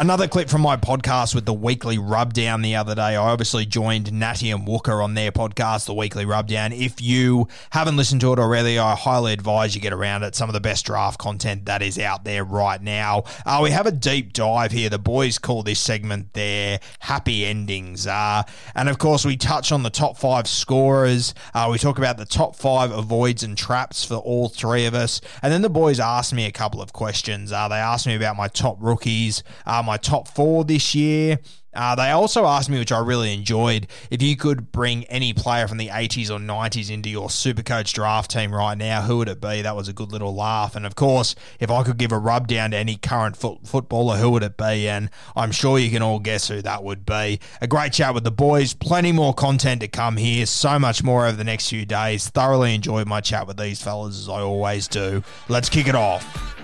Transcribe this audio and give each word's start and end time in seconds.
Another 0.00 0.28
clip 0.28 0.48
from 0.48 0.60
my 0.60 0.76
podcast 0.76 1.34
with 1.34 1.44
the 1.44 1.52
weekly 1.52 1.98
rubdown 1.98 2.62
the 2.62 2.76
other 2.76 2.94
day. 2.94 3.02
I 3.02 3.16
obviously 3.16 3.66
joined 3.66 4.12
Natty 4.12 4.52
and 4.52 4.64
Wooker 4.64 5.02
on 5.02 5.14
their 5.14 5.32
podcast, 5.32 5.86
the 5.86 5.94
weekly 5.94 6.24
rubdown. 6.24 6.70
If 6.70 7.02
you 7.02 7.48
haven't 7.70 7.96
listened 7.96 8.20
to 8.20 8.32
it 8.32 8.38
already, 8.38 8.78
I 8.78 8.94
highly 8.94 9.32
advise 9.32 9.74
you 9.74 9.80
get 9.80 9.92
around 9.92 10.22
it. 10.22 10.36
Some 10.36 10.48
of 10.48 10.52
the 10.52 10.60
best 10.60 10.86
draft 10.86 11.18
content 11.18 11.64
that 11.64 11.82
is 11.82 11.98
out 11.98 12.22
there 12.22 12.44
right 12.44 12.80
now. 12.80 13.24
Uh, 13.44 13.58
we 13.60 13.72
have 13.72 13.86
a 13.86 13.90
deep 13.90 14.32
dive 14.32 14.70
here. 14.70 14.88
The 14.88 15.00
boys 15.00 15.36
call 15.36 15.64
this 15.64 15.80
segment 15.80 16.32
their 16.32 16.78
happy 17.00 17.44
endings. 17.44 18.06
Uh, 18.06 18.44
and 18.76 18.88
of 18.88 18.98
course, 18.98 19.24
we 19.24 19.36
touch 19.36 19.72
on 19.72 19.82
the 19.82 19.90
top 19.90 20.16
five 20.16 20.46
scorers. 20.46 21.34
Uh, 21.54 21.70
we 21.72 21.76
talk 21.76 21.98
about 21.98 22.18
the 22.18 22.24
top 22.24 22.54
five 22.54 22.92
avoids 22.92 23.42
and 23.42 23.58
traps 23.58 24.04
for 24.04 24.14
all 24.14 24.48
three 24.48 24.86
of 24.86 24.94
us. 24.94 25.20
And 25.42 25.52
then 25.52 25.62
the 25.62 25.68
boys 25.68 25.98
asked 25.98 26.32
me 26.32 26.46
a 26.46 26.52
couple 26.52 26.80
of 26.80 26.92
questions. 26.92 27.50
Uh, 27.50 27.66
they 27.66 27.74
asked 27.74 28.06
me 28.06 28.14
about 28.14 28.36
my 28.36 28.46
top 28.46 28.76
rookies, 28.78 29.42
uh, 29.66 29.82
my 29.88 29.96
top 29.96 30.28
four 30.28 30.64
this 30.64 30.94
year. 30.94 31.38
Uh, 31.74 31.94
they 31.94 32.10
also 32.10 32.44
asked 32.44 32.68
me, 32.68 32.78
which 32.78 32.90
I 32.90 32.98
really 32.98 33.32
enjoyed, 33.32 33.86
if 34.10 34.20
you 34.20 34.36
could 34.36 34.72
bring 34.72 35.04
any 35.04 35.32
player 35.32 35.68
from 35.68 35.78
the 35.78 35.88
80s 35.88 36.28
or 36.28 36.38
90s 36.38 36.90
into 36.90 37.08
your 37.08 37.28
Supercoach 37.28 37.92
draft 37.92 38.30
team 38.30 38.52
right 38.52 38.76
now, 38.76 39.02
who 39.02 39.18
would 39.18 39.28
it 39.28 39.40
be? 39.40 39.62
That 39.62 39.76
was 39.76 39.86
a 39.86 39.92
good 39.92 40.10
little 40.10 40.34
laugh. 40.34 40.74
And 40.74 40.84
of 40.84 40.96
course, 40.96 41.36
if 41.60 41.70
I 41.70 41.84
could 41.84 41.96
give 41.96 42.10
a 42.10 42.18
rub 42.18 42.48
down 42.48 42.72
to 42.72 42.76
any 42.76 42.96
current 42.96 43.36
foot- 43.36 43.66
footballer, 43.66 44.16
who 44.16 44.30
would 44.30 44.42
it 44.42 44.56
be? 44.56 44.88
And 44.88 45.08
I'm 45.36 45.52
sure 45.52 45.78
you 45.78 45.90
can 45.90 46.02
all 46.02 46.18
guess 46.18 46.48
who 46.48 46.62
that 46.62 46.82
would 46.82 47.06
be. 47.06 47.38
A 47.60 47.66
great 47.68 47.92
chat 47.92 48.12
with 48.12 48.24
the 48.24 48.32
boys. 48.32 48.74
Plenty 48.74 49.12
more 49.12 49.32
content 49.32 49.80
to 49.82 49.88
come 49.88 50.16
here. 50.16 50.46
So 50.46 50.78
much 50.80 51.04
more 51.04 51.26
over 51.26 51.36
the 51.36 51.44
next 51.44 51.68
few 51.68 51.86
days. 51.86 52.28
Thoroughly 52.28 52.74
enjoyed 52.74 53.06
my 53.06 53.20
chat 53.20 53.46
with 53.46 53.56
these 53.56 53.80
fellas, 53.80 54.18
as 54.18 54.28
I 54.28 54.40
always 54.40 54.88
do. 54.88 55.22
Let's 55.48 55.68
kick 55.68 55.86
it 55.86 55.94
off. 55.94 56.57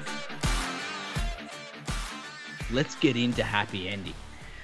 Let's 2.71 2.95
get 2.97 3.17
into 3.17 3.43
happy 3.43 3.89
ending. 3.89 4.15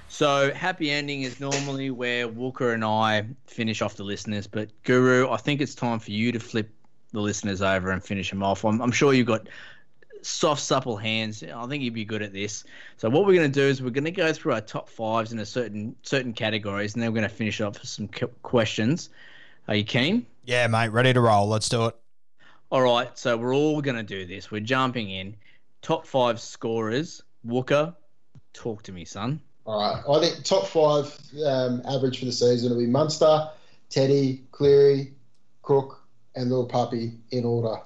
So, 0.08 0.52
happy 0.52 0.90
ending 0.90 1.22
is 1.22 1.38
normally 1.38 1.90
where 1.90 2.26
Walker 2.26 2.72
and 2.72 2.84
I 2.84 3.24
finish 3.46 3.80
off 3.80 3.94
the 3.94 4.02
listeners, 4.02 4.46
but 4.46 4.68
Guru, 4.82 5.30
I 5.30 5.36
think 5.36 5.60
it's 5.60 5.74
time 5.74 6.00
for 6.00 6.10
you 6.10 6.32
to 6.32 6.40
flip 6.40 6.68
the 7.12 7.20
listeners 7.20 7.62
over 7.62 7.90
and 7.90 8.02
finish 8.02 8.30
them 8.30 8.42
off. 8.42 8.64
I'm, 8.64 8.80
I'm 8.80 8.90
sure 8.90 9.12
you've 9.12 9.28
got 9.28 9.48
soft, 10.22 10.62
supple 10.62 10.96
hands. 10.96 11.42
I 11.42 11.66
think 11.66 11.82
you'd 11.82 11.94
be 11.94 12.04
good 12.04 12.22
at 12.22 12.32
this. 12.32 12.64
So, 12.96 13.08
what 13.08 13.24
we're 13.24 13.34
going 13.34 13.50
to 13.50 13.60
do 13.60 13.66
is 13.66 13.80
we're 13.80 13.90
going 13.90 14.04
to 14.04 14.10
go 14.10 14.32
through 14.32 14.54
our 14.54 14.60
top 14.60 14.88
fives 14.88 15.32
in 15.32 15.38
a 15.38 15.46
certain 15.46 15.94
certain 16.02 16.32
categories, 16.32 16.94
and 16.94 17.02
then 17.02 17.12
we're 17.12 17.20
going 17.20 17.30
to 17.30 17.34
finish 17.34 17.60
off 17.60 17.80
with 17.80 17.88
some 17.88 18.08
qu- 18.08 18.28
questions. 18.42 19.10
Are 19.68 19.76
you 19.76 19.84
keen? 19.84 20.26
Yeah, 20.44 20.66
mate, 20.66 20.88
ready 20.88 21.12
to 21.12 21.20
roll. 21.20 21.46
Let's 21.46 21.68
do 21.68 21.86
it. 21.86 21.96
All 22.70 22.82
right, 22.82 23.16
so 23.16 23.36
we're 23.36 23.54
all 23.54 23.80
going 23.80 23.96
to 23.96 24.02
do 24.02 24.26
this. 24.26 24.50
We're 24.50 24.60
jumping 24.60 25.10
in. 25.10 25.36
Top 25.82 26.06
five 26.06 26.40
scorers. 26.40 27.22
Wooker, 27.44 27.94
talk 28.52 28.82
to 28.84 28.92
me, 28.92 29.04
son. 29.04 29.40
All 29.66 29.80
right. 29.80 30.02
I 30.08 30.20
think 30.20 30.44
top 30.44 30.66
five 30.66 31.16
um, 31.46 31.82
average 31.86 32.18
for 32.18 32.24
the 32.24 32.32
season 32.32 32.70
will 32.70 32.78
be 32.78 32.86
Munster, 32.86 33.48
Teddy, 33.88 34.44
Cleary, 34.50 35.12
Cook, 35.62 36.02
and 36.34 36.48
Little 36.48 36.66
Puppy 36.66 37.12
in 37.30 37.44
order. 37.44 37.80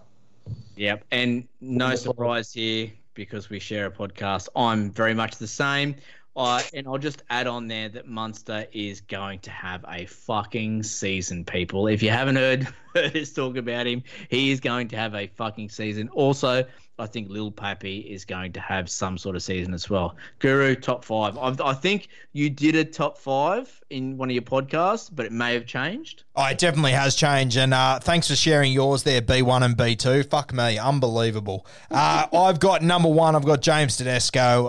Yep. 0.77 1.05
And 1.11 1.47
no 1.61 1.95
surprise 1.95 2.53
here 2.53 2.91
because 3.15 3.49
we 3.49 3.59
share 3.59 3.87
a 3.87 3.91
podcast. 3.91 4.49
I'm 4.57 4.91
very 4.91 5.15
much 5.15 5.37
the 5.37 5.47
same. 5.47 5.97
Uh, 6.37 6.63
and 6.73 6.87
I'll 6.87 6.99
just 6.99 7.23
add 7.31 7.47
on 7.47 7.69
there 7.69 7.89
that 7.91 8.09
Munster 8.09 8.67
is 8.73 9.01
going 9.01 9.39
to 9.41 9.51
have 9.51 9.85
a 9.89 10.07
fucking 10.07 10.83
season, 10.83 11.45
people. 11.45 11.87
If 11.87 12.03
you 12.03 12.11
haven't 12.11 12.37
heard, 12.37 12.67
heard 12.95 13.17
us 13.17 13.33
talk 13.33 13.57
about 13.57 13.87
him, 13.87 14.03
he 14.29 14.51
is 14.51 14.61
going 14.61 14.89
to 14.89 14.97
have 14.97 15.15
a 15.15 15.29
fucking 15.29 15.69
season. 15.69 16.09
Also, 16.09 16.65
I 16.99 17.07
think 17.07 17.29
Lil 17.29 17.51
Pappy 17.51 17.99
is 17.99 18.25
going 18.25 18.53
to 18.53 18.61
have 18.61 18.89
some 18.89 19.19
sort 19.19 19.35
of 19.35 19.43
season 19.43 19.75
as 19.75 19.91
well. 19.91 20.17
Guru, 20.39 20.77
top 20.77 21.05
five. 21.05 21.37
I, 21.39 21.55
I 21.65 21.75
think 21.75 22.09
you 22.33 22.51
did 22.51 22.77
a 22.77 22.85
top 22.85 23.19
five 23.19 23.83
in 23.91 24.17
one 24.17 24.29
of 24.29 24.35
your 24.35 24.43
podcasts, 24.43 25.11
but 25.13 25.27
it 25.27 25.33
may 25.33 25.55
have 25.55 25.67
changed. 25.67 26.23
Oh, 26.37 26.47
it 26.47 26.59
definitely 26.59 26.93
has 26.93 27.17
changed. 27.17 27.57
And 27.57 27.75
uh, 27.75 27.99
thanks 27.99 28.29
for 28.29 28.37
sharing 28.37 28.73
yours 28.73 29.03
there, 29.03 29.21
B1 29.21 29.63
and 29.63 29.77
B2. 29.77 30.31
Fuck 30.31 30.53
me, 30.53 30.79
unbelievable. 30.79 31.67
Uh, 31.91 32.27
I've 32.33 32.61
got 32.61 32.83
number 32.83 33.09
one, 33.09 33.35
I've 33.35 33.45
got 33.45 33.61
James 33.61 33.97
Tedesco. 33.97 34.69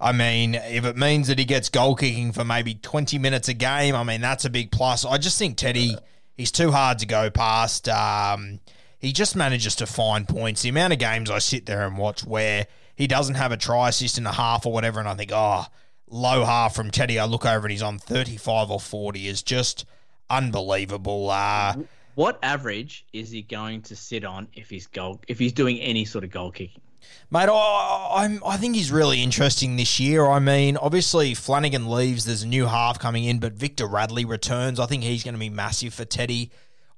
I 0.00 0.12
mean, 0.12 0.54
if 0.54 0.84
it 0.86 0.96
means 0.96 1.28
that 1.28 1.38
he 1.38 1.44
gets 1.44 1.68
goal 1.68 1.94
kicking 1.94 2.32
for 2.32 2.44
maybe 2.44 2.74
20 2.74 3.18
minutes 3.18 3.48
a 3.48 3.54
game, 3.54 3.94
I 3.94 4.02
mean, 4.02 4.20
that's 4.22 4.44
a 4.46 4.50
big 4.50 4.70
plus. 4.72 5.04
I 5.04 5.18
just 5.18 5.38
think 5.38 5.58
Teddy, 5.58 5.94
he's 6.36 6.50
too 6.50 6.70
hard 6.70 7.00
to 7.00 7.06
go 7.06 7.28
past. 7.30 7.86
Um, 7.88 8.60
he 8.98 9.12
just 9.12 9.36
manages 9.36 9.76
to 9.76 9.86
find 9.86 10.26
points. 10.26 10.62
The 10.62 10.70
amount 10.70 10.94
of 10.94 10.98
games 10.98 11.30
I 11.30 11.38
sit 11.38 11.66
there 11.66 11.86
and 11.86 11.98
watch 11.98 12.24
where 12.24 12.66
he 12.96 13.06
doesn't 13.06 13.34
have 13.34 13.52
a 13.52 13.56
try 13.58 13.90
assist 13.90 14.16
in 14.16 14.26
a 14.26 14.32
half 14.32 14.64
or 14.64 14.72
whatever, 14.72 15.00
and 15.00 15.08
I 15.08 15.14
think, 15.14 15.32
oh, 15.34 15.64
low 16.08 16.44
half 16.44 16.74
from 16.74 16.90
Teddy. 16.90 17.18
I 17.18 17.26
look 17.26 17.44
over 17.44 17.66
and 17.66 17.72
he's 17.72 17.82
on 17.82 17.98
35 17.98 18.70
or 18.70 18.80
40 18.80 19.28
is 19.28 19.42
just 19.42 19.84
unbelievable. 20.28 21.30
Uh, 21.30 21.74
What 22.14 22.38
average 22.42 23.04
is 23.12 23.30
he 23.30 23.42
going 23.42 23.82
to 23.82 23.96
sit 23.96 24.24
on 24.24 24.48
if 24.54 24.68
he's 24.70 24.86
goal 24.86 25.20
if 25.28 25.38
he's 25.38 25.52
doing 25.52 25.78
any 25.80 26.04
sort 26.04 26.24
of 26.24 26.30
goal 26.30 26.50
kicking? 26.50 26.82
Mate, 27.30 27.48
I, 27.48 28.10
I'm, 28.16 28.42
I 28.44 28.56
think 28.56 28.74
he's 28.74 28.90
really 28.90 29.22
interesting 29.22 29.76
this 29.76 30.00
year. 30.00 30.26
I 30.26 30.38
mean, 30.38 30.76
obviously 30.76 31.34
Flanagan 31.34 31.88
leaves. 31.88 32.24
There's 32.24 32.42
a 32.42 32.48
new 32.48 32.66
half 32.66 32.98
coming 32.98 33.24
in, 33.24 33.38
but 33.38 33.52
Victor 33.52 33.86
Radley 33.86 34.24
returns. 34.24 34.80
I 34.80 34.86
think 34.86 35.02
he's 35.02 35.24
going 35.24 35.34
to 35.34 35.40
be 35.40 35.50
massive 35.50 35.94
for 35.94 36.04
Teddy. 36.04 36.50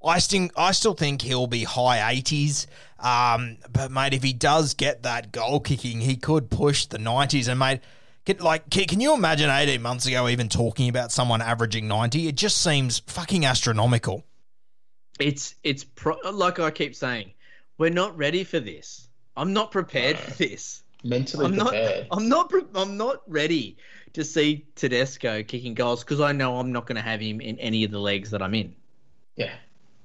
I 0.04 0.18
still, 0.18 0.48
I 0.56 0.72
still 0.72 0.94
think 0.94 1.22
he'll 1.22 1.46
be 1.46 1.64
high 1.64 2.14
80s. 2.16 2.66
Um, 2.98 3.58
but 3.72 3.90
mate, 3.90 4.14
if 4.14 4.22
he 4.22 4.32
does 4.32 4.74
get 4.74 5.02
that 5.04 5.32
goal 5.32 5.60
kicking, 5.60 6.00
he 6.00 6.16
could 6.16 6.50
push 6.50 6.86
the 6.86 6.98
90s. 6.98 7.48
And 7.48 7.58
mate, 7.58 7.80
can, 8.24 8.38
like, 8.38 8.70
can 8.70 9.00
you 9.00 9.14
imagine 9.14 9.50
18 9.50 9.82
months 9.82 10.06
ago 10.06 10.28
even 10.28 10.48
talking 10.48 10.88
about 10.88 11.12
someone 11.12 11.42
averaging 11.42 11.88
90? 11.88 12.28
It 12.28 12.36
just 12.36 12.62
seems 12.62 13.00
fucking 13.00 13.44
astronomical. 13.44 14.24
It's 15.18 15.54
it's 15.62 15.84
pro- 15.84 16.18
like 16.32 16.58
I 16.58 16.70
keep 16.70 16.94
saying, 16.94 17.32
we're 17.78 17.90
not 17.90 18.16
ready 18.16 18.44
for 18.44 18.60
this. 18.60 19.08
I'm 19.36 19.52
not 19.52 19.70
prepared 19.70 20.18
for 20.18 20.30
this. 20.32 20.82
mentally 21.04 21.46
I'm 21.46 21.56
not. 21.56 21.74
I'm 22.10 22.28
not. 22.28 22.50
pre- 22.50 22.64
I'm 22.74 22.96
not 22.96 23.22
ready 23.26 23.76
to 24.12 24.24
see 24.24 24.66
Tedesco 24.74 25.42
kicking 25.42 25.74
goals 25.74 26.04
because 26.04 26.20
I 26.20 26.32
know 26.32 26.58
I'm 26.58 26.72
not 26.72 26.86
going 26.86 26.96
to 26.96 27.02
have 27.02 27.20
him 27.20 27.40
in 27.40 27.58
any 27.58 27.84
of 27.84 27.90
the 27.90 27.98
leagues 27.98 28.30
that 28.30 28.42
I'm 28.42 28.54
in. 28.54 28.74
Yeah, 29.36 29.52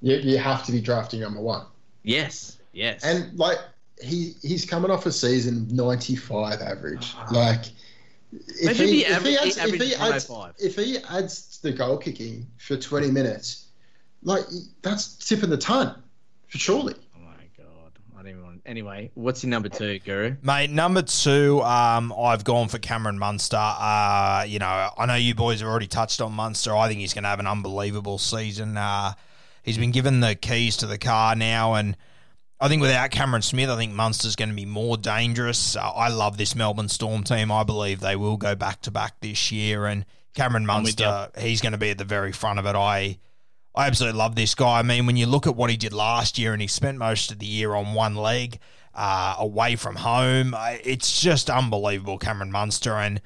you, 0.02 0.16
you 0.16 0.38
have 0.38 0.64
to 0.66 0.72
be 0.72 0.80
drafting 0.80 1.20
number 1.20 1.42
one. 1.42 1.66
Yes. 2.04 2.60
Yes. 2.72 3.04
And 3.04 3.38
like 3.38 3.58
he 4.02 4.36
he's 4.42 4.66
coming 4.66 4.92
off 4.92 5.06
a 5.06 5.12
season 5.12 5.68
95 5.72 6.62
average. 6.62 7.14
Ah. 7.18 7.28
Like 7.32 7.66
if 8.32 8.78
he, 8.78 9.06
if 9.06 9.24
he 9.24 9.24
if, 9.24 9.24
he 9.24 9.38
adds, 9.38 9.58
if, 9.58 9.82
he 9.82 9.96
adds, 9.96 10.32
if 10.60 10.76
he 10.76 10.98
adds 11.10 11.60
the 11.60 11.72
goal 11.72 11.98
kicking 11.98 12.46
for 12.58 12.78
20 12.78 13.10
minutes, 13.12 13.68
like 14.24 14.44
that's 14.82 15.16
tipping 15.28 15.50
the 15.50 15.58
ton 15.58 16.02
for 16.48 16.58
surely. 16.58 16.96
I 18.18 18.24
don't 18.24 18.31
even 18.31 18.44
want. 18.44 18.62
Anyway, 18.66 19.12
what's 19.14 19.44
your 19.44 19.52
number 19.52 19.69
two, 19.69 20.00
Guru? 20.00 20.38
Mate, 20.42 20.72
number 20.72 21.04
two, 21.04 21.62
um, 21.62 22.12
I've 22.18 22.44
gone 22.44 22.68
for 22.68 22.80
Cameron 22.80 23.19
Munster. 23.19 23.58
Uh, 23.58 24.44
you 24.48 24.58
know, 24.58 24.90
I 24.98 25.06
know 25.06 25.14
you 25.14 25.36
boys 25.36 25.60
have 25.60 25.69
already 25.69 25.86
touched 25.86 26.19
on 26.19 26.34
Munster. 26.34 26.75
I 26.75 26.88
think 26.88 27.00
he's 27.00 27.14
going 27.14 27.25
to 27.25 27.30
have 27.30 27.40
an 27.40 27.46
unbelievable 27.46 28.18
season. 28.18 28.75
Uh, 28.75 29.14
he's 29.62 29.78
been 29.78 29.92
given 29.92 30.19
the 30.19 30.34
keys 30.34 30.78
to 30.78 30.88
the 30.88 30.98
car 30.98 31.36
now, 31.36 31.75
and 31.75 31.96
I 32.60 32.68
think 32.69 32.81
without 32.81 33.12
Cameron 33.12 33.44
Smith, 33.44 33.69
I 33.69 33.75
think 33.75 33.94
Munster's 33.94 34.36
going 34.36 34.50
to 34.50 34.56
be 34.56 34.66
more 34.66 34.98
dangerous. 34.98 35.75
Uh, 35.75 35.81
I 35.81 36.10
love 36.10 36.38
this 36.38 36.56
Melbourne 36.56 36.90
Storm 36.90 37.24
team. 37.24 37.52
I 37.52 37.64
believe 37.64 38.00
they 38.00 38.16
will 38.16 38.38
go 38.38 38.56
back 38.56 38.81
to 38.81 38.92
back 38.92 39.19
this 39.19 39.52
year, 39.52 39.86
and 39.86 40.06
Cameron 40.34 40.66
Munster, 40.66 41.30
he's 41.38 41.62
going 41.62 41.74
to 41.74 41.78
be 41.78 41.92
at 41.92 42.00
the 42.00 42.04
very 42.04 42.31
front 42.31 42.58
of 42.58 42.66
it. 42.66 42.75
I. 42.75 43.19
I 43.78 43.86
absolutely 43.86 44.18
love 44.18 44.34
this 44.34 44.56
guy. 44.56 44.80
I 44.80 44.82
mean, 44.82 45.06
when 45.06 45.18
you 45.18 45.28
look 45.28 45.46
at 45.46 45.56
what 45.56 45.70
he 45.70 45.78
did 45.78 45.94
last 45.94 46.40
year 46.40 46.52
and 46.52 46.60
he 46.60 46.68
spent 46.68 46.98
most 46.98 47.32
of 47.32 47.38
the 47.38 47.46
year 47.46 47.76
on 47.76 47.94
one 47.94 48.16
leg 48.16 48.60
uh, 48.96 49.36
away 49.38 49.76
from 49.76 49.98
home, 49.98 50.56
it's 50.84 51.22
just 51.22 51.48
unbelievable, 51.48 52.18
Cameron 52.18 52.52
Munster. 52.52 52.94
And 52.94 53.22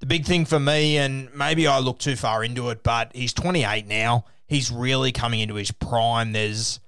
the 0.00 0.06
big 0.06 0.24
thing 0.24 0.46
for 0.46 0.58
me, 0.58 0.98
and 0.98 1.32
maybe 1.32 1.68
I 1.68 1.78
look 1.78 2.00
too 2.00 2.16
far 2.16 2.42
into 2.42 2.70
it, 2.70 2.82
but 2.82 3.14
he's 3.14 3.32
28 3.32 3.86
now. 3.86 4.24
He's 4.48 4.68
really 4.68 5.12
coming 5.12 5.38
into 5.38 5.54
his 5.54 5.70
prime. 5.70 6.32
There's 6.32 6.80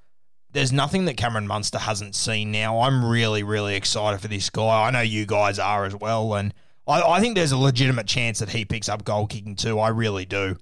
there's 0.51 0.73
nothing 0.73 1.05
that 1.05 1.17
Cameron 1.17 1.47
Munster 1.47 1.79
hasn't 1.79 2.17
seen 2.17 2.51
now. 2.51 2.81
I'm 2.81 3.05
really, 3.05 3.45
really 3.45 3.77
excited 3.77 4.21
for 4.21 4.27
this 4.27 4.51
guy. 4.51 4.89
I 4.89 4.91
know 4.91 5.01
you 5.01 5.27
guys 5.27 5.61
are 5.61 5.85
as 5.85 5.95
well, 5.95 6.35
and 6.35 6.53
I, 6.89 7.03
I 7.03 7.21
think 7.21 7.37
there's 7.37 7.53
a 7.53 7.59
legitimate 7.59 8.09
chance 8.09 8.41
that 8.41 8.49
he 8.49 8.65
picks 8.65 8.89
up 8.89 9.05
goal 9.05 9.29
kicking 9.29 9.55
too. 9.55 9.79
I 9.79 9.91
really 9.91 10.25
do. 10.25 10.57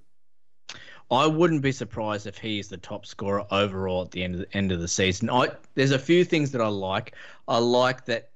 I 1.10 1.26
wouldn't 1.26 1.62
be 1.62 1.72
surprised 1.72 2.26
if 2.26 2.38
he 2.38 2.58
is 2.58 2.68
the 2.68 2.76
top 2.76 3.06
scorer 3.06 3.46
overall 3.50 4.02
at 4.02 4.10
the 4.10 4.24
end 4.24 4.34
of 4.34 4.40
the 4.40 4.56
end 4.56 4.72
of 4.72 4.80
the 4.80 4.88
season. 4.88 5.30
I 5.30 5.50
there's 5.74 5.90
a 5.90 5.98
few 5.98 6.24
things 6.24 6.50
that 6.52 6.60
I 6.60 6.68
like. 6.68 7.14
I 7.46 7.58
like 7.58 8.04
that 8.06 8.30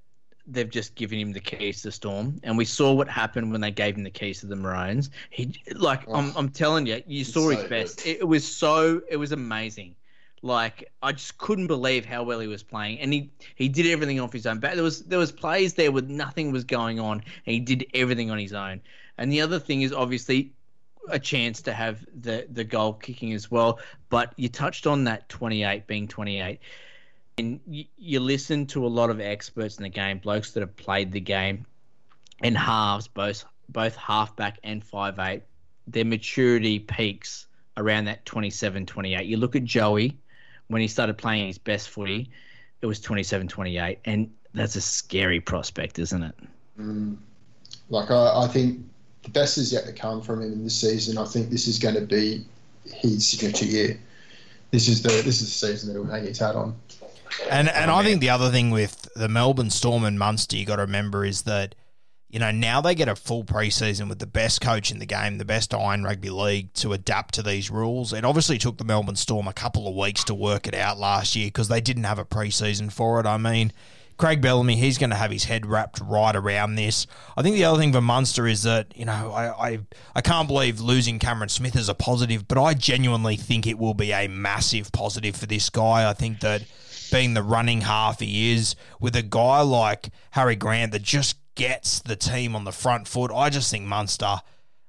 they've 0.47 0.69
just 0.69 0.95
given 0.95 1.19
him 1.19 1.33
the 1.33 1.41
keys 1.41 1.83
to 1.83 1.93
Storm, 1.93 2.41
and 2.43 2.57
we 2.57 2.65
saw 2.65 2.93
what 2.93 3.09
happened 3.09 3.53
when 3.53 3.61
they 3.61 3.71
gave 3.71 3.97
him 3.97 4.03
the 4.03 4.11
keys 4.11 4.41
to 4.41 4.47
the 4.47 4.57
Maroons. 4.57 5.11
He 5.31 5.55
like 5.75 6.05
oh, 6.09 6.15
I'm 6.15 6.33
I'm 6.37 6.49
telling 6.51 6.87
you, 6.87 7.03
you 7.07 7.25
saw 7.25 7.51
so 7.51 7.57
his 7.57 7.65
best. 7.65 8.07
It, 8.07 8.21
it 8.21 8.29
was 8.29 8.47
so 8.47 9.01
it 9.09 9.17
was 9.17 9.33
amazing. 9.33 9.95
Like 10.43 10.93
I 11.03 11.13
just 11.13 11.39
couldn't 11.39 11.67
believe 11.67 12.05
how 12.05 12.23
well 12.23 12.41
he 12.41 12.49
was 12.49 12.63
playing, 12.63 13.01
and 13.01 13.13
he 13.13 13.31
he 13.55 13.69
did 13.69 13.87
everything 13.87 14.21
off 14.21 14.33
his 14.33 14.47
own 14.47 14.59
back. 14.59 14.75
There 14.75 14.85
was 14.85 15.03
there 15.03 15.19
was 15.19 15.33
plays 15.33 15.75
there 15.75 15.91
where 15.91 16.03
nothing 16.03 16.53
was 16.53 16.65
going 16.65 17.01
on, 17.01 17.23
and 17.47 17.55
he 17.55 17.61
did 17.61 17.87
everything 17.95 18.31
on 18.31 18.39
his 18.39 18.53
own. 18.53 18.81
And 19.17 19.33
the 19.33 19.41
other 19.41 19.59
thing 19.59 19.83
is 19.83 19.93
obviously 19.93 20.53
a 21.09 21.19
chance 21.19 21.63
to 21.63 21.73
have 21.73 22.05
the 22.21 22.47
the 22.51 22.65
goal 22.65 22.93
kicking 22.95 23.33
as 23.33 23.51
well. 23.51 23.81
But 24.09 24.33
you 24.37 24.49
touched 24.49 24.87
on 24.87 25.05
that 25.05 25.29
28 25.29 25.87
being 25.87 26.09
28, 26.09 26.61
and 27.39 27.61
you, 27.67 27.85
you 27.97 28.21
listen 28.21 28.67
to 28.69 28.87
a 28.87 28.89
lot 28.89 29.11
of 29.11 29.21
experts 29.21 29.77
in 29.77 29.83
the 29.83 29.89
game, 29.89 30.19
blokes 30.19 30.53
that 30.53 30.61
have 30.61 30.77
played 30.77 31.13
the 31.13 31.21
game, 31.21 31.67
and 32.43 32.57
halves, 32.57 33.09
both 33.09 33.45
both 33.69 33.97
halfback 33.97 34.59
and 34.63 34.85
five 34.85 35.19
eight, 35.19 35.43
their 35.87 36.05
maturity 36.05 36.79
peaks 36.79 37.47
around 37.77 38.07
that 38.07 38.25
27, 38.27 38.87
28. 38.87 39.27
You 39.27 39.37
look 39.37 39.57
at 39.57 39.65
Joey 39.65 40.19
when 40.69 40.83
he 40.83 40.89
started 40.89 41.17
playing 41.17 41.47
his 41.47 41.59
best 41.59 41.89
footy, 41.89 42.31
it 42.81 42.87
was 42.87 43.01
27, 43.01 43.49
28, 43.49 43.99
and 44.05 44.31
that's 44.55 44.77
a 44.77 44.81
scary 44.81 45.41
prospect, 45.41 45.99
isn't 45.99 46.23
it? 46.23 46.35
Mm. 46.79 47.17
Like 47.89 48.11
I, 48.11 48.45
I 48.45 48.49
think 48.49 48.85
the 49.29 49.41
best 49.41 49.59
is 49.59 49.73
yet 49.73 49.85
to 49.87 49.93
come 49.93 50.23
from 50.23 50.43
him 50.43 50.53
in 50.53 50.65
this 50.65 50.81
season. 50.81 51.19
I 51.19 51.25
think 51.25 51.51
this 51.51 51.69
is 51.69 51.79
going 51.79 51.95
to 51.95 52.01
be 52.01 52.47
his 52.85 53.27
signature 53.27 53.67
year. 53.67 54.01
This 54.71 54.89
is 54.89 55.03
the 55.03 55.09
this 55.09 55.41
is 55.41 55.61
the 55.61 55.67
season 55.67 55.89
that 55.89 56.01
he'll 56.01 56.11
hang 56.11 56.25
his 56.27 56.39
hat 56.39 56.55
on. 56.55 56.75
And 57.51 57.69
and 57.69 57.91
I 57.91 58.03
think 58.03 58.21
the 58.21 58.31
other 58.31 58.51
thing 58.51 58.71
with 58.71 59.09
the 59.15 59.29
Melbourne 59.29 59.71
Storm 59.71 60.05
and 60.05 60.19
Munster, 60.19 60.57
you 60.57 60.65
got 60.65 60.77
to 60.77 60.83
remember 60.83 61.25
is 61.25 61.43
that 61.43 61.75
you 62.31 62.39
know 62.39 62.51
now 62.51 62.81
they 62.81 62.95
get 62.95 63.09
a 63.09 63.17
full 63.17 63.45
preseason 63.45 64.09
with 64.09 64.19
the 64.19 64.27
best 64.27 64.61
coach 64.61 64.91
in 64.91 64.99
the 64.99 65.07
game, 65.07 65.39
the 65.39 65.45
best 65.45 65.75
Iron 65.75 66.05
Rugby 66.05 66.31
League 66.31 66.73
to 66.75 66.93
adapt 66.93 67.35
to 67.35 67.43
these 67.43 67.71
rules. 67.71 68.13
It 68.13 68.25
obviously 68.25 68.59
took 68.59 68.79
the 68.79 68.85
Melbourne 68.85 69.17
Storm 69.17 69.47
a 69.47 69.53
couple 69.53 69.87
of 69.89 69.95
weeks 69.95 70.25
to 70.25 70.35
work 70.35 70.67
it 70.67 70.75
out 70.75 70.99
last 70.99 71.37
year 71.37 71.49
because 71.49 71.69
they 71.69 71.81
didn't 71.81 72.05
have 72.05 72.19
a 72.19 72.25
preseason 72.25 72.91
for 72.91 73.21
it. 73.21 73.27
I 73.27 73.37
mean. 73.37 73.73
Craig 74.19 74.43
Bellamy, 74.43 74.75
he's 74.77 74.99
going 74.99 75.11
to 75.11 75.17
have 75.17 75.31
his 75.31 75.45
head 75.45 75.65
wrapped 75.65 76.01
right 76.01 76.35
around 76.35 76.75
this. 76.75 77.07
I 77.37 77.43
think 77.43 77.55
the 77.55 77.65
other 77.65 77.79
thing 77.79 77.93
for 77.93 78.01
Munster 78.01 78.49
is 78.49 78.65
that, 78.65 78.93
you 78.97 79.05
know, 79.05 79.33
I, 79.33 79.69
I, 79.69 79.79
I 80.17 80.21
can't 80.21 80.49
believe 80.49 80.81
losing 80.81 81.21
Cameron 81.21 81.49
Smith 81.49 81.77
is 81.77 81.89
a 81.89 81.95
positive, 81.95 82.49
but 82.49 82.59
I 82.59 82.75
genuinely 82.75 83.37
think 83.37 83.67
it 83.67 83.79
will 83.79 83.95
be 83.95 84.13
a 84.13 84.27
massive 84.27 84.91
positive 84.91 85.37
for 85.37 85.47
this 85.47 85.71
guy. 85.71 86.09
I 86.09 86.15
think 86.15 86.41
that 86.41 86.65
being 87.13 87.35
the 87.35 87.45
running 87.45 87.83
half 87.83 88.19
he 88.19 88.53
is, 88.53 88.75
with 89.01 89.15
a 89.15 89.23
guy 89.23 89.61
like 89.61 90.11
Harry 90.33 90.57
Grant 90.57 90.93
that 90.93 91.03
just 91.03 91.37
gets 91.55 92.01
the 92.01 92.17
team 92.17 92.57
on 92.57 92.65
the 92.65 92.73
front 92.73 93.07
foot, 93.07 93.31
I 93.33 93.51
just 93.51 93.71
think 93.71 93.85
Munster. 93.85 94.41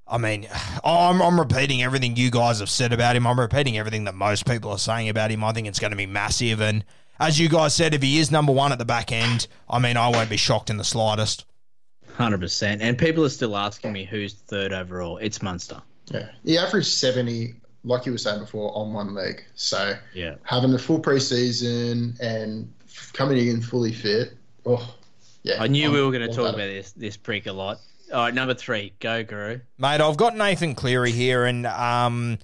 I 0.08 0.18
mean, 0.18 0.48
I'm, 0.84 1.22
I'm 1.22 1.40
repeating 1.40 1.84
everything 1.84 2.16
you 2.16 2.32
guys 2.32 2.62
have 2.62 2.70
said 2.70 2.94
about 2.94 3.16
him. 3.16 3.28
I'm 3.28 3.40
repeating 3.40 3.78
everything 3.78 4.06
that 4.06 4.16
most 4.16 4.48
people 4.48 4.72
are 4.72 4.80
saying 4.80 5.08
about 5.08 5.30
him. 5.30 5.44
I 5.44 5.54
think 5.54 5.68
it's 5.68 5.80
going 5.80 5.92
to 5.92 5.98
be 5.98 6.08
massive. 6.08 6.62
And 6.62 6.84
as 7.20 7.40
you 7.40 7.50
guys 7.50 7.74
said, 7.74 7.94
if 7.94 8.02
he 8.02 8.20
is 8.20 8.32
number 8.32 8.52
one 8.52 8.72
at 8.72 8.78
the 8.80 8.86
back 8.86 9.12
end, 9.12 9.48
I 9.70 9.80
mean, 9.80 9.98
I 9.98 10.10
won't 10.10 10.30
be 10.30 10.38
shocked 10.38 10.70
in 10.70 10.78
the 10.78 10.84
slightest. 10.84 11.46
Hundred 12.16 12.42
percent. 12.42 12.82
And 12.82 12.98
people 12.98 13.24
are 13.26 13.30
still 13.30 13.56
asking 13.56 13.94
me 13.94 14.04
who's 14.06 14.34
third 14.34 14.74
overall. 14.74 15.18
It's 15.18 15.42
Munster. 15.42 15.82
Yeah, 16.12 16.30
he 16.44 16.58
averaged 16.58 16.88
seventy, 16.88 17.56
like 17.84 18.06
you 18.06 18.12
were 18.12 18.18
saying 18.18 18.40
before, 18.40 18.76
on 18.76 18.94
one 18.94 19.14
leg. 19.14 19.44
So 19.56 19.94
Yeah. 20.14 20.36
having 20.44 20.72
the 20.72 20.80
full 20.80 21.00
preseason 21.02 22.20
and 22.20 22.74
coming 23.14 23.48
in 23.48 23.62
fully 23.62 23.94
fit. 23.94 24.34
Oh, 24.66 24.96
yeah. 25.44 25.62
I 25.62 25.68
knew 25.68 25.88
I'm 25.88 25.94
we 25.94 26.02
were 26.02 26.12
going 26.12 26.28
to 26.28 26.36
talk 26.36 26.40
about 26.40 26.56
about 26.56 26.68
it. 26.70 26.74
this 26.74 26.92
this 26.94 27.18
prick 27.18 27.46
a 27.48 27.54
lot. 27.54 27.80
All 28.12 28.22
right, 28.24 28.34
number 28.34 28.56
three, 28.56 28.92
go 29.00 29.24
Guru. 29.24 29.60
Mate, 29.78 30.02
I've 30.02 30.18
got 30.18 30.36
Nathan 30.36 30.74
Cleary 30.76 31.12
here, 31.12 31.46
and 31.46 31.68
um, 31.68 32.40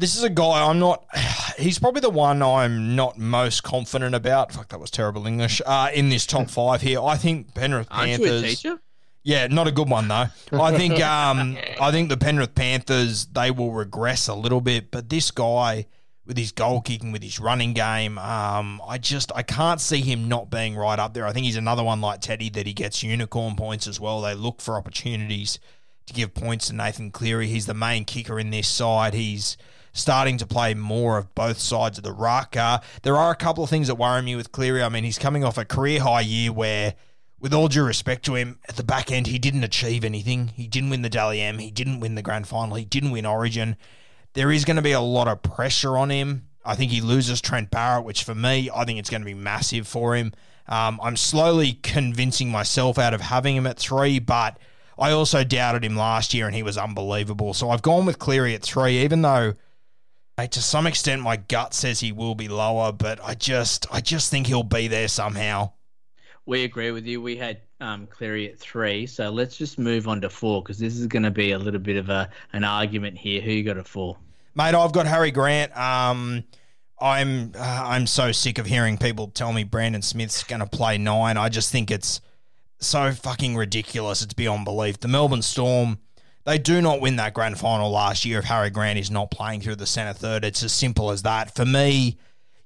this 0.00 0.16
is 0.16 0.22
a 0.22 0.30
guy 0.30 0.66
I'm 0.68 0.78
not. 0.78 1.04
He's 1.58 1.78
probably 1.78 2.00
the 2.00 2.10
one 2.10 2.42
I'm 2.42 2.96
not 2.96 3.18
most 3.18 3.62
confident 3.62 4.14
about. 4.14 4.52
Fuck, 4.52 4.70
that 4.70 4.80
was 4.80 4.90
terrible 4.90 5.26
English. 5.26 5.60
Uh, 5.64 5.90
in 5.92 6.08
this 6.08 6.26
top 6.26 6.48
five 6.48 6.80
here, 6.80 7.02
I 7.02 7.16
think 7.16 7.54
Penrith 7.54 7.86
Aren't 7.90 8.10
Panthers. 8.10 8.42
you 8.42 8.46
a 8.46 8.50
teacher? 8.50 8.82
Yeah, 9.22 9.46
not 9.48 9.68
a 9.68 9.72
good 9.72 9.88
one 9.88 10.08
though. 10.08 10.26
I 10.52 10.76
think 10.76 11.00
um, 11.04 11.58
I 11.80 11.90
think 11.90 12.08
the 12.08 12.16
Penrith 12.16 12.54
Panthers 12.54 13.26
they 13.26 13.50
will 13.50 13.72
regress 13.72 14.28
a 14.28 14.34
little 14.34 14.62
bit, 14.62 14.90
but 14.90 15.10
this 15.10 15.30
guy 15.30 15.86
with 16.26 16.38
his 16.38 16.52
goal 16.52 16.80
kicking, 16.80 17.12
with 17.12 17.22
his 17.22 17.40
running 17.40 17.74
game, 17.74 18.16
um, 18.18 18.80
I 18.86 18.96
just 18.98 19.30
I 19.34 19.42
can't 19.42 19.80
see 19.80 20.00
him 20.00 20.28
not 20.28 20.48
being 20.50 20.76
right 20.76 20.98
up 20.98 21.12
there. 21.12 21.26
I 21.26 21.32
think 21.32 21.44
he's 21.44 21.56
another 21.56 21.84
one 21.84 22.00
like 22.00 22.20
Teddy 22.20 22.48
that 22.50 22.66
he 22.66 22.72
gets 22.72 23.02
unicorn 23.02 23.56
points 23.56 23.86
as 23.86 24.00
well. 24.00 24.22
They 24.22 24.34
look 24.34 24.62
for 24.62 24.76
opportunities 24.76 25.58
to 26.06 26.14
give 26.14 26.32
points 26.32 26.68
to 26.68 26.74
Nathan 26.74 27.10
Cleary. 27.10 27.48
He's 27.48 27.66
the 27.66 27.74
main 27.74 28.04
kicker 28.06 28.40
in 28.40 28.50
this 28.50 28.68
side. 28.68 29.12
He's 29.12 29.58
starting 29.92 30.38
to 30.38 30.46
play 30.46 30.74
more 30.74 31.18
of 31.18 31.34
both 31.34 31.58
sides 31.58 31.98
of 31.98 32.04
the 32.04 32.12
ruck. 32.12 32.56
Uh, 32.56 32.80
there 33.02 33.16
are 33.16 33.30
a 33.30 33.36
couple 33.36 33.64
of 33.64 33.70
things 33.70 33.88
that 33.88 33.96
worry 33.96 34.22
me 34.22 34.36
with 34.36 34.52
Cleary. 34.52 34.82
I 34.82 34.88
mean, 34.88 35.04
he's 35.04 35.18
coming 35.18 35.44
off 35.44 35.58
a 35.58 35.64
career 35.64 36.00
high 36.00 36.20
year 36.20 36.52
where 36.52 36.94
with 37.40 37.54
all 37.54 37.68
due 37.68 37.84
respect 37.84 38.24
to 38.26 38.34
him, 38.34 38.58
at 38.68 38.76
the 38.76 38.82
back 38.82 39.10
end, 39.10 39.26
he 39.26 39.38
didn't 39.38 39.64
achieve 39.64 40.04
anything. 40.04 40.48
He 40.48 40.66
didn't 40.66 40.90
win 40.90 41.02
the 41.02 41.08
Dally 41.08 41.40
M. 41.40 41.58
He 41.58 41.70
didn't 41.70 42.00
win 42.00 42.14
the 42.14 42.22
grand 42.22 42.46
final. 42.46 42.76
He 42.76 42.84
didn't 42.84 43.10
win 43.10 43.26
Origin. 43.26 43.76
There 44.34 44.52
is 44.52 44.64
going 44.64 44.76
to 44.76 44.82
be 44.82 44.92
a 44.92 45.00
lot 45.00 45.26
of 45.26 45.42
pressure 45.42 45.96
on 45.96 46.10
him. 46.10 46.46
I 46.64 46.76
think 46.76 46.92
he 46.92 47.00
loses 47.00 47.40
Trent 47.40 47.70
Barrett, 47.70 48.04
which 48.04 48.22
for 48.22 48.34
me, 48.34 48.70
I 48.74 48.84
think 48.84 48.98
it's 48.98 49.10
going 49.10 49.22
to 49.22 49.26
be 49.26 49.34
massive 49.34 49.88
for 49.88 50.14
him. 50.14 50.32
Um, 50.68 51.00
I'm 51.02 51.16
slowly 51.16 51.72
convincing 51.82 52.50
myself 52.50 52.98
out 52.98 53.14
of 53.14 53.22
having 53.22 53.56
him 53.56 53.66
at 53.66 53.78
three, 53.78 54.18
but 54.18 54.58
I 54.98 55.10
also 55.10 55.42
doubted 55.42 55.84
him 55.84 55.96
last 55.96 56.34
year 56.34 56.46
and 56.46 56.54
he 56.54 56.62
was 56.62 56.76
unbelievable. 56.76 57.54
So 57.54 57.70
I've 57.70 57.82
gone 57.82 58.04
with 58.04 58.18
Cleary 58.18 58.54
at 58.54 58.62
three, 58.62 58.98
even 58.98 59.22
though 59.22 59.54
to 60.38 60.62
some 60.62 60.86
extent 60.86 61.22
my 61.22 61.36
gut 61.36 61.74
says 61.74 62.00
he 62.00 62.12
will 62.12 62.34
be 62.34 62.48
lower, 62.48 62.92
but 62.92 63.20
I 63.22 63.34
just 63.34 63.86
I 63.92 64.00
just 64.00 64.30
think 64.30 64.46
he'll 64.46 64.62
be 64.62 64.88
there 64.88 65.08
somehow. 65.08 65.72
We 66.46 66.64
agree 66.64 66.90
with 66.90 67.06
you. 67.06 67.20
We 67.20 67.36
had 67.36 67.60
um, 67.80 68.06
Cleary 68.06 68.50
at 68.50 68.58
three, 68.58 69.06
so 69.06 69.30
let's 69.30 69.56
just 69.56 69.78
move 69.78 70.08
on 70.08 70.20
to 70.22 70.30
four 70.30 70.62
because 70.62 70.78
this 70.78 70.96
is 70.96 71.06
going 71.06 71.22
to 71.22 71.30
be 71.30 71.52
a 71.52 71.58
little 71.58 71.80
bit 71.80 71.96
of 71.96 72.08
a 72.08 72.28
an 72.52 72.64
argument 72.64 73.18
here. 73.18 73.40
Who 73.40 73.50
you 73.50 73.62
got 73.62 73.76
at 73.76 73.86
four? 73.86 74.16
Mate, 74.54 74.74
I've 74.74 74.92
got 74.92 75.06
Harry 75.06 75.30
Grant. 75.30 75.76
Um, 75.76 76.44
I'm 77.00 77.52
uh, 77.54 77.82
I'm 77.86 78.06
so 78.06 78.32
sick 78.32 78.58
of 78.58 78.66
hearing 78.66 78.98
people 78.98 79.28
tell 79.28 79.52
me 79.52 79.64
Brandon 79.64 80.02
Smith's 80.02 80.42
going 80.42 80.60
to 80.60 80.66
play 80.66 80.98
nine. 80.98 81.36
I 81.36 81.48
just 81.48 81.70
think 81.72 81.90
it's 81.90 82.20
so 82.78 83.12
fucking 83.12 83.56
ridiculous. 83.56 84.22
It's 84.22 84.34
beyond 84.34 84.64
belief. 84.64 85.00
The 85.00 85.08
Melbourne 85.08 85.42
Storm, 85.42 85.98
they 86.44 86.58
do 86.58 86.80
not 86.80 87.00
win 87.00 87.16
that 87.16 87.34
grand 87.34 87.58
final 87.58 87.90
last 87.90 88.24
year 88.24 88.38
if 88.38 88.46
Harry 88.46 88.70
Grant 88.70 88.98
is 88.98 89.10
not 89.10 89.30
playing 89.30 89.60
through 89.60 89.76
the 89.76 89.86
centre 89.86 90.12
third. 90.12 90.44
It's 90.44 90.62
as 90.62 90.72
simple 90.72 91.10
as 91.10 91.22
that. 91.22 91.54
For 91.54 91.66
me, 91.66 92.18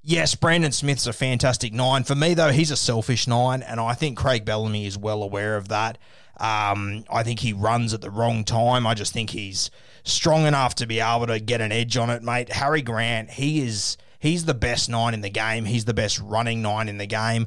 yes, 0.03 0.35
Brandon 0.35 0.73
Smith's 0.73 1.07
a 1.07 1.13
fantastic 1.13 1.73
nine. 1.73 2.05
For 2.05 2.15
me, 2.15 2.35
though, 2.35 2.53
he's 2.53 2.71
a 2.71 2.77
selfish 2.77 3.27
nine, 3.27 3.63
and 3.63 3.81
I 3.81 3.95
think 3.95 4.17
Craig 4.17 4.45
Bellamy 4.45 4.87
is 4.87 4.97
well 4.97 5.23
aware 5.23 5.57
of 5.57 5.69
that. 5.69 5.99
Um, 6.39 7.05
I 7.11 7.23
think 7.23 7.41
he 7.41 7.53
runs 7.53 7.95
at 7.95 8.01
the 8.01 8.11
wrong 8.11 8.45
time. 8.45 8.87
I 8.87 8.95
just 8.95 9.13
think 9.13 9.31
he's 9.31 9.71
strong 10.05 10.47
enough 10.47 10.75
to 10.77 10.87
be 10.87 11.01
able 11.01 11.27
to 11.27 11.41
get 11.41 11.61
an 11.61 11.73
edge 11.73 11.97
on 11.97 12.11
it, 12.11 12.23
mate. 12.23 12.53
Harry 12.53 12.83
Grant, 12.83 13.31
he 13.31 13.61
is 13.61 13.97
he's 14.19 14.45
the 14.45 14.55
best 14.55 14.89
nine 14.89 15.15
in 15.15 15.21
the 15.21 15.31
game. 15.31 15.65
He's 15.65 15.85
the 15.85 15.95
best 15.95 16.21
running 16.21 16.63
nine 16.63 16.89
in 16.89 16.99
the 16.99 17.07
game. 17.07 17.47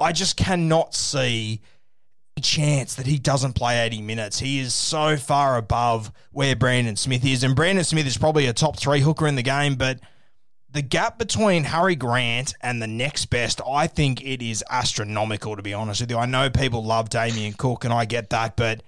I 0.00 0.12
just 0.12 0.36
cannot 0.36 0.94
see 0.94 1.60
chance 2.40 2.94
that 2.94 3.06
he 3.06 3.18
doesn't 3.18 3.54
play 3.54 3.84
80 3.84 4.02
minutes. 4.02 4.40
He 4.40 4.58
is 4.58 4.74
so 4.74 5.16
far 5.16 5.56
above 5.56 6.12
where 6.32 6.56
Brandon 6.56 6.96
Smith 6.96 7.24
is. 7.24 7.44
And 7.44 7.54
Brandon 7.54 7.84
Smith 7.84 8.06
is 8.06 8.18
probably 8.18 8.46
a 8.46 8.52
top 8.52 8.78
three 8.78 9.00
hooker 9.00 9.26
in 9.26 9.36
the 9.36 9.42
game, 9.42 9.76
but 9.76 10.00
the 10.74 10.82
gap 10.82 11.18
between 11.18 11.62
Harry 11.64 11.94
Grant 11.94 12.52
and 12.60 12.82
the 12.82 12.88
next 12.88 13.26
best, 13.26 13.60
I 13.66 13.86
think 13.86 14.20
it 14.22 14.42
is 14.42 14.64
astronomical, 14.68 15.54
to 15.54 15.62
be 15.62 15.72
honest 15.72 16.00
with 16.00 16.10
you. 16.10 16.18
I 16.18 16.26
know 16.26 16.50
people 16.50 16.84
love 16.84 17.08
Damien 17.08 17.52
Cook, 17.52 17.84
and 17.84 17.94
I 17.94 18.04
get 18.04 18.30
that, 18.30 18.56
but 18.56 18.82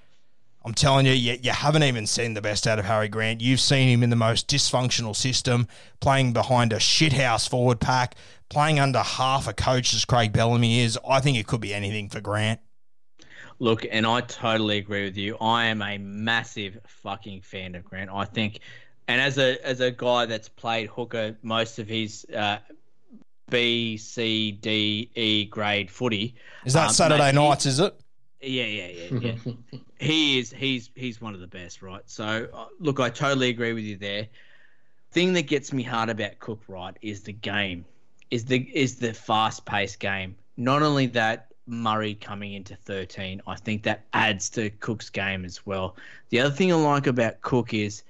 I'm 0.64 0.74
telling 0.74 1.06
you, 1.06 1.12
you, 1.12 1.38
you 1.40 1.52
haven't 1.52 1.84
even 1.84 2.08
seen 2.08 2.34
the 2.34 2.42
best 2.42 2.66
out 2.66 2.80
of 2.80 2.86
Harry 2.86 3.08
Grant. 3.08 3.40
You've 3.40 3.60
seen 3.60 3.88
him 3.88 4.02
in 4.02 4.10
the 4.10 4.16
most 4.16 4.48
dysfunctional 4.48 5.14
system, 5.14 5.68
playing 6.00 6.32
behind 6.32 6.72
a 6.72 6.78
shithouse 6.78 7.48
forward 7.48 7.78
pack, 7.78 8.16
playing 8.48 8.80
under 8.80 8.98
half 8.98 9.46
a 9.46 9.52
coach 9.52 9.94
as 9.94 10.04
Craig 10.04 10.32
Bellamy 10.32 10.80
is. 10.80 10.98
I 11.08 11.20
think 11.20 11.38
it 11.38 11.46
could 11.46 11.60
be 11.60 11.72
anything 11.72 12.08
for 12.08 12.20
Grant. 12.20 12.58
Look, 13.58 13.86
and 13.90 14.06
I 14.06 14.20
totally 14.20 14.78
agree 14.78 15.04
with 15.04 15.16
you. 15.16 15.36
I 15.40 15.66
am 15.66 15.80
a 15.82 15.98
massive 15.98 16.78
fucking 16.86 17.40
fan 17.42 17.74
of 17.74 17.84
Grant. 17.84 18.10
I 18.12 18.24
think, 18.24 18.60
and 19.08 19.20
as 19.20 19.38
a 19.38 19.64
as 19.66 19.80
a 19.80 19.90
guy 19.90 20.26
that's 20.26 20.48
played 20.48 20.88
hooker 20.88 21.36
most 21.42 21.78
of 21.78 21.88
his 21.88 22.26
uh, 22.34 22.58
B, 23.50 23.96
C, 23.96 24.52
D, 24.52 25.10
E 25.14 25.44
grade 25.46 25.90
footy, 25.90 26.34
Is 26.64 26.74
that 26.74 26.88
um, 26.88 26.94
Saturday 26.94 27.32
mate, 27.32 27.34
nights, 27.34 27.66
is 27.66 27.80
it? 27.80 27.94
Yeah, 28.42 28.64
yeah, 28.64 28.88
yeah, 28.88 29.32
yeah. 29.46 29.52
he 29.98 30.38
is. 30.38 30.52
He's 30.52 30.90
he's 30.94 31.20
one 31.20 31.34
of 31.34 31.40
the 31.40 31.46
best, 31.46 31.80
right? 31.80 32.02
So, 32.06 32.48
uh, 32.52 32.66
look, 32.78 33.00
I 33.00 33.08
totally 33.10 33.48
agree 33.48 33.72
with 33.72 33.84
you 33.84 33.96
there. 33.96 34.28
Thing 35.12 35.32
that 35.34 35.46
gets 35.46 35.72
me 35.72 35.82
hard 35.82 36.10
about 36.10 36.38
Cook, 36.40 36.62
right, 36.68 36.96
is 37.00 37.22
the 37.22 37.32
game, 37.32 37.86
is 38.30 38.44
the 38.44 38.58
is 38.74 38.96
the 38.96 39.14
fast 39.14 39.64
paced 39.64 40.00
game. 40.00 40.36
Not 40.56 40.82
only 40.82 41.06
that, 41.08 41.52
Murray 41.66 42.14
coming 42.14 42.52
into 42.52 42.76
thirteen, 42.76 43.42
I 43.46 43.56
think 43.56 43.82
that 43.82 44.04
adds 44.12 44.48
to 44.50 44.70
Cook's 44.70 45.10
game 45.10 45.44
as 45.44 45.66
well. 45.66 45.96
The 46.30 46.40
other 46.40 46.54
thing 46.54 46.72
I 46.72 46.76
like 46.76 47.06
about 47.06 47.40
Cook 47.40 47.74
is 47.74 48.02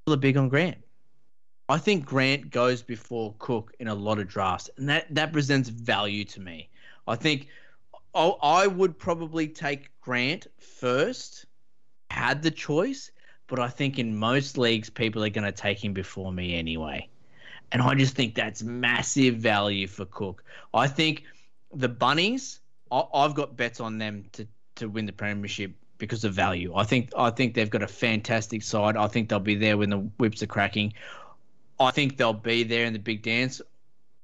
people 0.00 0.14
are 0.14 0.18
big 0.18 0.36
on 0.36 0.48
Grant. 0.48 0.78
I 1.68 1.78
think 1.78 2.06
Grant 2.06 2.50
goes 2.50 2.80
before 2.80 3.34
Cook 3.38 3.74
in 3.80 3.88
a 3.88 3.94
lot 3.94 4.18
of 4.18 4.28
drafts, 4.28 4.70
and 4.76 4.88
that 4.88 5.12
that 5.14 5.32
presents 5.32 5.68
value 5.68 6.24
to 6.24 6.40
me. 6.40 6.68
I 7.06 7.16
think 7.16 7.48
I, 8.14 8.28
I 8.42 8.66
would 8.66 8.98
probably 8.98 9.48
take 9.48 9.90
Grant 10.00 10.46
first, 10.58 11.44
had 12.10 12.42
the 12.42 12.50
choice, 12.50 13.10
but 13.46 13.58
I 13.58 13.68
think 13.68 13.98
in 13.98 14.16
most 14.16 14.56
leagues 14.56 14.88
people 14.88 15.22
are 15.24 15.28
going 15.28 15.44
to 15.44 15.52
take 15.52 15.84
him 15.84 15.92
before 15.92 16.32
me 16.32 16.54
anyway, 16.56 17.08
and 17.72 17.82
I 17.82 17.94
just 17.94 18.14
think 18.14 18.34
that's 18.34 18.62
massive 18.62 19.36
value 19.36 19.86
for 19.86 20.04
Cook. 20.06 20.44
I 20.72 20.86
think 20.86 21.24
the 21.74 21.88
Bunnies, 21.88 22.60
I, 22.96 23.24
I've 23.24 23.34
got 23.34 23.56
bets 23.56 23.80
on 23.80 23.98
them 23.98 24.24
to 24.32 24.46
to 24.76 24.88
win 24.88 25.06
the 25.06 25.12
premiership 25.12 25.72
because 25.98 26.24
of 26.24 26.34
value. 26.34 26.74
I 26.74 26.84
think 26.84 27.10
I 27.16 27.30
think 27.30 27.54
they've 27.54 27.70
got 27.70 27.82
a 27.82 27.88
fantastic 27.88 28.62
side. 28.62 28.96
I 28.96 29.08
think 29.08 29.28
they'll 29.28 29.40
be 29.40 29.54
there 29.54 29.76
when 29.76 29.90
the 29.90 29.98
whips 29.98 30.42
are 30.42 30.46
cracking. 30.46 30.94
I 31.78 31.90
think 31.90 32.16
they'll 32.16 32.32
be 32.32 32.62
there 32.62 32.84
in 32.84 32.92
the 32.92 32.98
big 32.98 33.22
dance. 33.22 33.60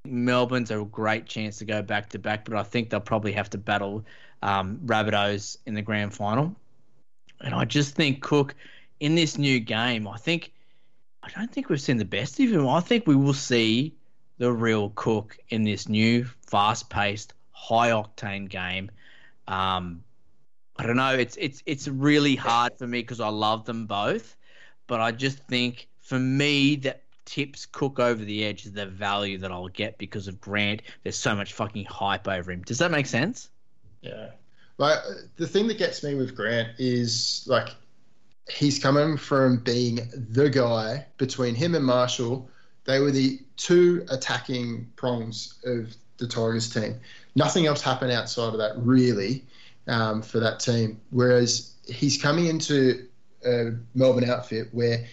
Melbourne's 0.05 0.71
a 0.71 0.85
great 0.85 1.27
chance 1.27 1.59
to 1.59 1.65
go 1.65 1.83
back 1.83 2.09
to 2.11 2.19
back, 2.19 2.45
but 2.45 2.57
I 2.57 2.63
think 2.63 2.91
they'll 2.91 3.01
probably 3.01 3.33
have 3.33 3.51
to 3.51 3.59
battle 3.59 4.05
um, 4.43 4.81
Rabbitohs 4.85 5.59
in 5.67 5.75
the 5.75 5.83
grand 5.83 6.15
final. 6.15 6.57
And 7.41 7.55
I 7.55 7.65
just 7.65 7.95
think 7.95 8.23
Cook 8.23 8.55
in 9.01 9.15
this 9.15 9.39
new 9.39 9.61
game, 9.61 10.09
I 10.09 10.17
think 10.17 10.53
I 11.23 11.29
don't 11.31 11.53
think 11.53 11.69
we've 11.69 11.81
seen 11.81 11.99
the 11.99 12.05
best 12.05 12.41
of 12.41 12.51
him. 12.51 12.69
I 12.69 12.81
think 12.81 13.07
we 13.07 13.17
will 13.17 13.35
see 13.35 13.95
the 14.39 14.51
real 14.51 14.91
Cook 14.95 15.39
in 15.51 15.63
this 15.63 15.89
new 15.89 16.25
fast-paced, 16.47 17.35
high-octane 17.63 18.49
game. 18.49 18.91
Um, 19.47 20.03
I 20.77 20.87
don't 20.87 20.97
know. 20.97 21.15
It's 21.15 21.37
it's 21.37 21.63
it's 21.67 21.87
really 21.87 22.35
hard 22.35 22.77
for 22.77 22.87
me 22.87 23.01
because 23.01 23.21
I 23.21 23.29
love 23.29 23.65
them 23.65 23.87
both, 23.87 24.37
but 24.87 25.01
I 25.01 25.13
just 25.13 25.39
think 25.39 25.89
for 26.01 26.19
me 26.19 26.77
that 26.77 27.03
tips 27.25 27.67
Cook 27.67 28.01
over 28.01 28.25
the 28.25 28.45
edge 28.45 28.67
is 28.67 28.73
the 28.73 28.87
value 28.87 29.39
that 29.39 29.53
I'll 29.53 29.69
get 29.69 29.97
because 29.99 30.27
of 30.29 30.41
Grant. 30.41 30.83
There's 31.03 31.19
so 31.19 31.37
much 31.37 31.53
fucking 31.53 31.85
hype 31.85 32.27
over 32.27 32.51
him. 32.51 32.63
Does 32.63 32.79
that 32.79 32.91
make 32.91 33.07
sense? 33.07 33.51
Yeah. 34.01 34.31
Like 34.79 34.99
the 35.37 35.47
thing 35.47 35.69
that 35.69 35.79
gets 35.79 36.03
me 36.03 36.15
with 36.15 36.35
Grant 36.35 36.71
is 36.79 37.45
like 37.47 37.69
he's 38.51 38.79
coming 38.79 39.17
from 39.17 39.59
being 39.59 40.01
the 40.15 40.51
guy 40.51 41.07
between 41.19 41.55
him 41.55 41.75
and 41.75 41.85
Marshall. 41.85 42.49
They 42.85 42.99
were 42.99 43.13
the 43.13 43.39
two 43.57 44.05
attacking 44.11 44.91
prongs 44.97 45.61
of 45.65 45.95
the 46.23 46.29
Tigers 46.29 46.73
team. 46.73 46.99
Nothing 47.35 47.67
else 47.67 47.83
happened 47.83 48.13
outside 48.13 48.53
of 48.53 48.59
that 48.59 48.73
really 48.77 49.45
um, 49.87 50.23
for 50.23 50.41
that 50.41 50.61
team. 50.61 51.01
Whereas 51.11 51.75
he's 51.87 52.21
coming 52.21 52.47
into 52.47 53.07
a 53.45 53.73
Melbourne 53.95 54.29
outfit 54.29 54.69
where 54.73 55.05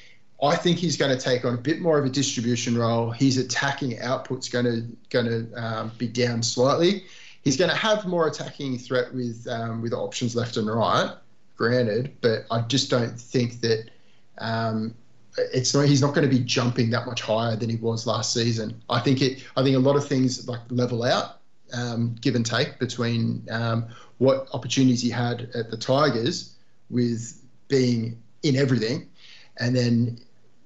I 0.41 0.55
think 0.55 0.77
he's 0.77 0.95
going 0.95 1.15
to 1.15 1.21
take 1.21 1.43
on 1.43 1.55
a 1.55 1.57
bit 1.57 1.81
more 1.81 1.97
of 1.97 2.05
a 2.05 2.09
distribution 2.09 2.77
role. 2.77 3.11
His 3.11 3.37
attacking 3.37 3.99
output's 3.99 4.47
going 4.47 4.65
to 4.65 4.85
going 5.09 5.25
to 5.25 5.53
um, 5.61 5.91
be 5.97 6.07
down 6.07 6.41
slightly. 6.43 7.03
He's 7.43 7.57
going 7.57 7.69
to 7.69 7.75
have 7.75 8.05
more 8.05 8.27
attacking 8.27 8.77
threat 8.77 9.13
with 9.13 9.47
um, 9.49 9.81
with 9.81 9.93
options 9.93 10.35
left 10.35 10.57
and 10.57 10.67
right, 10.67 11.13
granted, 11.57 12.15
but 12.21 12.45
I 12.51 12.61
just 12.61 12.89
don't 12.89 13.19
think 13.19 13.59
that 13.61 13.89
um, 14.37 14.95
it's 15.37 15.73
not. 15.73 15.85
He's 15.87 16.01
not 16.01 16.13
going 16.13 16.29
to 16.29 16.35
be 16.35 16.43
jumping 16.43 16.89
that 16.91 17.05
much 17.05 17.21
higher 17.21 17.55
than 17.55 17.69
he 17.69 17.77
was 17.77 18.05
last 18.07 18.33
season. 18.33 18.81
I 18.89 18.99
think 18.99 19.21
it. 19.21 19.43
I 19.55 19.63
think 19.63 19.75
a 19.75 19.79
lot 19.79 19.95
of 19.95 20.07
things 20.07 20.47
like 20.47 20.61
level 20.69 21.03
out, 21.03 21.39
um, 21.73 22.15
give 22.21 22.35
and 22.35 22.45
take 22.45 22.79
between 22.79 23.45
um, 23.51 23.87
what 24.17 24.47
opportunities 24.53 25.01
he 25.01 25.09
had 25.09 25.49
at 25.53 25.69
the 25.71 25.77
Tigers 25.77 26.55
with 26.89 27.41
being 27.67 28.21
in 28.43 28.55
everything, 28.55 29.07
and 29.57 29.75
then 29.75 30.19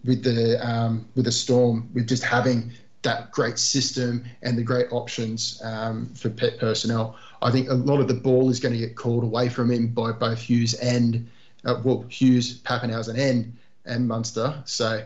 with 0.05 0.23
the 0.23 0.65
um, 0.65 1.07
with 1.15 1.25
the 1.25 1.31
Storm 1.31 1.89
with 1.93 2.07
just 2.07 2.23
having 2.23 2.71
that 3.03 3.31
great 3.31 3.59
system 3.59 4.23
and 4.43 4.57
the 4.57 4.63
great 4.63 4.87
options 4.91 5.61
um, 5.63 6.07
for 6.15 6.29
pet 6.29 6.57
personnel. 6.57 7.17
I 7.41 7.51
think 7.51 7.69
a 7.69 7.73
lot 7.73 7.99
of 7.99 8.07
the 8.07 8.13
ball 8.13 8.49
is 8.49 8.61
going 8.61 8.73
to 8.73 8.79
get 8.79 8.95
called 8.95 9.23
away 9.23 9.49
from 9.49 9.69
him 9.69 9.87
by 9.87 10.13
both 10.13 10.39
Hughes 10.39 10.73
and 10.75 11.29
uh, 11.65 11.81
well 11.83 12.05
Hughes, 12.09 12.61
Papenhuyzen, 12.61 13.17
and 13.17 13.57
and 13.85 14.07
Munster. 14.07 14.61
So 14.65 15.05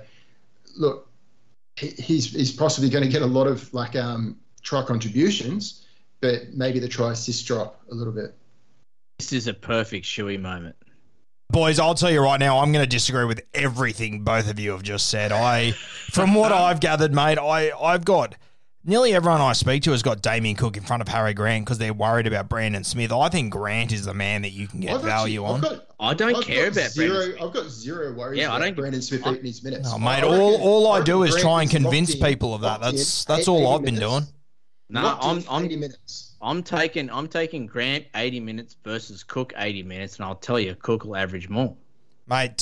look, 0.76 1.10
he, 1.76 1.88
he's 1.88 2.32
he's 2.32 2.52
possibly 2.52 2.90
going 2.90 3.04
to 3.04 3.10
get 3.10 3.22
a 3.22 3.28
lot 3.28 3.48
of 3.48 3.74
like 3.74 3.96
um, 3.96 4.38
try 4.62 4.84
contributions, 4.84 5.86
but 6.22 6.54
maybe 6.54 6.80
the 6.80 6.88
try 6.88 7.12
assist 7.12 7.46
drop 7.46 7.82
a 7.92 7.96
little 7.96 8.14
bit. 8.14 8.36
This 9.20 9.34
is 9.34 9.48
a 9.48 9.54
perfect 9.54 10.06
shoey 10.06 10.40
moment. 10.40 10.76
Boys, 11.50 11.80
I'll 11.80 11.96
tell 11.96 12.12
you 12.12 12.22
right 12.22 12.40
now, 12.40 12.60
I'm 12.60 12.74
going 12.74 12.84
to 12.84 12.90
disagree 12.90 13.24
with 13.24 13.42
everything 13.54 14.24
both 14.24 14.50
of 14.50 14.60
you 14.60 14.72
have 14.72 14.84
just 14.84 15.08
said. 15.10 15.32
I, 15.32 15.72
from 15.72 16.34
what 16.34 16.52
I've 16.52 16.82
gathered, 16.82 17.14
mate, 17.14 17.38
I 17.38 17.72
I've 17.72 18.04
got 18.04 18.36
nearly 18.88 19.14
everyone 19.14 19.42
I 19.42 19.54
speak 19.54 19.84
to 19.84 19.92
has 19.92 20.02
got 20.02 20.22
Damien 20.24 20.56
Cook 20.56 20.78
in 20.78 20.84
front 20.84 21.02
of 21.02 21.08
Harry 21.10 21.34
Grant 21.36 21.66
because 21.66 21.78
they're 21.78 21.94
worried 21.94 22.26
about 22.26 22.50
Brandon 22.50 22.84
Smith. 22.84 23.12
I 23.12 23.30
think 23.30 23.52
Grant 23.52 23.92
is 23.92 24.06
the 24.06 24.14
man 24.14 24.42
that 24.42 24.52
you 24.52 24.68
can 24.68 24.80
get 24.80 24.96
I've 24.96 25.02
value 25.04 25.44
actually- 25.46 25.54
on. 25.54 25.66
I've 25.66 25.80
got, 25.80 25.88
I 26.00 26.14
don't 26.16 26.36
I've 26.38 26.44
care 26.46 26.68
about 26.70 26.90
zero. 26.92 27.10
Brandon 27.14 27.32
Smith. 27.38 27.44
I've 27.48 27.54
got 27.54 27.70
zero 27.70 28.14
worries. 28.14 28.40
Yeah, 28.40 28.54
I 28.54 28.60
don't- 28.60 28.76
Brandon 28.76 29.02
Smith 29.02 29.22
I- 29.28 29.34
eating 29.34 29.46
his 29.46 29.64
minutes. 29.64 29.90
Oh, 29.94 30.00
mate, 30.00 30.06
I 30.08 30.22
all 30.24 30.52
reckon- 30.52 30.68
all 30.68 30.88
I 30.88 31.00
reckon 31.00 31.06
do 31.06 31.24
is 31.24 31.32
Grant 31.32 31.44
try 31.44 31.62
and 31.62 31.70
convince 31.72 32.14
in- 32.16 32.22
people 32.26 32.56
of 32.56 32.62
that. 32.62 32.82
locked 32.82 32.86
in 32.86 32.96
That's 32.96 33.26
that's 33.26 33.48
all 33.48 33.76
I've 33.76 33.84
been 33.84 34.00
doing. 34.00 34.26
No, 34.90 35.02
Locked 35.04 35.24
in 35.26 35.30
I'm 35.30 35.44
I'm 35.50 35.66
80 35.66 35.76
minutes. 35.76 36.36
I'm 36.42 36.64
taking 36.64 37.10
I'm 37.10 37.28
taking 37.28 37.66
Grant 37.66 38.06
80 38.16 38.40
minutes 38.40 38.76
versus 38.86 39.22
Cook 39.24 39.52
80 39.58 39.84
minutes, 39.84 40.16
and 40.16 40.26
I'll 40.26 40.36
tell 40.36 40.60
you, 40.60 40.76
Cook 40.76 41.04
will 41.04 41.18
average 41.18 41.50
more. 41.50 41.76
Mate, 42.30 42.58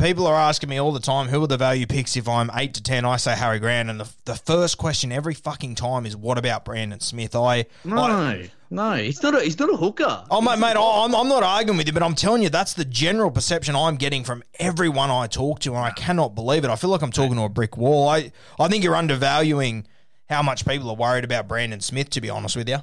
people 0.00 0.26
are 0.26 0.34
asking 0.34 0.68
me 0.68 0.80
all 0.80 0.90
the 0.90 0.98
time, 0.98 1.28
who 1.28 1.42
are 1.44 1.46
the 1.46 1.56
value 1.56 1.86
picks 1.86 2.16
if 2.16 2.28
I'm 2.28 2.50
8 2.52 2.74
to 2.74 2.82
10? 2.82 3.04
I 3.04 3.16
say 3.16 3.36
Harry 3.36 3.60
Grant. 3.60 3.88
And 3.88 4.00
the, 4.00 4.10
the 4.24 4.34
first 4.34 4.76
question 4.76 5.12
every 5.12 5.34
fucking 5.34 5.76
time 5.76 6.04
is, 6.04 6.16
what 6.16 6.36
about 6.36 6.64
Brandon 6.64 6.98
Smith? 6.98 7.36
I, 7.36 7.66
No, 7.84 7.96
I 7.98 8.50
no, 8.70 8.94
he's 8.94 9.22
not 9.22 9.36
a 9.36 9.40
he's 9.44 9.56
not 9.56 9.72
a 9.72 9.76
hooker. 9.76 10.24
Oh, 10.32 10.40
mate, 10.40 10.58
mate, 10.58 10.76
I- 10.76 11.04
I'm, 11.04 11.14
I'm 11.14 11.28
not 11.28 11.44
arguing 11.44 11.76
with 11.76 11.86
you, 11.86 11.92
but 11.92 12.02
I'm 12.02 12.16
telling 12.16 12.42
you, 12.42 12.48
that's 12.48 12.74
the 12.74 12.84
general 12.84 13.30
perception 13.30 13.76
I'm 13.76 13.94
getting 13.94 14.24
from 14.24 14.42
everyone 14.58 15.12
I 15.12 15.28
talk 15.28 15.60
to, 15.60 15.70
and 15.76 15.78
I 15.84 15.92
cannot 15.92 16.34
believe 16.34 16.64
it. 16.64 16.70
I 16.70 16.74
feel 16.74 16.90
like 16.90 17.02
I'm 17.02 17.12
talking 17.12 17.36
to 17.36 17.42
a 17.42 17.48
brick 17.48 17.76
wall. 17.76 18.08
I, 18.08 18.32
I 18.58 18.66
think 18.66 18.82
you're 18.82 18.96
undervaluing 18.96 19.86
how 20.28 20.42
much 20.42 20.66
people 20.66 20.90
are 20.90 20.96
worried 20.96 21.22
about 21.22 21.46
Brandon 21.46 21.80
Smith, 21.80 22.10
to 22.10 22.20
be 22.20 22.30
honest 22.30 22.56
with 22.56 22.68
you. 22.68 22.78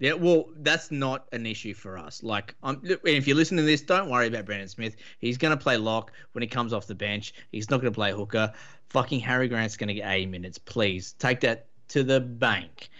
Yeah, 0.00 0.14
well, 0.14 0.46
that's 0.56 0.90
not 0.90 1.26
an 1.32 1.46
issue 1.46 1.72
for 1.72 1.96
us. 1.96 2.22
Like, 2.22 2.56
um, 2.62 2.80
I'm, 2.84 2.98
if 3.04 3.26
you're 3.26 3.36
listening 3.36 3.64
to 3.64 3.66
this, 3.66 3.80
don't 3.82 4.10
worry 4.10 4.26
about 4.26 4.44
Brandon 4.44 4.68
Smith. 4.68 4.96
He's 5.18 5.38
going 5.38 5.56
to 5.56 5.62
play 5.62 5.76
lock 5.76 6.12
when 6.32 6.42
he 6.42 6.48
comes 6.48 6.72
off 6.72 6.86
the 6.86 6.94
bench. 6.94 7.32
He's 7.52 7.70
not 7.70 7.80
going 7.80 7.92
to 7.92 7.96
play 7.96 8.12
hooker. 8.12 8.52
Fucking 8.90 9.20
Harry 9.20 9.48
Grant's 9.48 9.76
going 9.76 9.88
to 9.88 9.94
get 9.94 10.10
80 10.10 10.26
minutes. 10.26 10.58
Please 10.58 11.14
take 11.18 11.40
that 11.40 11.68
to 11.88 12.02
the 12.02 12.20
bank. 12.20 12.90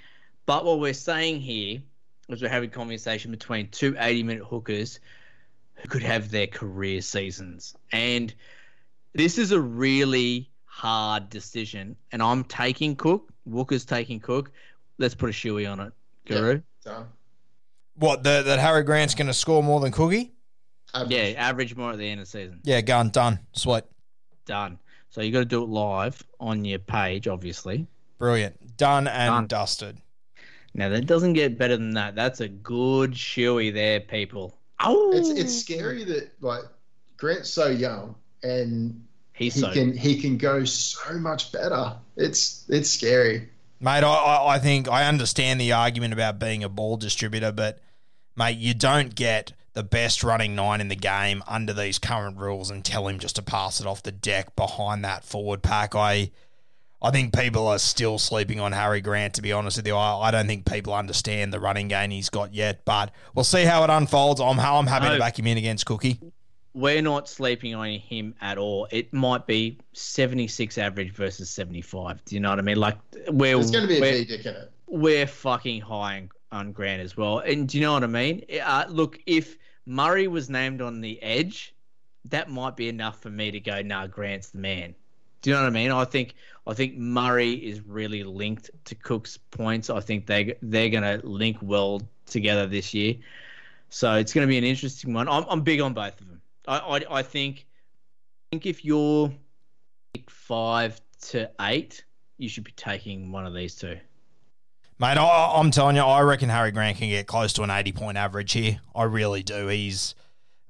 But 0.47 0.65
what 0.65 0.79
we're 0.79 0.95
saying 0.95 1.41
here 1.41 1.83
is 2.29 2.43
we're 2.43 2.49
having 2.49 2.71
conversation 2.71 3.31
between 3.31 3.69
two 3.69 3.97
80 3.99 4.23
minute 4.23 4.45
hookers 4.45 5.01
who 5.75 5.89
could 5.89 6.03
have 6.03 6.31
their 6.31 6.47
career 6.47 7.01
seasons. 7.01 7.75
And 7.93 8.33
this 9.15 9.39
is 9.39 9.53
a 9.53 9.61
really 9.61 10.51
hard 10.65 11.29
decision. 11.29 11.97
And 12.13 12.23
I'm 12.23 12.45
taking 12.45 12.97
Cook. 12.97 13.33
Walker's 13.45 13.85
taking 13.85 14.21
Cook. 14.21 14.53
Let's 14.99 15.15
put 15.15 15.31
a 15.31 15.33
shoey 15.33 15.71
on 15.71 15.81
it. 15.81 15.93
Guru? 16.27 16.63
Done. 16.85 17.07
What, 17.97 18.23
the, 18.25 18.43
that 18.45 18.59
Harry 18.59 18.83
Grant's 18.83 19.15
going 19.15 19.29
to 19.29 19.35
score 19.35 19.63
more 19.63 19.81
than 19.81 19.93
Cookie? 19.93 20.33
Average. 20.93 21.11
Yeah, 21.13 21.23
average 21.37 21.77
more 21.77 21.93
at 21.93 21.99
the 21.99 22.09
end 22.09 22.21
of 22.21 22.27
the 22.27 22.31
season. 22.31 22.61
Yeah, 22.65 22.81
gun, 22.81 23.11
done. 23.11 23.39
Sweet. 23.53 23.85
Done. 24.47 24.79
So 25.11 25.21
you 25.21 25.33
got 25.33 25.41
to 25.41 25.45
do 25.45 25.63
it 25.63 25.69
live 25.69 26.23
on 26.41 26.65
your 26.65 26.79
page, 26.81 27.29
obviously. 27.29 27.87
Brilliant. 28.19 28.77
Done 28.77 29.07
and 29.09 29.31
Done. 29.31 29.47
dusted. 29.47 29.99
Now 30.75 30.89
that 30.89 31.07
doesn't 31.07 31.35
get 31.35 31.57
better 31.57 31.77
than 31.77 31.95
that. 31.95 32.17
That's 32.17 32.41
a 32.41 32.49
good 32.49 33.13
shoey 33.13 33.73
there, 33.73 34.01
people. 34.01 34.59
Oh, 34.81 35.13
It's 35.17 35.31
it's 35.31 35.57
scary 35.57 36.03
that 36.05 36.33
like 36.41 36.63
Grant's 37.17 37.49
so 37.49 37.69
young 37.69 38.17
and 38.43 39.05
he's 39.35 39.55
he 39.55 39.61
so 39.61 39.73
can 39.73 39.97
he 39.97 40.21
can 40.21 40.37
go 40.37 40.65
so 40.65 41.15
much 41.15 41.53
better. 41.53 41.97
It's 42.17 42.65
it's 42.69 42.91
scary. 42.91 43.49
Mate, 43.85 44.03
I, 44.03 44.15
I, 44.15 44.55
I 44.55 44.59
think 44.59 44.89
I 44.89 45.07
understand 45.07 45.61
the 45.61 45.73
argument 45.73 46.15
about 46.15 46.39
being 46.39 46.65
a 46.65 46.71
ball 46.71 46.97
distributor, 46.97 47.53
but 47.53 47.81
mate, 48.35 48.57
you 48.57 48.73
don't 48.73 49.15
get 49.15 49.53
the 49.75 49.83
best 49.83 50.25
running 50.25 50.55
nine 50.55 50.81
in 50.81 50.89
the 50.89 50.97
game 50.97 51.43
under 51.47 51.75
these 51.75 51.99
current 51.99 52.39
rules 52.39 52.71
and 52.71 52.83
tell 52.83 53.07
him 53.07 53.19
just 53.19 53.37
to 53.37 53.43
pass 53.43 53.83
it 53.83 53.87
off 53.87 54.03
the 54.03 54.11
deck 54.11 54.57
behind 54.57 55.05
that 55.05 55.23
forward 55.23 55.63
pack. 55.63 55.95
I 55.95 56.31
I 57.03 57.11
think 57.11 57.39
people 57.39 57.67
are 57.67 57.79
still 57.79 58.19
sleeping 58.19 58.59
on 58.59 58.73
Harry 58.73 59.03
Grant, 59.03 59.35
to 59.35 59.43
be 59.43 59.53
honest 59.53 59.77
with 59.77 59.87
you. 59.87 59.95
I, 59.95 60.29
I 60.29 60.31
don't 60.31 60.47
think 60.47 60.65
people 60.65 60.95
understand 60.95 61.53
the 61.53 61.61
running 61.61 61.89
game 61.89 62.11
he's 62.11 62.31
got 62.31 62.55
yet, 62.55 62.87
but 62.87 63.11
we'll 63.35 63.45
see 63.45 63.65
how 63.65 63.85
it 63.85 63.91
unfolds. 63.91 64.41
I'm, 64.41 64.59
I'm 64.59 64.87
happy 64.87 65.11
to 65.11 65.19
back 65.19 65.39
him 65.39 65.47
in 65.47 65.59
against 65.59 65.85
Cookie. 65.85 66.19
We're 66.75 67.03
not 67.03 67.29
sleeping 67.29 67.75
on 67.75 67.89
him 67.89 68.35
at 68.41 68.59
all. 68.59 68.89
It 68.91 69.13
might 69.13 69.47
be 69.47 69.79
76 69.93 70.77
average 70.77 71.13
versus 71.13 71.49
75. 71.49 72.25
Do 72.25 72.35
you 72.35 72.41
know 72.41 72.51
what 72.51 72.59
I 72.59 72.63
mean? 72.63 72.77
Like 72.77 72.99
we're 73.29 73.55
There's 73.55 73.71
going 73.71 73.83
to 73.83 73.89
be 73.89 73.99
a 73.99 74.01
we're, 74.01 74.25
dick 74.25 74.45
in 74.45 74.55
it. 74.55 74.73
we're 74.89 75.27
fucking 75.27 75.81
high 75.81 76.17
on, 76.17 76.31
on 76.51 76.73
Grant 76.73 77.01
as 77.01 77.17
well. 77.17 77.39
And 77.39 77.69
do 77.69 77.79
you 77.79 77.85
know 77.85 77.93
what 77.93 78.05
I 78.05 78.09
mean? 78.09 78.45
Uh, 78.63 78.85
look, 78.89 79.21
if 79.27 79.57
Murray 79.87 80.27
was 80.27 80.51
named 80.51 80.83
on 80.83 81.01
the 81.01 81.23
edge, 81.23 81.75
that 82.27 82.51
might 82.51 82.77
be 82.77 82.89
enough 82.89 83.21
for 83.23 83.31
me 83.31 83.53
to 83.53 83.61
go, 83.61 83.81
nah, 83.83 84.09
Grant's 84.09 84.51
the 84.51 84.59
man. 84.59 84.95
Do 85.43 85.51
you 85.51 85.57
know 85.57 85.63
what 85.63 85.69
I 85.69 85.71
mean? 85.71 85.93
I 85.93 86.05
think 86.05 86.35
I 86.67 86.73
think 86.73 86.97
Murray 86.97 87.53
is 87.53 87.83
really 87.83 88.25
linked 88.25 88.71
to 88.87 88.95
Cook's 88.95 89.37
points. 89.37 89.91
I 89.91 90.01
think 90.01 90.27
they 90.27 90.57
they're 90.63 90.89
going 90.89 91.03
to 91.03 91.25
link 91.27 91.59
well 91.61 92.01
together 92.25 92.67
this 92.67 92.95
year. 92.95 93.15
So 93.91 94.15
it's 94.15 94.33
going 94.33 94.47
to 94.47 94.51
be 94.51 94.57
an 94.57 94.65
interesting 94.65 95.13
one. 95.13 95.29
I'm, 95.29 95.45
I'm 95.49 95.61
big 95.61 95.81
on 95.83 95.93
both 95.93 96.19
of 96.21 96.27
them. 96.29 96.34
I, 96.67 96.79
I, 96.79 97.19
I 97.19 97.23
think 97.23 97.67
I 97.67 98.57
think 98.57 98.67
if 98.67 98.85
you're 98.85 99.33
five 100.29 101.01
to 101.29 101.51
eight, 101.61 102.05
you 102.39 102.49
should 102.49 102.65
be 102.65 102.73
taking 102.73 103.33
one 103.33 103.47
of 103.47 103.55
these 103.55 103.75
two. 103.75 103.99
Mate, 104.99 105.19
I, 105.19 105.55
I'm 105.57 105.71
telling 105.71 105.97
you, 105.97 106.03
I 106.03 106.21
reckon 106.23 106.49
Harry 106.49 106.71
Grant 106.71 106.99
can 106.99 107.09
get 107.09 107.27
close 107.27 107.53
to 107.55 107.63
an 107.63 107.71
80 107.71 107.93
point 107.93 108.17
average 108.17 108.53
here. 108.53 108.81
I 108.95 109.05
really 109.05 109.43
do. 109.43 109.67
He's, 109.67 110.15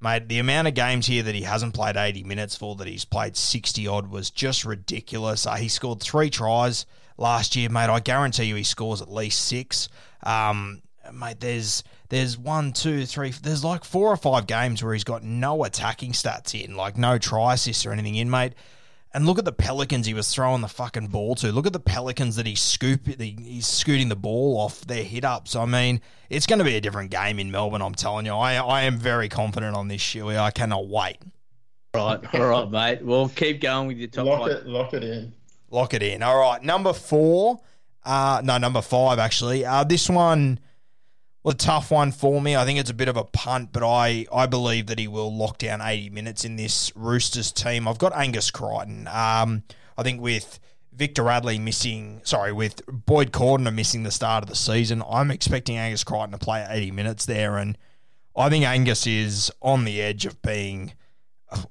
mate, 0.00 0.28
the 0.28 0.38
amount 0.38 0.68
of 0.68 0.74
games 0.74 1.06
here 1.06 1.22
that 1.22 1.34
he 1.34 1.42
hasn't 1.42 1.74
played 1.74 1.96
80 1.96 2.24
minutes 2.24 2.56
for, 2.56 2.74
that 2.76 2.86
he's 2.86 3.04
played 3.04 3.36
60 3.36 3.86
odd, 3.86 4.08
was 4.08 4.30
just 4.30 4.64
ridiculous. 4.64 5.46
Uh, 5.46 5.56
he 5.56 5.68
scored 5.68 6.00
three 6.00 6.30
tries 6.30 6.86
last 7.18 7.54
year, 7.54 7.68
mate. 7.68 7.90
I 7.90 8.00
guarantee 8.00 8.44
you 8.44 8.54
he 8.54 8.64
scores 8.64 9.02
at 9.02 9.12
least 9.12 9.44
six. 9.44 9.90
Um, 10.22 10.80
mate, 11.12 11.40
there's 11.40 11.84
there's 12.08 12.38
one, 12.38 12.72
two, 12.72 13.06
three, 13.06 13.30
there's 13.30 13.64
like 13.64 13.84
four 13.84 14.10
or 14.12 14.16
five 14.16 14.46
games 14.46 14.82
where 14.82 14.92
he's 14.92 15.04
got 15.04 15.22
no 15.22 15.64
attacking 15.64 16.12
stats 16.12 16.58
in, 16.58 16.76
like 16.76 16.96
no 16.96 17.18
try 17.18 17.54
assists 17.54 17.84
or 17.86 17.92
anything 17.92 18.14
in, 18.14 18.30
mate. 18.30 18.54
And 19.12 19.26
look 19.26 19.38
at 19.38 19.44
the 19.44 19.52
Pelicans 19.52 20.06
he 20.06 20.14
was 20.14 20.34
throwing 20.34 20.60
the 20.60 20.68
fucking 20.68 21.06
ball 21.06 21.36
to. 21.36 21.52
Look 21.52 21.66
at 21.66 21.72
the 21.72 21.78
Pelicans 21.78 22.34
that 22.34 22.46
he's 22.46 22.60
scoop 22.60 23.06
he's 23.20 23.66
scooting 23.66 24.08
the 24.08 24.16
ball 24.16 24.58
off 24.58 24.80
their 24.80 25.04
hit 25.04 25.24
ups. 25.24 25.54
I 25.54 25.66
mean, 25.66 26.00
it's 26.28 26.46
going 26.46 26.58
to 26.58 26.64
be 26.64 26.74
a 26.74 26.80
different 26.80 27.12
game 27.12 27.38
in 27.38 27.52
Melbourne. 27.52 27.80
I'm 27.80 27.94
telling 27.94 28.26
you, 28.26 28.32
I 28.32 28.54
I 28.54 28.82
am 28.82 28.98
very 28.98 29.28
confident 29.28 29.76
on 29.76 29.86
this 29.86 30.02
shoey. 30.02 30.36
I 30.36 30.50
cannot 30.50 30.88
wait. 30.88 31.18
Right, 31.94 32.34
all 32.34 32.46
right, 32.48 32.70
mate. 32.70 33.04
Well, 33.04 33.28
keep 33.28 33.60
going 33.60 33.86
with 33.86 33.98
your 33.98 34.08
top 34.08 34.26
Lock 34.26 34.50
it, 34.50 34.66
lock 34.66 34.94
it 34.94 35.04
in. 35.04 35.32
Lock 35.70 35.94
it 35.94 36.02
in. 36.02 36.24
All 36.24 36.36
right, 36.36 36.60
number 36.60 36.92
four. 36.92 37.60
Uh, 38.04 38.42
no, 38.44 38.58
number 38.58 38.82
five 38.82 39.20
actually. 39.20 39.64
Uh, 39.64 39.84
this 39.84 40.10
one 40.10 40.58
was 41.44 41.54
a 41.54 41.58
tough 41.58 41.90
one 41.90 42.10
for 42.10 42.40
me. 42.40 42.56
I 42.56 42.64
think 42.64 42.78
it's 42.78 42.90
a 42.90 42.94
bit 42.94 43.08
of 43.08 43.16
a 43.16 43.24
punt, 43.24 43.70
but 43.72 43.84
I, 43.86 44.26
I 44.32 44.46
believe 44.46 44.86
that 44.86 44.98
he 44.98 45.06
will 45.06 45.34
lock 45.34 45.58
down 45.58 45.82
80 45.82 46.10
minutes 46.10 46.44
in 46.44 46.56
this 46.56 46.90
Roosters 46.96 47.52
team. 47.52 47.86
I've 47.86 47.98
got 47.98 48.16
Angus 48.16 48.50
Crichton. 48.50 49.06
Um, 49.08 49.62
I 49.96 50.02
think 50.02 50.22
with 50.22 50.58
Victor 50.92 51.22
Radley 51.22 51.58
missing, 51.58 52.22
sorry, 52.24 52.52
with 52.52 52.80
Boyd 52.86 53.30
Cordner 53.30 53.74
missing 53.74 54.04
the 54.04 54.10
start 54.10 54.42
of 54.42 54.48
the 54.48 54.56
season, 54.56 55.02
I'm 55.08 55.30
expecting 55.30 55.76
Angus 55.76 56.02
Crichton 56.02 56.30
to 56.30 56.38
play 56.38 56.66
80 56.68 56.90
minutes 56.92 57.26
there, 57.26 57.58
and 57.58 57.76
I 58.34 58.48
think 58.48 58.64
Angus 58.64 59.06
is 59.06 59.52
on 59.60 59.84
the 59.84 60.00
edge 60.00 60.24
of 60.24 60.40
being 60.40 60.94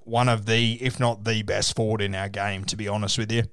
one 0.02 0.30
of 0.30 0.46
the, 0.46 0.82
if 0.84 1.00
not 1.00 1.24
the 1.24 1.42
best 1.42 1.76
forward 1.76 2.02
in 2.02 2.14
our 2.14 2.30
game, 2.30 2.64
to 2.66 2.76
be 2.76 2.88
honest 2.88 3.18
with 3.18 3.32
you. 3.32 3.44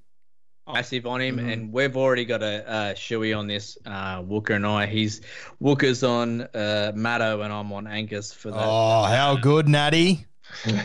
Massive 0.74 1.06
on 1.06 1.20
him, 1.20 1.36
Mm-hmm. 1.36 1.48
and 1.48 1.72
we've 1.72 1.96
already 1.96 2.24
got 2.24 2.42
a, 2.42 2.64
a 2.90 2.94
shoey 2.94 3.36
on 3.36 3.46
this. 3.46 3.76
Uh, 3.86 4.22
Wooker 4.24 4.54
and 4.54 4.66
I. 4.66 4.86
He's 4.86 5.20
Wooker's 5.60 6.02
on 6.02 6.42
uh, 6.42 6.92
Matto, 6.94 7.40
and 7.42 7.52
I'm 7.52 7.72
on 7.72 7.86
Angus 7.86 8.32
for 8.32 8.50
that. 8.50 8.58
Oh, 8.62 9.02
how 9.04 9.36
good, 9.36 9.68
Natty. 9.68 10.26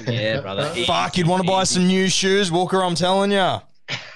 Yeah, 0.07 0.41
brother. 0.41 0.65
Fuck, 0.85 1.17
you'd 1.17 1.27
want 1.27 1.43
to 1.43 1.47
buy 1.49 1.63
some 1.63 1.87
new 1.87 2.07
shoes, 2.09 2.51
Walker, 2.51 2.83
I'm 2.83 2.95
telling 2.95 3.31
you. 3.31 3.55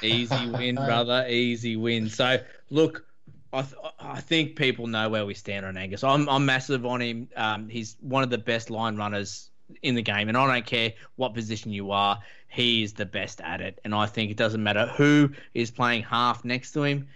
Easy 0.02 0.50
win, 0.50 0.76
brother. 0.88 1.26
Easy 1.28 1.76
win. 1.76 2.10
So, 2.10 2.40
look, 2.70 3.06
I, 3.52 3.62
th- 3.64 3.74
I 4.00 4.22
think 4.22 4.56
people 4.56 4.86
know 4.88 5.10
where 5.10 5.26
we 5.26 5.34
stand 5.34 5.66
on 5.66 5.76
Angus. 5.78 6.04
I'm, 6.04 6.30
I'm 6.30 6.46
massive 6.46 6.86
on 6.86 7.02
him. 7.02 7.30
Um, 7.36 7.68
he's 7.70 7.98
one 8.02 8.22
of 8.24 8.30
the 8.30 8.38
best 8.38 8.70
line 8.70 8.96
runners 8.96 9.50
in 9.82 9.96
the 9.96 10.02
game, 10.02 10.30
and 10.30 10.38
I 10.38 10.52
don't 10.54 10.66
care 10.66 10.94
what 11.16 11.34
position 11.34 11.72
you 11.72 11.92
are. 11.92 12.20
He 12.50 12.84
is 12.84 12.94
the 12.94 13.06
best 13.06 13.42
at 13.42 13.62
it, 13.62 13.80
and 13.86 13.94
I 13.94 14.08
think 14.08 14.32
it 14.32 14.38
doesn't 14.38 14.62
matter 14.62 14.88
who 14.88 15.32
is 15.54 15.72
playing 15.72 16.04
half 16.04 16.44
next 16.44 16.74
to 16.74 16.84
him. 16.84 17.08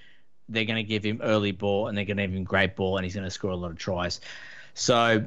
They're 0.48 0.66
going 0.66 0.78
to 0.78 0.88
give 0.88 1.04
him 1.04 1.20
early 1.24 1.52
ball, 1.52 1.88
and 1.88 1.98
they're 1.98 2.06
going 2.06 2.18
to 2.18 2.28
give 2.28 2.36
him 2.36 2.44
great 2.44 2.76
ball, 2.76 2.98
and 2.98 3.04
he's 3.04 3.16
going 3.16 3.26
to 3.26 3.32
score 3.32 3.52
a 3.52 3.56
lot 3.56 3.72
of 3.72 3.78
tries. 3.78 4.22
So, 4.76 5.26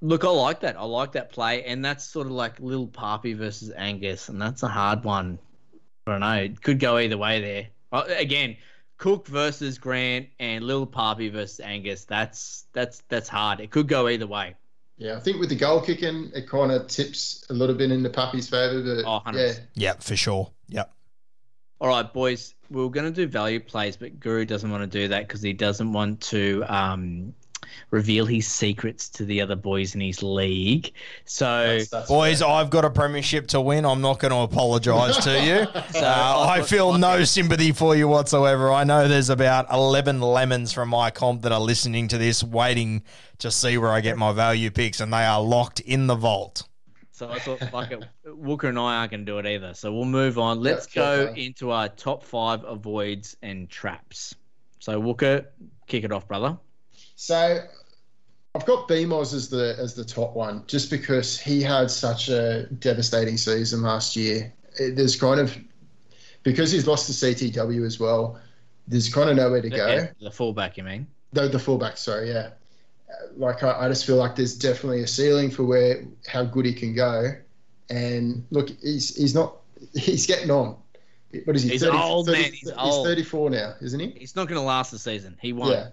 look, 0.00 0.24
I 0.24 0.28
like 0.28 0.60
that. 0.60 0.76
I 0.76 0.82
like 0.82 1.12
that 1.12 1.30
play, 1.30 1.64
and 1.64 1.84
that's 1.84 2.04
sort 2.04 2.26
of 2.26 2.32
like 2.32 2.58
Lil 2.58 2.88
Papi 2.88 3.36
versus 3.36 3.72
Angus, 3.76 4.28
and 4.28 4.42
that's 4.42 4.62
a 4.62 4.68
hard 4.68 5.04
one. 5.04 5.38
I 6.06 6.10
don't 6.10 6.20
know. 6.20 6.34
It 6.34 6.60
could 6.60 6.80
go 6.80 6.98
either 6.98 7.16
way 7.16 7.40
there. 7.92 8.06
Again, 8.16 8.56
Cook 9.00 9.26
versus 9.28 9.78
Grant 9.78 10.28
and 10.38 10.64
Lil 10.64 10.86
Papi 10.86 11.32
versus 11.32 11.60
Angus. 11.60 12.04
That's 12.04 12.66
that's 12.72 13.02
that's 13.08 13.28
hard. 13.28 13.60
It 13.60 13.70
could 13.70 13.88
go 13.88 14.08
either 14.08 14.26
way. 14.26 14.56
Yeah, 15.00 15.16
I 15.16 15.20
think 15.20 15.40
with 15.40 15.48
the 15.48 15.54
goal 15.56 15.80
kicking, 15.80 16.30
it 16.34 16.46
kind 16.46 16.70
of 16.70 16.86
tips 16.86 17.46
a 17.48 17.54
little 17.54 17.74
bit 17.74 17.90
into 17.90 18.10
Puppy's 18.10 18.50
favour. 18.50 18.82
But 18.82 19.08
Oh, 19.08 19.22
yeah, 19.32 19.54
Yeah, 19.74 19.94
for 19.94 20.14
sure. 20.14 20.50
Yep. 20.68 20.92
All 21.80 21.88
right, 21.88 22.12
boys. 22.12 22.54
We 22.68 22.84
are 22.84 22.90
going 22.90 23.06
to 23.06 23.10
do 23.10 23.26
value 23.26 23.60
plays, 23.60 23.96
but 23.96 24.20
Guru 24.20 24.44
doesn't 24.44 24.70
want 24.70 24.82
to 24.82 24.86
do 24.86 25.08
that 25.08 25.26
because 25.26 25.40
he 25.40 25.54
doesn't 25.54 25.94
want 25.94 26.20
to 26.24 26.62
um, 26.68 27.34
reveal 27.90 28.26
his 28.26 28.46
secrets 28.46 29.08
to 29.10 29.24
the 29.24 29.40
other 29.40 29.56
boys 29.56 29.94
in 29.94 30.00
his 30.00 30.22
league. 30.22 30.92
So, 31.24 31.78
that's, 31.78 31.88
that's 31.90 32.08
Boys, 32.08 32.42
I've 32.42 32.70
got 32.70 32.84
a 32.84 32.90
premiership 32.90 33.46
to 33.48 33.60
win. 33.60 33.84
I'm 33.84 34.00
not 34.00 34.18
going 34.18 34.32
to 34.32 34.38
apologise 34.38 35.16
to 35.24 35.32
you. 35.42 35.66
so 35.92 36.06
Uh, 36.06 36.46
I 36.48 36.62
feel 36.62 36.96
no 36.98 37.24
sympathy 37.24 37.72
for 37.72 37.94
you 37.96 38.08
whatsoever. 38.08 38.72
I 38.72 38.84
know 38.84 39.08
there's 39.08 39.30
about 39.30 39.70
11 39.72 40.20
lemons 40.20 40.72
from 40.72 40.88
my 40.90 41.10
comp 41.10 41.42
that 41.42 41.52
are 41.52 41.60
listening 41.60 42.08
to 42.08 42.18
this, 42.18 42.42
waiting 42.44 43.02
to 43.38 43.50
see 43.50 43.78
where 43.78 43.90
I 43.90 44.00
get 44.00 44.18
my 44.18 44.32
value 44.32 44.70
picks, 44.70 45.00
and 45.00 45.12
they 45.12 45.24
are 45.24 45.40
locked 45.42 45.80
in 45.80 46.06
the 46.06 46.14
vault. 46.14 46.64
So 47.12 47.30
I 47.30 47.38
thought, 47.38 47.58
fuck 47.70 47.90
it, 47.90 48.02
Walker 48.24 48.68
and 48.68 48.78
I 48.78 48.96
aren't 48.96 49.10
going 49.10 49.26
to 49.26 49.30
do 49.32 49.38
it 49.38 49.46
either. 49.46 49.74
So 49.74 49.92
we'll 49.92 50.06
move 50.06 50.38
on. 50.38 50.60
Let's 50.62 50.86
Yeah, 50.96 51.02
go 51.02 51.26
sure. 51.26 51.34
into 51.36 51.70
our 51.70 51.88
top 51.90 52.24
five 52.24 52.64
avoids 52.64 53.36
and 53.42 53.68
traps. 53.68 54.34
So 54.78 54.98
Walker, 54.98 55.46
kick 55.86 56.04
it 56.04 56.12
off, 56.12 56.26
brother. 56.26 56.56
So 57.20 57.58
I've 58.54 58.64
got 58.64 58.88
BMOS 58.88 59.34
as 59.34 59.50
the 59.50 59.76
as 59.78 59.92
the 59.92 60.06
top 60.06 60.34
one, 60.34 60.64
just 60.66 60.90
because 60.90 61.38
he 61.38 61.60
had 61.60 61.90
such 61.90 62.30
a 62.30 62.62
devastating 62.78 63.36
season 63.36 63.82
last 63.82 64.16
year. 64.16 64.50
It, 64.78 64.96
there's 64.96 65.20
kind 65.20 65.38
of 65.38 65.54
because 66.44 66.72
he's 66.72 66.86
lost 66.86 67.06
to 67.08 67.12
CTW 67.12 67.84
as 67.84 68.00
well. 68.00 68.40
There's 68.88 69.12
kind 69.12 69.28
of 69.28 69.36
nowhere 69.36 69.60
to 69.60 69.68
go. 69.68 69.96
The, 69.98 70.14
the 70.18 70.30
fullback, 70.30 70.78
you 70.78 70.82
mean? 70.82 71.06
The, 71.34 71.46
the 71.48 71.58
fullback, 71.58 71.98
sorry, 71.98 72.30
yeah. 72.30 72.52
like 73.36 73.62
I, 73.62 73.84
I 73.84 73.88
just 73.88 74.06
feel 74.06 74.16
like 74.16 74.34
there's 74.34 74.56
definitely 74.56 75.02
a 75.02 75.06
ceiling 75.06 75.50
for 75.50 75.64
where 75.64 76.02
how 76.26 76.44
good 76.44 76.64
he 76.64 76.72
can 76.72 76.94
go. 76.94 77.32
And 77.90 78.46
look, 78.50 78.70
he's 78.80 79.14
he's 79.14 79.34
not 79.34 79.56
he's 79.94 80.26
getting 80.26 80.50
on. 80.50 80.74
What 81.44 81.54
is 81.54 81.64
he? 81.64 81.68
He's 81.68 81.84
old, 81.84 82.28
man. 82.28 82.50
He's 82.50 82.72
old. 82.74 83.06
34 83.06 83.50
now, 83.50 83.74
isn't 83.82 84.00
he? 84.00 84.08
He's 84.18 84.34
not 84.34 84.48
going 84.48 84.58
to 84.58 84.66
last 84.66 84.90
the 84.90 84.98
season. 84.98 85.36
He 85.38 85.52
won't. 85.52 85.72
Yeah. 85.72 85.88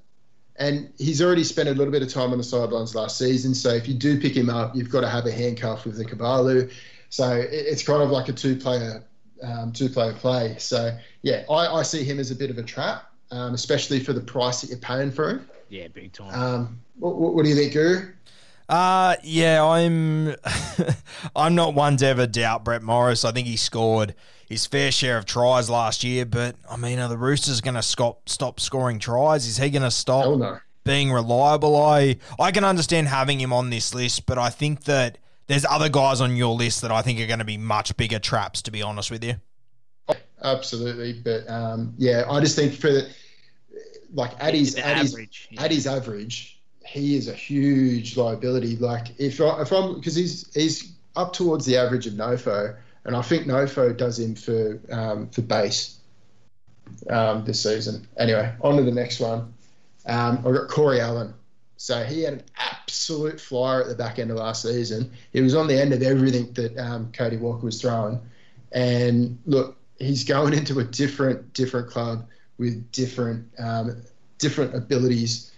And 0.59 0.91
he's 0.97 1.21
already 1.21 1.43
spent 1.43 1.69
a 1.69 1.73
little 1.73 1.91
bit 1.91 2.01
of 2.01 2.11
time 2.11 2.31
on 2.31 2.37
the 2.37 2.43
sidelines 2.43 2.95
last 2.95 3.17
season. 3.17 3.53
So 3.53 3.69
if 3.69 3.87
you 3.87 3.93
do 3.93 4.19
pick 4.19 4.35
him 4.35 4.49
up, 4.49 4.75
you've 4.75 4.89
got 4.89 5.01
to 5.01 5.09
have 5.09 5.25
a 5.25 5.31
handcuff 5.31 5.85
with 5.85 5.97
the 5.97 6.05
Caballo. 6.05 6.67
So 7.09 7.31
it's 7.49 7.83
kind 7.83 8.01
of 8.01 8.09
like 8.09 8.27
a 8.27 8.33
two-player, 8.33 9.03
um, 9.43 9.71
two-player 9.71 10.13
play. 10.13 10.55
So 10.57 10.97
yeah, 11.21 11.43
I, 11.49 11.67
I 11.67 11.83
see 11.83 12.03
him 12.03 12.19
as 12.19 12.31
a 12.31 12.35
bit 12.35 12.49
of 12.49 12.57
a 12.57 12.63
trap, 12.63 13.11
um, 13.31 13.53
especially 13.53 13.99
for 13.99 14.13
the 14.13 14.21
price 14.21 14.61
that 14.61 14.69
you're 14.69 14.79
paying 14.79 15.11
for 15.11 15.29
him. 15.29 15.49
Yeah, 15.69 15.89
big 15.89 16.13
time. 16.13 16.33
Um, 16.33 16.79
what, 16.97 17.15
what, 17.15 17.35
what 17.35 17.43
do 17.43 17.49
you 17.49 17.55
think, 17.55 17.73
Guru? 17.73 18.13
Uh 18.69 19.15
yeah, 19.23 19.63
I'm 19.63 20.35
I'm 21.35 21.55
not 21.55 21.73
one 21.73 21.95
to 21.97 22.05
ever 22.05 22.27
doubt 22.27 22.65
Brett 22.65 22.83
Morris. 22.83 23.23
I 23.23 23.31
think 23.31 23.47
he 23.47 23.55
scored 23.55 24.13
his 24.47 24.65
fair 24.65 24.91
share 24.91 25.17
of 25.17 25.25
tries 25.25 25.69
last 25.69 26.03
year, 26.03 26.25
but 26.25 26.55
I 26.69 26.77
mean, 26.77 26.99
are 26.99 27.09
the 27.09 27.17
Roosters 27.17 27.61
going 27.61 27.75
to 27.75 27.81
stop 27.81 28.29
stop 28.29 28.59
scoring 28.59 28.99
tries? 28.99 29.45
Is 29.45 29.57
he 29.57 29.69
going 29.69 29.83
to 29.83 29.91
stop 29.91 30.37
no. 30.37 30.59
being 30.83 31.11
reliable? 31.11 31.75
I 31.75 32.17
I 32.39 32.51
can 32.51 32.63
understand 32.63 33.07
having 33.07 33.39
him 33.39 33.53
on 33.53 33.69
this 33.69 33.93
list, 33.93 34.25
but 34.25 34.37
I 34.37 34.49
think 34.49 34.85
that 34.85 35.17
there's 35.47 35.65
other 35.65 35.89
guys 35.89 36.21
on 36.21 36.35
your 36.35 36.55
list 36.55 36.81
that 36.81 36.91
I 36.91 37.01
think 37.01 37.19
are 37.19 37.27
going 37.27 37.39
to 37.39 37.45
be 37.45 37.57
much 37.57 37.95
bigger 37.97 38.19
traps. 38.19 38.61
To 38.63 38.71
be 38.71 38.81
honest 38.81 39.11
with 39.11 39.23
you, 39.23 39.35
Absolutely, 40.43 41.13
but 41.13 41.49
um, 41.49 41.93
yeah, 41.97 42.25
I 42.29 42.39
just 42.39 42.55
think 42.55 42.73
for 42.73 42.91
the, 42.91 43.09
like 44.13 44.31
at 44.39 44.53
his, 44.53 44.75
The 44.75 44.85
at 44.85 44.97
his 44.97 45.13
average, 45.13 45.47
yeah. 45.51 45.63
at 45.63 45.71
his 45.71 45.87
average, 45.87 46.61
he 46.85 47.15
is 47.15 47.27
a 47.27 47.33
huge 47.33 48.15
liability. 48.17 48.75
Like 48.77 49.07
if 49.19 49.41
I, 49.41 49.61
if 49.61 49.71
I'm 49.71 49.95
because 49.95 50.15
he's 50.15 50.53
he's 50.53 50.93
up 51.15 51.33
towards 51.33 51.65
the 51.65 51.75
average 51.75 52.05
of 52.05 52.13
Nofo, 52.13 52.77
and 53.07 53.15
I 53.15 53.21
think 53.21 53.47
Nofo 53.47 53.95
does 53.95 54.19
him 54.19 54.35
for 54.35 54.79
um, 54.91 55.29
for 55.29 55.41
base 55.41 55.97
um, 57.09 57.45
this 57.45 57.63
season. 57.63 58.05
Anyway, 58.17 58.53
on 58.61 58.75
to 58.75 58.83
the 58.83 58.91
next 58.91 59.19
one. 59.19 59.53
Um, 60.05 60.37
I've 60.39 60.53
got 60.53 60.67
Corey 60.67 60.99
Allen. 60.99 61.33
So 61.77 62.03
he 62.03 62.23
had 62.23 62.33
an 62.33 62.43
absolute 62.57 63.39
flyer 63.39 63.81
at 63.81 63.87
the 63.87 63.95
back 63.95 64.19
end 64.19 64.31
of 64.31 64.37
last 64.37 64.63
season. 64.63 65.11
He 65.31 65.41
was 65.41 65.55
on 65.55 65.67
the 65.67 65.79
end 65.79 65.93
of 65.93 66.01
everything 66.01 66.51
that 66.53 66.77
um, 66.77 67.11
Cody 67.11 67.37
Walker 67.37 67.65
was 67.65 67.79
throwing. 67.79 68.19
And 68.71 69.37
look, 69.45 69.77
he's 69.99 70.23
going 70.23 70.53
into 70.59 70.79
a 70.79 70.83
different 70.83 71.53
different 71.53 71.89
club 71.89 72.27
with 72.57 72.91
different 72.91 73.47
um, 73.57 74.01
different 74.37 74.75
abilities. 74.75 75.51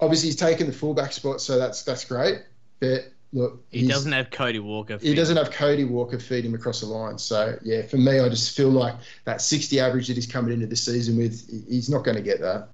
Obviously, 0.00 0.28
he's 0.28 0.36
taken 0.36 0.66
the 0.66 0.72
fullback 0.72 1.12
spot, 1.12 1.42
so 1.42 1.58
that's 1.58 1.82
that's 1.82 2.04
great. 2.04 2.42
But 2.80 3.10
look, 3.34 3.62
he 3.70 3.86
doesn't 3.86 4.12
have 4.12 4.30
Cody 4.30 4.60
Walker. 4.60 4.96
he 4.96 5.14
doesn't 5.14 5.36
have 5.36 5.50
Cody 5.50 5.84
Walker 5.84 6.18
feed 6.18 6.46
him 6.46 6.54
across 6.54 6.80
the 6.80 6.86
line. 6.86 7.18
So 7.18 7.58
yeah, 7.62 7.82
for 7.82 7.98
me, 7.98 8.20
I 8.20 8.28
just 8.30 8.56
feel 8.56 8.70
like 8.70 8.94
that 9.26 9.42
60 9.42 9.78
average 9.80 10.06
that 10.08 10.14
he's 10.16 10.26
coming 10.26 10.54
into 10.54 10.66
the 10.66 10.76
season 10.76 11.18
with, 11.18 11.46
he's 11.68 11.90
not 11.90 12.04
going 12.04 12.16
to 12.16 12.22
get 12.22 12.40
that. 12.40 12.68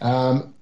Um, 0.00 0.54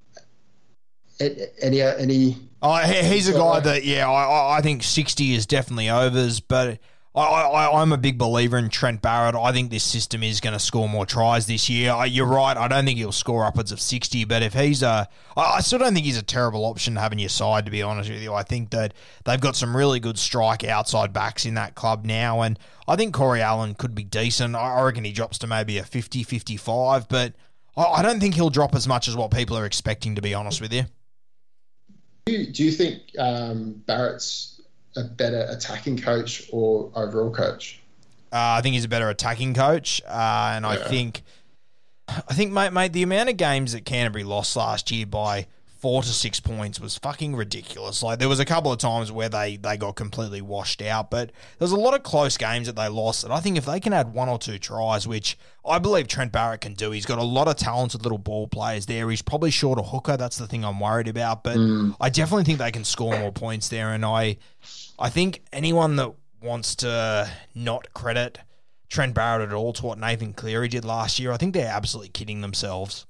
a- 1.21 1.65
any 1.65 1.81
any 1.83 2.37
Oh, 2.65 2.77
he's 2.77 3.29
a 3.29 3.33
guy 3.33 3.61
that 3.61 3.85
yeah, 3.85 4.09
I- 4.09 4.25
I, 4.25 4.59
I 4.59 4.61
think 4.63 4.83
sixty 4.83 5.35
is 5.35 5.47
definitely 5.47 5.89
overs, 5.91 6.41
but 6.41 6.79
I, 7.15 7.21
I, 7.21 7.83
I'm 7.83 7.93
a 7.93 7.99
big 7.99 8.17
believer 8.17 8.57
in 8.57 8.71
Trent 8.71 9.03
Barrett. 9.03 9.35
I 9.35 9.53
think 9.53 9.71
this 9.71 9.85
system 9.85 10.23
is 10.23 10.41
going 10.41 10.55
to 10.55 10.59
score 10.59 10.89
more 10.89 11.05
tries 11.05 11.47
this 11.47 11.69
year. 11.69 11.93
I, 11.93 12.07
you're 12.07 12.27
right. 12.27 12.57
I 12.57 12.69
don't 12.69 12.87
think 12.87 12.99
he'll 12.99 13.13
score 13.13 13.45
upwards 13.45 13.71
of 13.71 13.83
sixty, 13.83 14.25
but 14.25 14.43
if 14.43 14.55
he's 14.55 14.83
a, 14.83 15.09
I, 15.37 15.57
I 15.57 15.61
still 15.61 15.79
don't 15.79 15.93
think 15.93 16.07
he's 16.07 16.17
a 16.17 16.23
terrible 16.23 16.65
option 16.65 16.97
in 16.97 17.19
your 17.19 17.29
side. 17.29 17.67
To 17.67 17.71
be 17.71 17.83
honest 17.83 18.09
with 18.09 18.23
you, 18.23 18.33
I 18.33 18.43
think 18.43 18.71
that 18.71 18.95
they've 19.25 19.41
got 19.41 19.57
some 19.57 19.77
really 19.77 20.01
good 20.01 20.19
strike 20.19 20.65
outside 20.65 21.13
backs 21.13 21.45
in 21.45 21.55
that 21.55 21.75
club 21.75 22.07
now, 22.07 22.41
and 22.41 22.59
I 22.89 22.97
think 22.97 23.13
Corey 23.13 23.43
Allen 23.43 23.75
could 23.75 23.95
be 23.95 24.05
decent. 24.05 24.57
I 24.57 24.73
I 24.73 24.83
reckon 24.83 25.05
he 25.05 25.13
drops 25.13 25.37
to 25.39 25.47
maybe 25.47 25.77
a 25.77 25.85
50, 25.85 26.23
55, 26.23 27.09
but 27.09 27.35
I, 27.77 27.83
I 27.85 28.03
don't 28.03 28.21
think 28.21 28.37
he'll 28.37 28.49
drop 28.49 28.75
as 28.75 28.89
much 28.89 29.07
as 29.07 29.17
what 29.17 29.31
people 29.31 29.59
are 29.59 29.67
expecting. 29.67 30.15
To 30.15 30.23
be 30.23 30.33
honest 30.33 30.63
with 30.63 30.73
you. 30.73 30.85
do 32.25 32.33
you, 32.33 32.53
do 32.53 32.65
you 32.65 32.73
think 32.73 33.03
um, 33.19 33.83
Barrett's 33.87 34.62
a 34.97 35.05
better 35.05 35.47
attacking 35.49 35.99
coach 35.99 36.49
or 36.53 36.91
overall 36.95 37.31
coach? 37.31 37.81
Uh, 38.33 38.57
I 38.59 38.61
think 38.63 38.75
he's 38.75 38.85
a 38.85 38.89
better 38.89 39.11
attacking 39.11 39.55
coach, 39.55 40.01
uh, 40.07 40.53
and 40.55 40.65
I 40.65 40.77
think, 40.77 41.23
I 42.09 42.33
think, 42.33 42.53
mate, 42.53 42.73
mate, 42.73 42.93
the 42.93 43.03
amount 43.03 43.29
of 43.29 43.37
games 43.37 43.73
that 43.73 43.85
Canterbury 43.85 44.25
lost 44.25 44.57
last 44.57 44.91
year 44.91 45.05
by 45.05 45.47
four 45.83 46.01
to 46.01 46.09
six 46.09 46.39
points 46.39 46.79
was 46.79 46.97
fucking 46.97 47.35
ridiculous. 47.35 48.05
Like 48.05 48.21
there 48.21 48.29
was 48.29 48.39
a 48.39 48.45
couple 48.45 48.71
of 48.71 48.79
times 48.79 49.11
where 49.11 49.29
they 49.29 49.57
they 49.57 49.77
got 49.77 49.97
completely 49.97 50.41
washed 50.41 50.81
out, 50.81 51.11
but 51.11 51.31
there 51.59 51.67
was 51.67 51.73
a 51.73 51.77
lot 51.77 51.93
of 51.93 52.05
close 52.05 52.37
games 52.37 52.69
that 52.69 52.77
they 52.77 52.89
lost. 52.89 53.25
And 53.25 53.33
I 53.33 53.41
think 53.41 53.59
if 53.59 53.67
they 53.67 53.81
can 53.81 53.93
add 53.93 54.15
one 54.15 54.29
or 54.29 54.39
two 54.39 54.61
tries, 54.61 55.09
which 55.09 55.37
I 55.67 55.81
believe 55.81 56.07
Trent 56.07 56.31
Barrett 56.31 56.61
can 56.61 56.75
do, 56.75 56.93
he's 56.93 57.05
got 57.05 57.19
a 57.19 57.25
lot 57.25 57.49
of 57.49 57.57
talented 57.57 58.05
little 58.05 58.17
ball 58.17 58.47
players 58.47 58.87
there. 58.87 59.11
He's 59.11 59.23
probably 59.23 59.51
short 59.51 59.81
a 59.81 59.83
hooker. 59.83 60.17
That's 60.17 60.39
the 60.39 60.47
thing 60.47 60.65
I'm 60.65 60.79
worried 60.79 61.09
about, 61.09 61.43
but 61.43 61.57
mm. 61.57 61.97
I 62.01 62.11
definitely 62.11 62.45
think 62.45 62.61
they 62.61 62.71
can 62.71 62.85
score 62.85 63.19
more 63.19 63.33
points 63.33 63.69
there. 63.69 63.93
And 63.93 64.05
I, 64.05 64.37
I 65.01 65.11
think 65.11 65.43
anyone 65.53 65.97
that 65.97 66.15
wants 66.41 66.77
to 66.77 67.29
not 67.57 67.93
credit 67.93 68.39
Trent 68.89 69.15
Barrett 69.15 69.49
at 69.49 69.55
all 69.55 69.73
to 69.73 69.87
what 69.87 69.99
Nathan 69.99 70.33
Cleary 70.33 70.69
did 70.69 70.85
last 70.85 71.19
year, 71.19 71.33
I 71.33 71.39
think 71.39 71.55
they're 71.55 71.67
absolutely 71.67 72.11
kidding 72.11 72.41
themselves. 72.41 73.07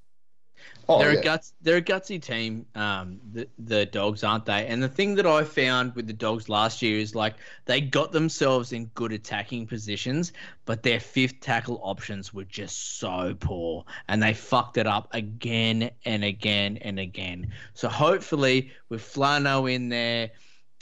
Oh, 0.89 0.99
they're 0.99 1.13
yeah. 1.13 1.19
a 1.19 1.23
guts. 1.23 1.53
They're 1.61 1.77
a 1.77 1.81
gutsy 1.81 2.21
team. 2.21 2.65
Um, 2.75 3.19
the 3.31 3.47
the 3.57 3.85
dogs 3.85 4.23
aren't 4.23 4.45
they? 4.45 4.67
And 4.67 4.83
the 4.83 4.89
thing 4.89 5.15
that 5.15 5.25
I 5.25 5.43
found 5.43 5.95
with 5.95 6.07
the 6.07 6.13
dogs 6.13 6.49
last 6.49 6.81
year 6.81 6.99
is 6.99 7.15
like 7.15 7.35
they 7.65 7.79
got 7.79 8.11
themselves 8.11 8.73
in 8.73 8.85
good 8.93 9.11
attacking 9.13 9.67
positions, 9.67 10.33
but 10.65 10.83
their 10.83 10.99
fifth 10.99 11.39
tackle 11.39 11.79
options 11.83 12.33
were 12.33 12.43
just 12.43 12.99
so 12.99 13.35
poor, 13.39 13.85
and 14.07 14.21
they 14.21 14.33
fucked 14.33 14.77
it 14.77 14.87
up 14.87 15.07
again 15.13 15.89
and 16.05 16.23
again 16.23 16.77
and 16.81 16.99
again. 16.99 17.51
So 17.73 17.87
hopefully 17.87 18.71
with 18.89 19.01
Flano 19.01 19.71
in 19.71 19.89
there 19.89 20.31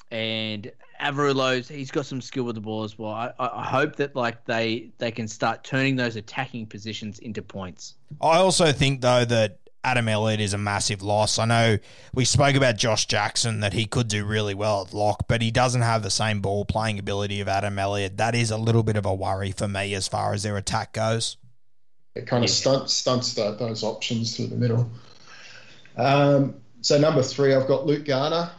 and 0.10 0.72
Averillo's, 1.02 1.68
he's 1.68 1.90
got 1.90 2.06
some 2.06 2.22
skill 2.22 2.44
with 2.44 2.56
the 2.56 2.62
ball 2.62 2.84
as 2.84 2.98
well. 2.98 3.12
I, 3.12 3.34
I 3.40 3.62
I 3.62 3.66
hope 3.66 3.96
that 3.96 4.16
like 4.16 4.46
they 4.46 4.92
they 4.98 5.12
can 5.12 5.28
start 5.28 5.64
turning 5.64 5.96
those 5.96 6.16
attacking 6.16 6.68
positions 6.68 7.20
into 7.20 7.42
points. 7.42 7.96
I 8.22 8.38
also 8.38 8.72
think 8.72 9.02
though 9.02 9.26
that 9.26 9.58
Adam 9.84 10.08
Elliott 10.08 10.40
is 10.40 10.54
a 10.54 10.58
massive 10.58 11.02
loss. 11.02 11.40
I 11.40 11.46
know 11.46 11.78
we 12.14 12.24
spoke 12.24 12.56
about 12.56 12.78
Josh 12.78 13.08
Jackson 13.08 13.62
that 13.62 13.74
he 13.74 13.86
could 13.86 14.08
do 14.08 14.26
really 14.26 14.54
well 14.54 14.84
at 14.86 14.94
lock, 14.94 15.26
but 15.28 15.42
he 15.42 15.50
doesn't 15.50 15.82
have 15.82 16.04
the 16.04 16.12
same 16.12 16.40
ball 16.40 16.66
playing 16.66 17.00
ability 17.00 17.42
of 17.42 17.48
Adam 17.48 17.80
Elliott. 17.80 18.18
That 18.18 18.36
is 18.36 18.52
a 18.52 18.58
little 18.58 18.84
bit 18.84 18.96
of 18.96 19.06
a 19.06 19.14
worry 19.14 19.52
for 19.52 19.68
me 19.68 19.96
as 19.96 20.08
far 20.08 20.34
as 20.34 20.44
their 20.44 20.58
attack 20.58 20.94
goes. 20.94 21.38
It 22.14 22.28
kind 22.28 22.44
of 22.44 22.50
stunts, 22.50 22.94
stunts 22.94 23.34
that, 23.36 23.58
those 23.58 23.84
options 23.84 24.36
through 24.36 24.48
the 24.48 24.56
middle. 24.56 24.92
Um, 25.98 26.56
so 26.82 27.00
number 27.00 27.24
three, 27.24 27.54
I've 27.56 27.68
got 27.68 27.86
Luke 27.86 28.06
Garner. 28.06 28.52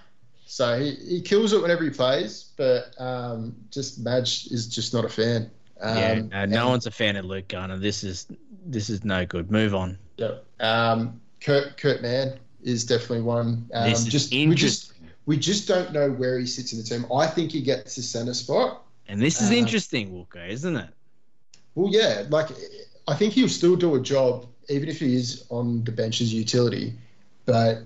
So 0.46 0.78
he, 0.78 0.90
he 0.96 1.20
kills 1.20 1.52
it 1.52 1.62
whenever 1.62 1.85
he 1.85 1.90
plays, 1.90 2.50
but 2.56 2.94
um, 2.98 3.54
just 3.70 3.98
Madge 4.00 4.48
is 4.50 4.66
just 4.66 4.92
not 4.92 5.04
a 5.04 5.08
fan. 5.08 5.50
Um, 5.80 5.96
yeah, 5.96 6.14
no, 6.14 6.44
no 6.46 6.61
and- 6.61 6.68
one's 6.70 6.87
a 6.87 6.90
fan 6.90 7.16
of 7.16 7.24
Luke 7.24 7.48
Garner. 7.48 7.78
This 7.78 8.04
is 8.04 8.26
this 8.66 8.90
is 8.90 9.05
no 9.05 9.25
good. 9.27 9.51
Move 9.51 9.75
on. 9.75 9.98
Yep. 10.16 10.44
Um, 10.61 11.20
Kurt 11.40 11.77
Kurt 11.77 12.03
Mann 12.03 12.38
is 12.62 12.85
definitely 12.85 13.22
one. 13.22 13.68
Um, 13.75 13.90
This 13.90 14.01
is 14.01 14.07
just 14.07 14.33
we 14.33 14.55
just 14.55 14.92
we 15.27 15.37
just 15.37 15.68
don't 15.68 15.92
know 15.92 16.11
where 16.11 16.38
he 16.38 16.46
sits 16.46 16.72
in 16.72 16.79
the 16.79 16.85
team. 16.85 17.05
I 17.12 17.27
think 17.27 17.51
he 17.51 17.61
gets 17.62 17.96
the 17.96 18.03
center 18.03 18.35
spot. 18.35 18.83
And 19.09 19.20
this 19.20 19.40
is 19.40 19.51
Uh, 19.51 19.55
interesting, 19.55 20.12
Walker, 20.12 20.44
isn't 20.44 20.77
it? 20.77 20.90
Well, 21.75 21.92
yeah, 21.92 22.25
like 22.29 22.48
I 23.09 23.14
think 23.14 23.33
he'll 23.35 23.48
still 23.48 23.77
do 23.77 23.94
a 23.94 24.01
job 24.01 24.46
even 24.68 24.88
if 24.88 25.01
he 25.01 25.16
is 25.16 25.44
on 25.51 25.83
the 25.85 25.92
bench 25.92 26.20
as 26.20 26.33
utility. 26.33 26.94
But 27.46 27.83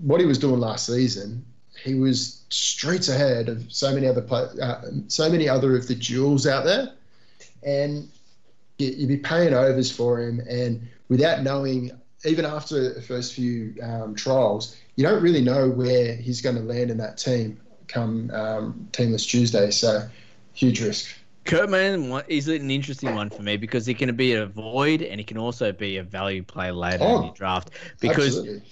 what 0.00 0.20
he 0.20 0.26
was 0.26 0.38
doing 0.38 0.60
last 0.60 0.86
season, 0.86 1.44
he 1.82 1.94
was 1.94 2.42
streets 2.50 3.08
ahead 3.08 3.48
of 3.48 3.64
so 3.72 3.92
many 3.92 4.06
other 4.06 4.22
play, 4.22 4.46
uh, 4.62 4.82
so 5.08 5.28
many 5.28 5.48
other 5.48 5.76
of 5.76 5.88
the 5.88 5.94
jewels 5.94 6.46
out 6.46 6.64
there, 6.64 6.92
and 7.64 8.08
you'd 8.80 9.08
be 9.08 9.16
paying 9.16 9.54
overs 9.54 9.90
for 9.90 10.20
him, 10.20 10.40
and 10.48 10.86
without 11.08 11.42
knowing, 11.42 11.90
even 12.24 12.44
after 12.44 12.94
the 12.94 13.02
first 13.02 13.34
few 13.34 13.74
um, 13.82 14.14
trials, 14.14 14.76
you 14.96 15.04
don't 15.04 15.22
really 15.22 15.42
know 15.42 15.68
where 15.68 16.14
he's 16.14 16.40
going 16.40 16.56
to 16.56 16.62
land 16.62 16.90
in 16.90 16.98
that 16.98 17.18
team 17.18 17.60
come 17.88 18.30
um, 18.32 18.88
Teamless 18.92 19.28
Tuesday. 19.28 19.70
So, 19.70 20.08
huge 20.54 20.80
risk. 20.80 21.14
Kurt 21.44 21.70
Mann 21.70 22.22
is 22.28 22.48
an 22.48 22.70
interesting 22.70 23.14
one 23.14 23.30
for 23.30 23.42
me 23.42 23.56
because 23.56 23.86
he 23.86 23.94
can 23.94 24.14
be 24.14 24.34
a 24.34 24.46
void 24.46 25.02
and 25.02 25.18
he 25.18 25.24
can 25.24 25.38
also 25.38 25.72
be 25.72 25.96
a 25.96 26.02
value 26.02 26.42
play 26.42 26.70
later 26.70 27.02
Oh, 27.02 27.22
in 27.22 27.28
the 27.28 27.32
draft. 27.32 27.70
Because 27.98 28.38
Absolutely. 28.38 28.62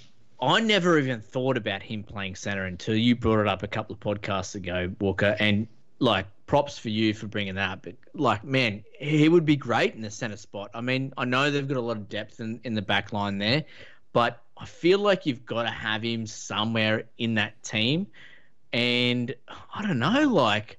I 0.40 0.60
never 0.60 0.98
even 0.98 1.20
thought 1.20 1.56
about 1.56 1.82
him 1.82 2.04
playing 2.04 2.36
center 2.36 2.66
until 2.66 2.94
you 2.94 3.16
brought 3.16 3.40
it 3.40 3.48
up 3.48 3.62
a 3.62 3.66
couple 3.66 3.94
of 3.94 4.00
podcasts 4.00 4.54
ago, 4.54 4.92
Walker. 5.00 5.34
And 5.40 5.66
like, 5.98 6.26
props 6.48 6.78
for 6.78 6.88
you 6.88 7.14
for 7.14 7.28
bringing 7.28 7.54
that. 7.54 7.70
up. 7.70 7.82
But 7.82 7.94
like, 8.14 8.42
man, 8.42 8.82
he 8.98 9.28
would 9.28 9.44
be 9.44 9.54
great 9.54 9.94
in 9.94 10.00
the 10.00 10.10
center 10.10 10.36
spot. 10.36 10.70
I 10.74 10.80
mean, 10.80 11.12
I 11.16 11.24
know 11.24 11.50
they've 11.52 11.68
got 11.68 11.76
a 11.76 11.80
lot 11.80 11.96
of 11.96 12.08
depth 12.08 12.40
in, 12.40 12.60
in 12.64 12.74
the 12.74 12.82
back 12.82 13.12
line 13.12 13.38
there, 13.38 13.64
but 14.12 14.42
I 14.56 14.64
feel 14.64 14.98
like 14.98 15.26
you've 15.26 15.46
got 15.46 15.62
to 15.62 15.70
have 15.70 16.02
him 16.02 16.26
somewhere 16.26 17.04
in 17.18 17.34
that 17.34 17.62
team. 17.62 18.08
And 18.72 19.32
I 19.72 19.82
don't 19.82 20.00
know, 20.00 20.28
like, 20.28 20.78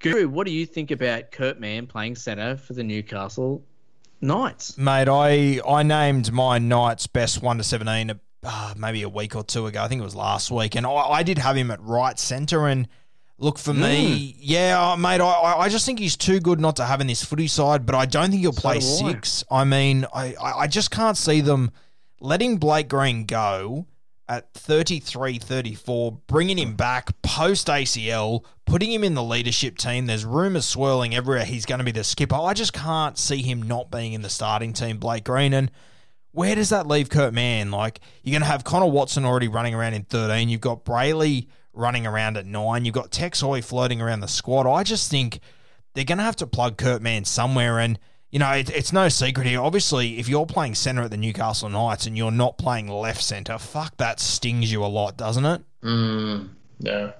Guru, 0.00 0.28
what 0.28 0.46
do 0.46 0.52
you 0.52 0.66
think 0.66 0.90
about 0.90 1.32
Kurt 1.32 1.58
Mann 1.58 1.86
playing 1.86 2.16
centre 2.16 2.56
for 2.56 2.74
the 2.74 2.84
Newcastle 2.84 3.62
Knights? 4.20 4.76
Mate, 4.76 5.08
I, 5.08 5.60
I 5.66 5.82
named 5.82 6.32
my 6.32 6.58
Knights 6.58 7.06
best 7.06 7.42
1 7.42 7.58
to 7.58 7.64
17 7.64 8.20
uh, 8.44 8.74
maybe 8.76 9.02
a 9.02 9.08
week 9.08 9.34
or 9.34 9.42
two 9.42 9.66
ago. 9.66 9.82
I 9.82 9.88
think 9.88 10.00
it 10.00 10.04
was 10.04 10.14
last 10.14 10.50
week. 10.50 10.76
And 10.76 10.86
I, 10.86 10.90
I 10.90 11.22
did 11.22 11.38
have 11.38 11.56
him 11.56 11.70
at 11.70 11.80
right 11.82 12.18
centre. 12.18 12.66
And 12.66 12.88
look, 13.38 13.58
for 13.58 13.72
mm. 13.72 13.82
me, 13.82 14.36
yeah, 14.38 14.96
mate, 14.98 15.20
I, 15.20 15.54
I 15.58 15.68
just 15.68 15.86
think 15.86 15.98
he's 15.98 16.16
too 16.16 16.40
good 16.40 16.60
not 16.60 16.76
to 16.76 16.84
have 16.84 17.00
in 17.00 17.06
this 17.06 17.24
footy 17.24 17.48
side, 17.48 17.86
but 17.86 17.94
I 17.94 18.06
don't 18.06 18.30
think 18.30 18.42
he'll 18.42 18.52
so 18.52 18.60
play 18.60 18.80
six. 18.80 19.44
I 19.50 19.64
mean, 19.64 20.06
I, 20.12 20.34
I 20.40 20.66
just 20.66 20.90
can't 20.90 21.16
see 21.16 21.40
them 21.40 21.70
letting 22.20 22.58
Blake 22.58 22.88
Green 22.88 23.24
go 23.24 23.86
at 24.28 24.52
33 24.52 25.38
34, 25.38 26.18
bringing 26.26 26.58
him 26.58 26.74
back 26.74 27.20
post 27.22 27.68
ACL, 27.68 28.44
putting 28.66 28.92
him 28.92 29.02
in 29.02 29.14
the 29.14 29.22
leadership 29.22 29.78
team. 29.78 30.06
There's 30.06 30.24
rumours 30.24 30.66
swirling 30.66 31.14
everywhere 31.14 31.44
he's 31.44 31.64
going 31.64 31.78
to 31.78 31.84
be 31.84 31.92
the 31.92 32.04
skipper. 32.04 32.36
I 32.36 32.52
just 32.52 32.72
can't 32.72 33.16
see 33.16 33.40
him 33.40 33.62
not 33.62 33.90
being 33.90 34.12
in 34.12 34.22
the 34.22 34.28
starting 34.28 34.72
team, 34.72 34.98
Blake 34.98 35.24
Green. 35.24 35.54
And 35.54 35.70
where 36.32 36.54
does 36.54 36.68
that 36.68 36.86
leave 36.86 37.08
Kurt 37.08 37.32
Mann? 37.32 37.70
Like, 37.70 38.00
you're 38.22 38.32
going 38.32 38.42
to 38.42 38.48
have 38.48 38.64
Connor 38.64 38.86
Watson 38.86 39.24
already 39.24 39.48
running 39.48 39.74
around 39.74 39.94
in 39.94 40.04
13. 40.04 40.50
You've 40.50 40.60
got 40.60 40.84
Brailey 40.84 41.46
running 41.78 42.06
around 42.06 42.36
at 42.36 42.46
9. 42.46 42.84
You've 42.84 42.94
got 42.94 43.10
Tex 43.10 43.40
Hoy 43.40 43.62
floating 43.62 44.00
around 44.00 44.20
the 44.20 44.28
squad. 44.28 44.66
I 44.66 44.82
just 44.82 45.10
think 45.10 45.40
they're 45.94 46.04
going 46.04 46.18
to 46.18 46.24
have 46.24 46.36
to 46.36 46.46
plug 46.46 46.76
Kurt 46.76 47.00
Mann 47.00 47.24
somewhere. 47.24 47.78
And, 47.78 47.98
you 48.30 48.38
know, 48.38 48.50
it, 48.50 48.70
it's 48.70 48.92
no 48.92 49.08
secret 49.08 49.46
here. 49.46 49.60
Obviously, 49.60 50.18
if 50.18 50.28
you're 50.28 50.46
playing 50.46 50.74
centre 50.74 51.02
at 51.02 51.10
the 51.10 51.16
Newcastle 51.16 51.68
Knights 51.68 52.06
and 52.06 52.16
you're 52.16 52.30
not 52.30 52.58
playing 52.58 52.88
left 52.88 53.22
centre, 53.22 53.58
fuck, 53.58 53.96
that 53.96 54.20
stings 54.20 54.70
you 54.70 54.84
a 54.84 54.86
lot, 54.86 55.16
doesn't 55.16 55.44
it? 55.44 55.62
Mm, 55.82 56.48
yeah. 56.80 57.12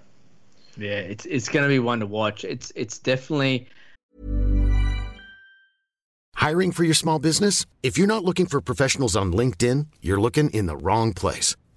Yeah, 0.76 0.98
it's 0.98 1.26
it's 1.26 1.48
going 1.48 1.64
to 1.64 1.68
be 1.68 1.80
one 1.80 1.98
to 2.00 2.06
watch. 2.06 2.44
It's 2.44 2.70
it's 2.76 2.98
definitely 2.98 3.66
Hiring 6.38 6.70
for 6.70 6.84
your 6.84 6.94
small 6.94 7.18
business? 7.18 7.66
If 7.82 7.98
you're 7.98 8.06
not 8.06 8.24
looking 8.24 8.46
for 8.46 8.60
professionals 8.60 9.16
on 9.16 9.32
LinkedIn, 9.32 9.88
you're 10.00 10.20
looking 10.20 10.50
in 10.50 10.66
the 10.66 10.76
wrong 10.76 11.12
place. 11.12 11.56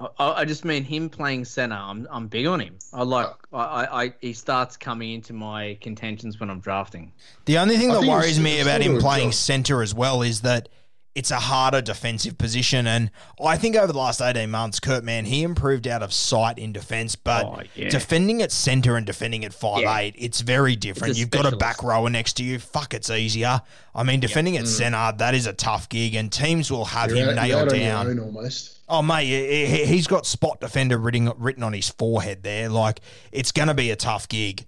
I, 0.00 0.32
I 0.32 0.44
just 0.44 0.64
mean 0.64 0.84
him 0.84 1.10
playing 1.10 1.44
center. 1.44 1.76
I'm 1.76 2.08
I'm 2.10 2.28
big 2.28 2.46
on 2.46 2.60
him. 2.60 2.78
I 2.92 3.02
like. 3.02 3.28
I, 3.52 4.04
I 4.04 4.14
he 4.20 4.32
starts 4.32 4.76
coming 4.76 5.12
into 5.12 5.32
my 5.32 5.76
contentions 5.80 6.40
when 6.40 6.50
I'm 6.50 6.60
drafting. 6.60 7.12
The 7.44 7.58
only 7.58 7.76
thing 7.76 7.88
that 7.88 8.02
worries 8.02 8.40
me 8.40 8.60
about 8.60 8.80
him 8.80 8.98
playing 8.98 9.32
center 9.32 9.82
as 9.82 9.94
well 9.94 10.22
is 10.22 10.40
that 10.42 10.68
it's 11.14 11.30
a 11.30 11.40
harder 11.40 11.80
defensive 11.80 12.38
position. 12.38 12.86
And 12.86 13.10
I 13.44 13.56
think 13.56 13.76
over 13.76 13.92
the 13.92 13.98
last 13.98 14.20
18 14.20 14.50
months, 14.50 14.78
Kurt 14.78 15.02
Mann, 15.02 15.24
he 15.24 15.42
improved 15.42 15.88
out 15.88 16.02
of 16.02 16.12
sight 16.12 16.58
in 16.58 16.72
defense, 16.72 17.16
but 17.16 17.44
oh, 17.44 17.62
yeah. 17.74 17.88
defending 17.88 18.42
at 18.42 18.52
center 18.52 18.96
and 18.96 19.04
defending 19.04 19.44
at 19.44 19.52
five 19.52 19.82
yeah. 19.82 19.98
eight, 19.98 20.14
it's 20.16 20.40
very 20.40 20.76
different. 20.76 21.10
It's 21.10 21.18
You've 21.18 21.28
specialist. 21.28 21.52
got 21.52 21.54
a 21.54 21.58
back 21.58 21.82
rower 21.82 22.08
next 22.08 22.34
to 22.34 22.44
you. 22.44 22.58
Fuck, 22.58 22.94
it's 22.94 23.10
easier. 23.10 23.60
I 23.94 24.04
mean, 24.04 24.20
defending 24.20 24.54
yep. 24.54 24.62
at 24.62 24.68
mm. 24.68 24.72
center, 24.72 25.12
that 25.18 25.34
is 25.34 25.46
a 25.46 25.52
tough 25.52 25.88
gig, 25.88 26.14
and 26.14 26.30
teams 26.30 26.70
will 26.70 26.84
have 26.84 27.10
you're 27.10 27.30
him 27.30 27.38
out, 27.38 27.48
nailed 27.48 27.68
down. 27.70 28.18
almost. 28.20 28.78
Oh, 28.88 29.02
mate, 29.02 29.86
he's 29.86 30.06
got 30.06 30.26
spot 30.26 30.60
defender 30.60 30.98
written, 30.98 31.32
written 31.38 31.62
on 31.62 31.72
his 31.72 31.88
forehead 31.88 32.42
there. 32.42 32.68
Like, 32.68 33.00
it's 33.30 33.52
going 33.52 33.68
to 33.68 33.74
be 33.74 33.90
a 33.90 33.96
tough 33.96 34.28
gig. 34.28 34.66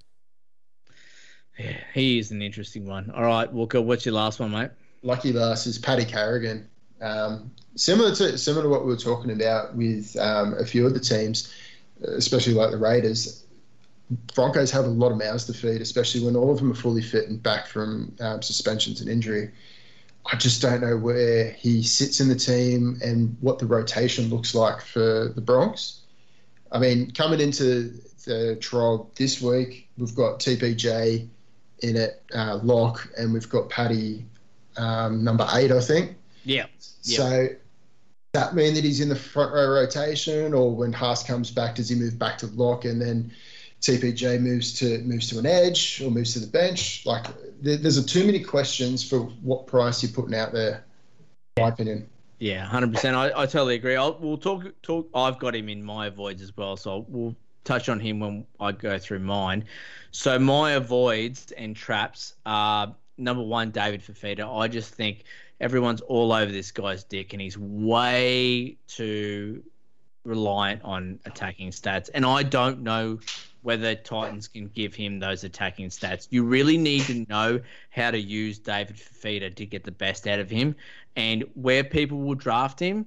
Yeah, 1.58 1.76
he 1.92 2.18
is 2.18 2.30
an 2.30 2.40
interesting 2.40 2.86
one. 2.86 3.10
All 3.10 3.24
right, 3.24 3.52
Walker, 3.52 3.80
what's 3.80 4.06
your 4.06 4.14
last 4.14 4.40
one, 4.40 4.52
mate? 4.52 4.70
Lucky 5.02 5.32
last 5.32 5.66
is 5.66 5.78
Paddy 5.78 6.04
Carrigan. 6.04 6.68
Um, 7.00 7.50
similar 7.74 8.14
to 8.14 8.38
similar 8.38 8.64
to 8.64 8.68
what 8.68 8.84
we 8.84 8.92
were 8.92 8.98
talking 8.98 9.32
about 9.32 9.74
with 9.74 10.16
um, 10.18 10.54
a 10.54 10.64
few 10.64 10.86
of 10.86 10.94
the 10.94 11.00
teams, 11.00 11.52
especially 12.02 12.54
like 12.54 12.70
the 12.70 12.78
Raiders. 12.78 13.44
Broncos 14.34 14.70
have 14.70 14.84
a 14.84 14.88
lot 14.88 15.10
of 15.10 15.18
mouths 15.18 15.46
to 15.46 15.54
feed, 15.54 15.80
especially 15.80 16.24
when 16.24 16.36
all 16.36 16.50
of 16.50 16.58
them 16.58 16.70
are 16.70 16.76
fully 16.76 17.02
fit 17.02 17.28
and 17.28 17.42
back 17.42 17.66
from 17.66 18.14
um, 18.20 18.42
suspensions 18.42 19.00
and 19.00 19.08
injury. 19.08 19.50
I 20.30 20.36
just 20.36 20.62
don't 20.62 20.82
know 20.82 20.96
where 20.96 21.50
he 21.52 21.82
sits 21.82 22.20
in 22.20 22.28
the 22.28 22.36
team 22.36 22.98
and 23.02 23.36
what 23.40 23.58
the 23.58 23.66
rotation 23.66 24.28
looks 24.28 24.54
like 24.54 24.80
for 24.80 25.32
the 25.34 25.40
Bronx. 25.40 26.00
I 26.70 26.78
mean, 26.78 27.10
coming 27.10 27.40
into 27.40 27.94
the 28.24 28.56
trial 28.60 29.10
this 29.16 29.40
week, 29.40 29.88
we've 29.96 30.14
got 30.14 30.38
TPJ 30.40 31.26
in 31.80 31.96
it, 31.96 32.22
uh, 32.34 32.60
lock, 32.62 33.08
and 33.18 33.32
we've 33.32 33.48
got 33.48 33.68
Paddy 33.68 34.24
um, 34.76 35.24
number 35.24 35.46
eight, 35.54 35.70
I 35.70 35.80
think. 35.80 36.16
Yeah. 36.44 36.66
So 36.78 37.48
that 38.32 38.54
mean 38.54 38.74
that 38.74 38.84
he's 38.84 39.00
in 39.00 39.08
the 39.08 39.16
front 39.16 39.52
row 39.52 39.68
rotation, 39.68 40.54
or 40.54 40.74
when 40.74 40.92
Haas 40.92 41.22
comes 41.22 41.50
back, 41.50 41.76
does 41.76 41.88
he 41.88 41.96
move 41.96 42.18
back 42.18 42.38
to 42.38 42.46
lock 42.46 42.84
and 42.84 43.00
then 43.00 43.32
TPJ 43.80 44.40
moves 44.40 44.72
to 44.78 44.98
moves 45.02 45.28
to 45.30 45.38
an 45.38 45.46
edge 45.46 46.00
or 46.02 46.10
moves 46.10 46.32
to 46.34 46.40
the 46.40 46.46
bench? 46.46 47.04
Like 47.04 47.26
there, 47.60 47.76
there's 47.76 47.98
a 47.98 48.04
too 48.04 48.24
many 48.24 48.40
questions 48.40 49.08
for 49.08 49.20
what 49.42 49.66
price 49.66 50.02
you're 50.02 50.12
putting 50.12 50.34
out 50.34 50.52
there. 50.52 50.84
In 51.56 51.64
my 51.64 51.68
opinion. 51.68 52.08
Yeah, 52.38 52.64
hundred 52.64 52.94
percent. 52.94 53.16
I, 53.16 53.26
I 53.26 53.46
totally 53.46 53.76
agree. 53.76 53.96
I'll, 53.96 54.16
we'll 54.18 54.38
talk 54.38 54.64
talk. 54.82 55.08
I've 55.14 55.38
got 55.38 55.54
him 55.54 55.68
in 55.68 55.82
my 55.82 56.06
avoids 56.06 56.42
as 56.42 56.56
well, 56.56 56.76
so 56.76 57.04
we'll 57.08 57.36
touch 57.64 57.88
on 57.88 58.00
him 58.00 58.20
when 58.20 58.46
I 58.58 58.72
go 58.72 58.98
through 58.98 59.20
mine. 59.20 59.64
So 60.10 60.38
my 60.38 60.72
avoids 60.72 61.52
and 61.52 61.76
traps 61.76 62.34
are 62.44 62.94
number 63.22 63.42
one, 63.42 63.70
David 63.70 64.02
Fifita. 64.02 64.60
I 64.60 64.68
just 64.68 64.94
think 64.94 65.24
everyone's 65.60 66.00
all 66.02 66.32
over 66.32 66.50
this 66.50 66.70
guy's 66.70 67.04
dick, 67.04 67.32
and 67.32 67.40
he's 67.40 67.56
way 67.56 68.76
too 68.86 69.62
reliant 70.24 70.82
on 70.82 71.18
attacking 71.24 71.70
stats. 71.70 72.10
And 72.14 72.24
I 72.24 72.42
don't 72.42 72.82
know 72.82 73.18
whether 73.62 73.94
Titans 73.94 74.48
can 74.48 74.68
give 74.68 74.94
him 74.94 75.18
those 75.18 75.44
attacking 75.44 75.88
stats. 75.88 76.26
You 76.30 76.44
really 76.44 76.76
need 76.76 77.02
to 77.02 77.24
know 77.28 77.60
how 77.90 78.10
to 78.10 78.18
use 78.18 78.58
David 78.58 78.96
Fifita 78.96 79.54
to 79.54 79.66
get 79.66 79.84
the 79.84 79.92
best 79.92 80.26
out 80.26 80.40
of 80.40 80.50
him. 80.50 80.74
And 81.16 81.44
where 81.54 81.84
people 81.84 82.18
will 82.18 82.34
draft 82.34 82.80
him 82.80 83.06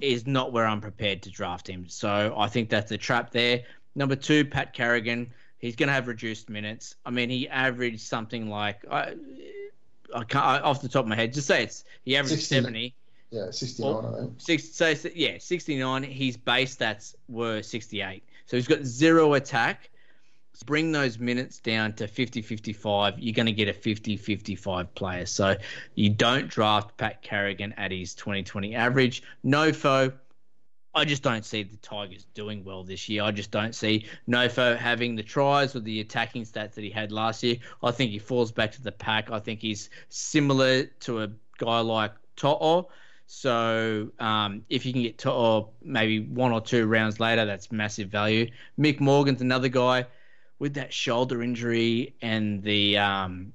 is 0.00 0.26
not 0.26 0.52
where 0.52 0.66
I'm 0.66 0.80
prepared 0.80 1.22
to 1.22 1.30
draft 1.30 1.68
him. 1.68 1.86
So 1.88 2.34
I 2.36 2.48
think 2.48 2.70
that's 2.70 2.90
a 2.92 2.98
trap 2.98 3.30
there. 3.30 3.62
Number 3.94 4.16
two, 4.16 4.44
Pat 4.44 4.72
Carrigan. 4.72 5.30
He's 5.66 5.76
going 5.76 5.88
to 5.88 5.92
have 5.92 6.06
reduced 6.06 6.48
minutes. 6.48 6.94
I 7.04 7.10
mean, 7.10 7.28
he 7.28 7.48
averaged 7.48 8.00
something 8.00 8.48
like 8.48 8.84
I, 8.90 9.14
I 10.14 10.22
can't 10.22 10.44
I, 10.44 10.60
off 10.60 10.80
the 10.80 10.88
top 10.88 11.04
of 11.04 11.08
my 11.08 11.16
head. 11.16 11.32
Just 11.32 11.48
say 11.48 11.64
it's 11.64 11.84
he 12.04 12.16
averaged 12.16 12.42
60, 12.42 12.54
seventy. 12.54 12.94
Yeah, 13.30 13.50
sixty 13.50 13.82
nine. 13.82 14.04
I 14.04 14.18
think. 14.18 14.40
Six, 14.40 14.68
so 14.70 14.94
yeah, 15.12 15.38
sixty 15.38 15.76
nine. 15.76 16.04
His 16.04 16.36
base 16.36 16.76
stats 16.76 17.16
were 17.28 17.62
sixty 17.62 18.00
eight. 18.00 18.22
So 18.46 18.56
he's 18.56 18.68
got 18.68 18.84
zero 18.84 19.34
attack. 19.34 19.90
Bring 20.64 20.90
those 20.90 21.18
minutes 21.18 21.58
down 21.58 21.92
to 21.94 22.08
50 22.08 22.40
55, 22.40 23.18
you're 23.18 23.34
going 23.34 23.44
to 23.44 23.52
get 23.52 23.68
a 23.68 23.74
50 23.74 24.16
55 24.16 24.94
player. 24.94 25.26
So 25.26 25.56
you 25.94 26.08
don't 26.08 26.48
draft 26.48 26.96
Pat 26.96 27.20
Carrigan 27.20 27.74
at 27.74 27.92
his 27.92 28.14
2020 28.14 28.74
average. 28.74 29.22
Nofo, 29.44 30.14
I 30.96 31.04
just 31.04 31.22
don't 31.22 31.44
see 31.44 31.62
the 31.62 31.76
Tigers 31.76 32.24
doing 32.32 32.64
well 32.64 32.82
this 32.82 33.06
year. 33.06 33.22
I 33.22 33.30
just 33.30 33.50
don't 33.50 33.74
see 33.74 34.06
Nofo 34.26 34.78
having 34.78 35.14
the 35.14 35.22
tries 35.22 35.76
or 35.76 35.80
the 35.80 36.00
attacking 36.00 36.44
stats 36.44 36.72
that 36.72 36.82
he 36.82 36.88
had 36.88 37.12
last 37.12 37.42
year. 37.42 37.56
I 37.82 37.90
think 37.90 38.12
he 38.12 38.18
falls 38.18 38.50
back 38.50 38.72
to 38.72 38.82
the 38.82 38.92
pack. 38.92 39.30
I 39.30 39.38
think 39.38 39.60
he's 39.60 39.90
similar 40.08 40.84
to 40.84 41.22
a 41.22 41.28
guy 41.58 41.80
like 41.80 42.12
To'o. 42.36 42.88
So 43.26 44.08
um, 44.18 44.64
if 44.70 44.86
you 44.86 44.94
can 44.94 45.02
get 45.02 45.18
To'o 45.18 45.68
maybe 45.82 46.20
one 46.20 46.52
or 46.52 46.62
two 46.62 46.86
rounds 46.86 47.20
later, 47.20 47.44
that's 47.44 47.70
massive 47.70 48.08
value. 48.08 48.50
Mick 48.78 48.98
Morgan's 48.98 49.42
another 49.42 49.68
guy 49.68 50.06
with 50.58 50.72
that 50.74 50.94
shoulder 50.94 51.42
injury 51.42 52.14
and 52.22 52.62
the 52.62 52.96
um, 52.96 53.52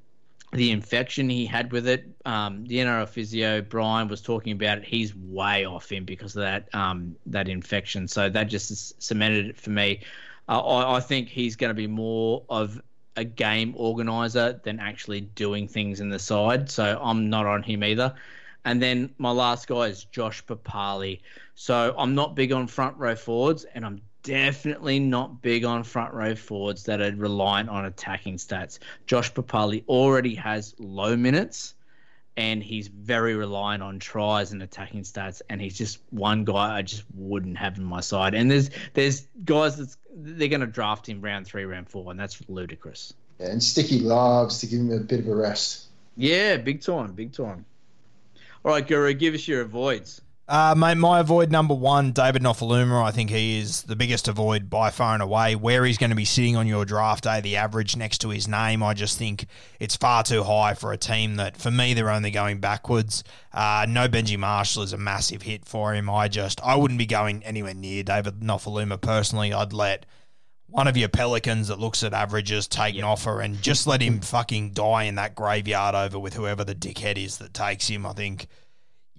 the 0.51 0.71
infection 0.71 1.29
he 1.29 1.45
had 1.45 1.71
with 1.71 1.87
it. 1.87 2.05
Um, 2.25 2.65
the 2.65 2.77
NRL 2.77 3.07
physio 3.07 3.61
Brian 3.61 4.07
was 4.07 4.21
talking 4.21 4.51
about 4.51 4.79
it. 4.79 4.83
He's 4.83 5.15
way 5.15 5.65
off 5.65 5.91
him 5.91 6.03
because 6.05 6.35
of 6.35 6.41
that 6.41 6.73
um, 6.73 7.15
that 7.27 7.47
infection. 7.47 8.07
So 8.07 8.29
that 8.29 8.45
just 8.45 9.01
cemented 9.01 9.47
it 9.47 9.57
for 9.57 9.69
me. 9.69 10.01
Uh, 10.49 10.59
I, 10.59 10.97
I, 10.97 10.99
think 10.99 11.29
he's 11.29 11.55
going 11.55 11.69
to 11.69 11.75
be 11.75 11.87
more 11.87 12.43
of 12.49 12.81
a 13.15 13.23
game 13.23 13.73
organizer 13.77 14.59
than 14.63 14.79
actually 14.79 15.21
doing 15.21 15.67
things 15.67 15.99
in 16.01 16.09
the 16.09 16.19
side. 16.19 16.69
So 16.69 16.99
I'm 17.01 17.29
not 17.29 17.45
on 17.45 17.63
him 17.63 17.83
either. 17.83 18.13
And 18.65 18.81
then 18.81 19.13
my 19.17 19.31
last 19.31 19.67
guy 19.67 19.83
is 19.87 20.03
Josh 20.05 20.45
Papali. 20.45 21.21
So 21.55 21.95
I'm 21.97 22.15
not 22.15 22.35
big 22.35 22.51
on 22.51 22.67
front 22.67 22.97
row 22.97 23.15
forwards, 23.15 23.65
and 23.73 23.85
I'm 23.85 24.01
definitely 24.23 24.99
not 24.99 25.41
big 25.41 25.65
on 25.65 25.83
front 25.83 26.13
row 26.13 26.35
forwards 26.35 26.83
that 26.83 27.01
are 27.01 27.15
reliant 27.15 27.69
on 27.69 27.85
attacking 27.85 28.37
stats. 28.37 28.79
Josh 29.05 29.33
Papali 29.33 29.83
already 29.87 30.35
has 30.35 30.75
low 30.79 31.15
minutes 31.15 31.73
and 32.37 32.63
he's 32.63 32.87
very 32.87 33.35
reliant 33.35 33.83
on 33.83 33.99
tries 33.99 34.51
and 34.51 34.63
attacking 34.63 35.03
stats 35.03 35.41
and 35.49 35.59
he's 35.59 35.77
just 35.77 35.99
one 36.11 36.45
guy 36.45 36.77
I 36.77 36.81
just 36.81 37.03
wouldn't 37.15 37.57
have 37.57 37.77
in 37.77 37.83
my 37.83 38.01
side. 38.01 38.33
And 38.33 38.49
there's 38.49 38.69
there's 38.93 39.27
guys 39.43 39.77
that's 39.77 39.97
they're 40.13 40.47
gonna 40.47 40.67
draft 40.67 41.07
him 41.07 41.21
round 41.21 41.45
three, 41.45 41.65
round 41.65 41.89
four, 41.89 42.11
and 42.11 42.19
that's 42.19 42.41
ludicrous. 42.47 43.13
Yeah, 43.39 43.47
and 43.47 43.63
Sticky 43.63 43.99
loves 43.99 44.59
to 44.59 44.67
give 44.67 44.79
him 44.79 44.91
a 44.91 44.99
bit 44.99 45.19
of 45.19 45.27
a 45.27 45.35
rest. 45.35 45.87
Yeah, 46.15 46.57
big 46.57 46.81
time, 46.81 47.13
big 47.13 47.33
time. 47.33 47.65
All 48.63 48.71
right, 48.71 48.85
Guru, 48.85 49.13
give 49.13 49.33
us 49.33 49.47
your 49.47 49.61
avoids. 49.61 50.21
Uh, 50.51 50.75
mate, 50.75 50.97
my 50.97 51.21
avoid 51.21 51.49
number 51.49 51.73
one, 51.73 52.11
David 52.11 52.41
Nofoaluma. 52.41 53.01
I 53.01 53.11
think 53.11 53.29
he 53.29 53.57
is 53.57 53.83
the 53.83 53.95
biggest 53.95 54.27
avoid 54.27 54.69
by 54.69 54.89
far 54.89 55.13
and 55.13 55.23
away. 55.23 55.55
Where 55.55 55.85
he's 55.85 55.97
going 55.97 56.09
to 56.09 56.15
be 56.15 56.25
sitting 56.25 56.57
on 56.57 56.67
your 56.67 56.83
draft 56.83 57.23
day, 57.23 57.39
the 57.39 57.55
average 57.55 57.95
next 57.95 58.17
to 58.17 58.29
his 58.31 58.49
name, 58.49 58.83
I 58.83 58.93
just 58.93 59.17
think 59.17 59.45
it's 59.79 59.95
far 59.95 60.23
too 60.23 60.43
high 60.43 60.73
for 60.73 60.91
a 60.91 60.97
team 60.97 61.37
that, 61.37 61.55
for 61.55 61.71
me, 61.71 61.93
they're 61.93 62.09
only 62.09 62.31
going 62.31 62.59
backwards. 62.59 63.23
Uh, 63.53 63.85
no 63.87 64.09
Benji 64.09 64.37
Marshall 64.37 64.83
is 64.83 64.91
a 64.91 64.97
massive 64.97 65.43
hit 65.43 65.63
for 65.63 65.93
him. 65.93 66.09
I 66.09 66.27
just, 66.27 66.59
I 66.59 66.75
wouldn't 66.75 66.97
be 66.97 67.05
going 67.05 67.45
anywhere 67.45 67.73
near 67.73 68.03
David 68.03 68.41
Nofoaluma 68.41 68.99
personally. 68.99 69.53
I'd 69.53 69.71
let 69.71 70.05
one 70.67 70.89
of 70.89 70.97
your 70.97 71.07
Pelicans 71.07 71.69
that 71.69 71.79
looks 71.79 72.03
at 72.03 72.13
averages 72.13 72.67
take 72.67 72.97
an 72.97 73.05
offer 73.05 73.39
and 73.39 73.61
just 73.61 73.87
let 73.87 74.01
him 74.01 74.19
fucking 74.19 74.71
die 74.71 75.03
in 75.03 75.15
that 75.15 75.33
graveyard 75.33 75.95
over 75.95 76.19
with 76.19 76.33
whoever 76.33 76.65
the 76.65 76.75
dickhead 76.75 77.17
is 77.17 77.37
that 77.37 77.53
takes 77.53 77.87
him. 77.87 78.05
I 78.05 78.11
think 78.11 78.47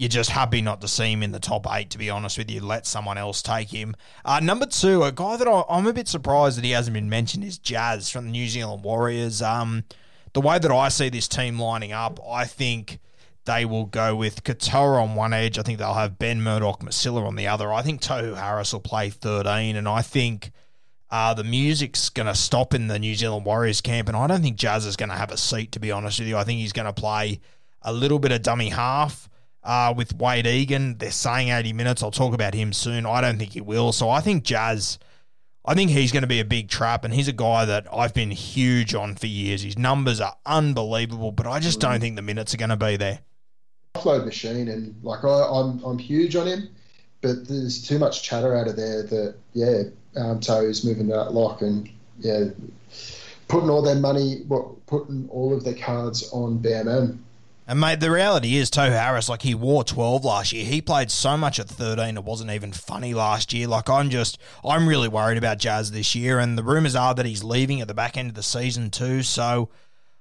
you're 0.03 0.09
just 0.09 0.31
happy 0.31 0.61
not 0.61 0.81
to 0.81 0.89
see 0.89 1.13
him 1.13 1.23
in 1.23 1.31
the 1.31 1.39
top 1.39 1.65
eight, 1.71 1.89
to 1.91 1.97
be 1.97 2.11
honest 2.11 2.37
with 2.37 2.51
you. 2.51 2.61
Let 2.61 2.89
someone 2.89 3.19
else 3.19 3.41
take 3.41 3.69
him. 3.69 3.95
Uh, 4.25 4.41
number 4.41 4.67
two, 4.67 5.05
a 5.05 5.13
guy 5.13 5.37
that 5.37 5.47
I, 5.47 5.63
am 5.69 5.87
a 5.87 5.93
bit 5.93 6.09
surprised 6.09 6.59
that 6.59 6.65
he 6.65 6.73
hasn't 6.73 6.95
been 6.95 7.09
mentioned 7.09 7.45
is 7.45 7.57
Jazz 7.57 8.11
from 8.11 8.25
the 8.25 8.33
New 8.33 8.49
Zealand 8.49 8.83
Warriors. 8.83 9.41
Um, 9.41 9.85
the 10.33 10.41
way 10.41 10.59
that 10.59 10.73
I 10.73 10.89
see 10.89 11.09
this 11.09 11.29
team 11.29 11.57
lining 11.57 11.93
up, 11.93 12.19
I 12.29 12.47
think 12.47 12.99
they 13.45 13.65
will 13.65 13.85
go 13.85 14.17
with 14.17 14.43
Katoa 14.43 15.01
on 15.01 15.15
one 15.15 15.33
edge. 15.33 15.57
I 15.57 15.63
think 15.63 15.79
they'll 15.79 15.95
have 15.95 16.19
Ben 16.19 16.43
Murdoch, 16.43 16.81
Masila 16.81 17.25
on 17.25 17.37
the 17.37 17.47
other. 17.47 17.73
I 17.73 17.83
think 17.83 18.01
Tohu 18.01 18.37
Harris 18.37 18.73
will 18.73 18.81
play 18.81 19.09
13, 19.09 19.77
and 19.77 19.87
I 19.87 20.03
think 20.03 20.51
uh, 21.13 21.33
the 21.33 21.45
music's 21.45 22.09
going 22.09 22.27
to 22.27 22.35
stop 22.35 22.75
in 22.75 22.89
the 22.89 22.99
New 22.99 23.15
Zealand 23.15 23.47
Warriors 23.47 23.81
camp, 23.81 24.09
and 24.09 24.17
I 24.17 24.27
don't 24.27 24.43
think 24.43 24.57
Jazz 24.57 24.85
is 24.85 24.97
going 24.97 25.11
to 25.11 25.17
have 25.17 25.31
a 25.31 25.37
seat, 25.37 25.71
to 25.71 25.79
be 25.79 25.93
honest 25.93 26.19
with 26.19 26.27
you. 26.27 26.37
I 26.37 26.43
think 26.43 26.59
he's 26.59 26.73
going 26.73 26.93
to 26.93 26.93
play 26.93 27.39
a 27.83 27.93
little 27.93 28.19
bit 28.19 28.33
of 28.33 28.43
dummy 28.43 28.71
half 28.71 29.29
uh, 29.65 29.95
with 29.97 30.17
Wayde 30.19 30.47
Egan. 30.47 30.99
They're 30.99 31.11
saying 31.11 31.49
80 31.49 31.73
minutes. 31.73 32.03
I'll 32.03 32.11
talk 32.11 32.35
about 32.35 32.55
him 32.55 32.73
soon. 32.73 33.07
I 33.07 33.21
don't 33.21 33.39
think 33.39 33.53
he 33.53 33.61
will. 33.61 33.93
So 33.93 34.11
I 34.11 34.21
think 34.21 34.45
Jazz, 34.45 34.99
I 35.65 35.75
think 35.75 35.91
he's 35.91 36.13
going 36.13 36.23
to 36.23 36.29
be 36.29 36.41
a 36.41 36.45
big 36.45 36.69
trap, 36.69 37.05
and 37.05 37.15
he's 37.15 37.29
a 37.29 37.33
guy 37.33 37.65
that 37.65 37.87
I've 37.93 38.15
been 38.15 38.31
huge 38.31 38.95
on 38.95 39.15
for 39.15 39.27
years. 39.27 39.63
His 39.63 39.79
numbers 39.79 40.21
are 40.21 40.37
unbelievable, 40.45 41.33
but 41.33 41.47
I 41.47 41.61
just 41.61 41.81
don't 41.81 42.01
think 42.01 42.17
the 42.17 42.23
minutes 42.23 42.55
are 42.55 42.59
going 42.59 42.71
to 42.71 42.77
be 42.77 42.97
there. 42.97 43.21
Offload 43.95 44.25
machine, 44.25 44.69
and 44.69 44.95
like 45.03 45.23
I, 45.25 45.29
I'm, 45.29 45.83
I'm 45.85 45.99
huge 45.99 46.35
on 46.35 46.47
him, 46.47 46.69
but 47.21 47.47
there's 47.47 47.87
too 47.87 47.99
much 47.99 48.23
chatter 48.23 48.57
out 48.57 48.67
of 48.67 48.77
there 48.77 49.03
that 49.03 49.35
yeah, 49.53 49.83
um, 50.17 50.41
Toe's 50.41 50.85
moving 50.85 51.09
to 51.09 51.13
that 51.13 51.35
lock, 51.35 51.61
and 51.61 51.89
yeah, 52.19 52.45
putting 53.49 53.69
all 53.69 53.83
their 53.83 53.97
money, 53.97 54.45
what 54.49 54.87
putting 54.87 55.29
all 55.29 55.55
of 55.55 55.63
their 55.63 55.75
cards 55.75 56.31
on 56.33 56.59
BMM. 56.59 57.19
And 57.73 57.81
mate, 57.81 58.01
the 58.01 58.11
reality 58.11 58.57
is, 58.57 58.71
Tohu 58.71 58.91
Harris, 58.91 59.31
like 59.31 59.41
he 59.41 59.55
wore 59.55 59.83
12 59.83 60.27
last 60.27 60.53
year. 60.53 60.67
He 60.67 60.83
played 60.83 61.11
so 61.11 61.39
much 61.39 61.59
at 61.59 61.71
13, 61.71 62.19
it 62.19 62.23
wasn't 62.23 62.51
even 62.51 62.71
funny 62.71 63.15
last 63.15 63.55
year. 63.55 63.67
Like 63.67 63.89
I'm 63.89 64.11
just, 64.11 64.37
I'm 64.63 64.87
really 64.87 65.09
worried 65.09 65.39
about 65.39 65.57
Jazz 65.57 65.91
this 65.91 66.15
year. 66.15 66.39
And 66.39 66.59
the 66.59 66.63
rumours 66.63 66.95
are 66.95 67.15
that 67.15 67.25
he's 67.25 67.43
leaving 67.43 67.81
at 67.81 67.89
the 67.89 67.95
back 67.95 68.19
end 68.19 68.29
of 68.29 68.35
the 68.35 68.43
season 68.43 68.91
too. 68.91 69.23
So, 69.23 69.71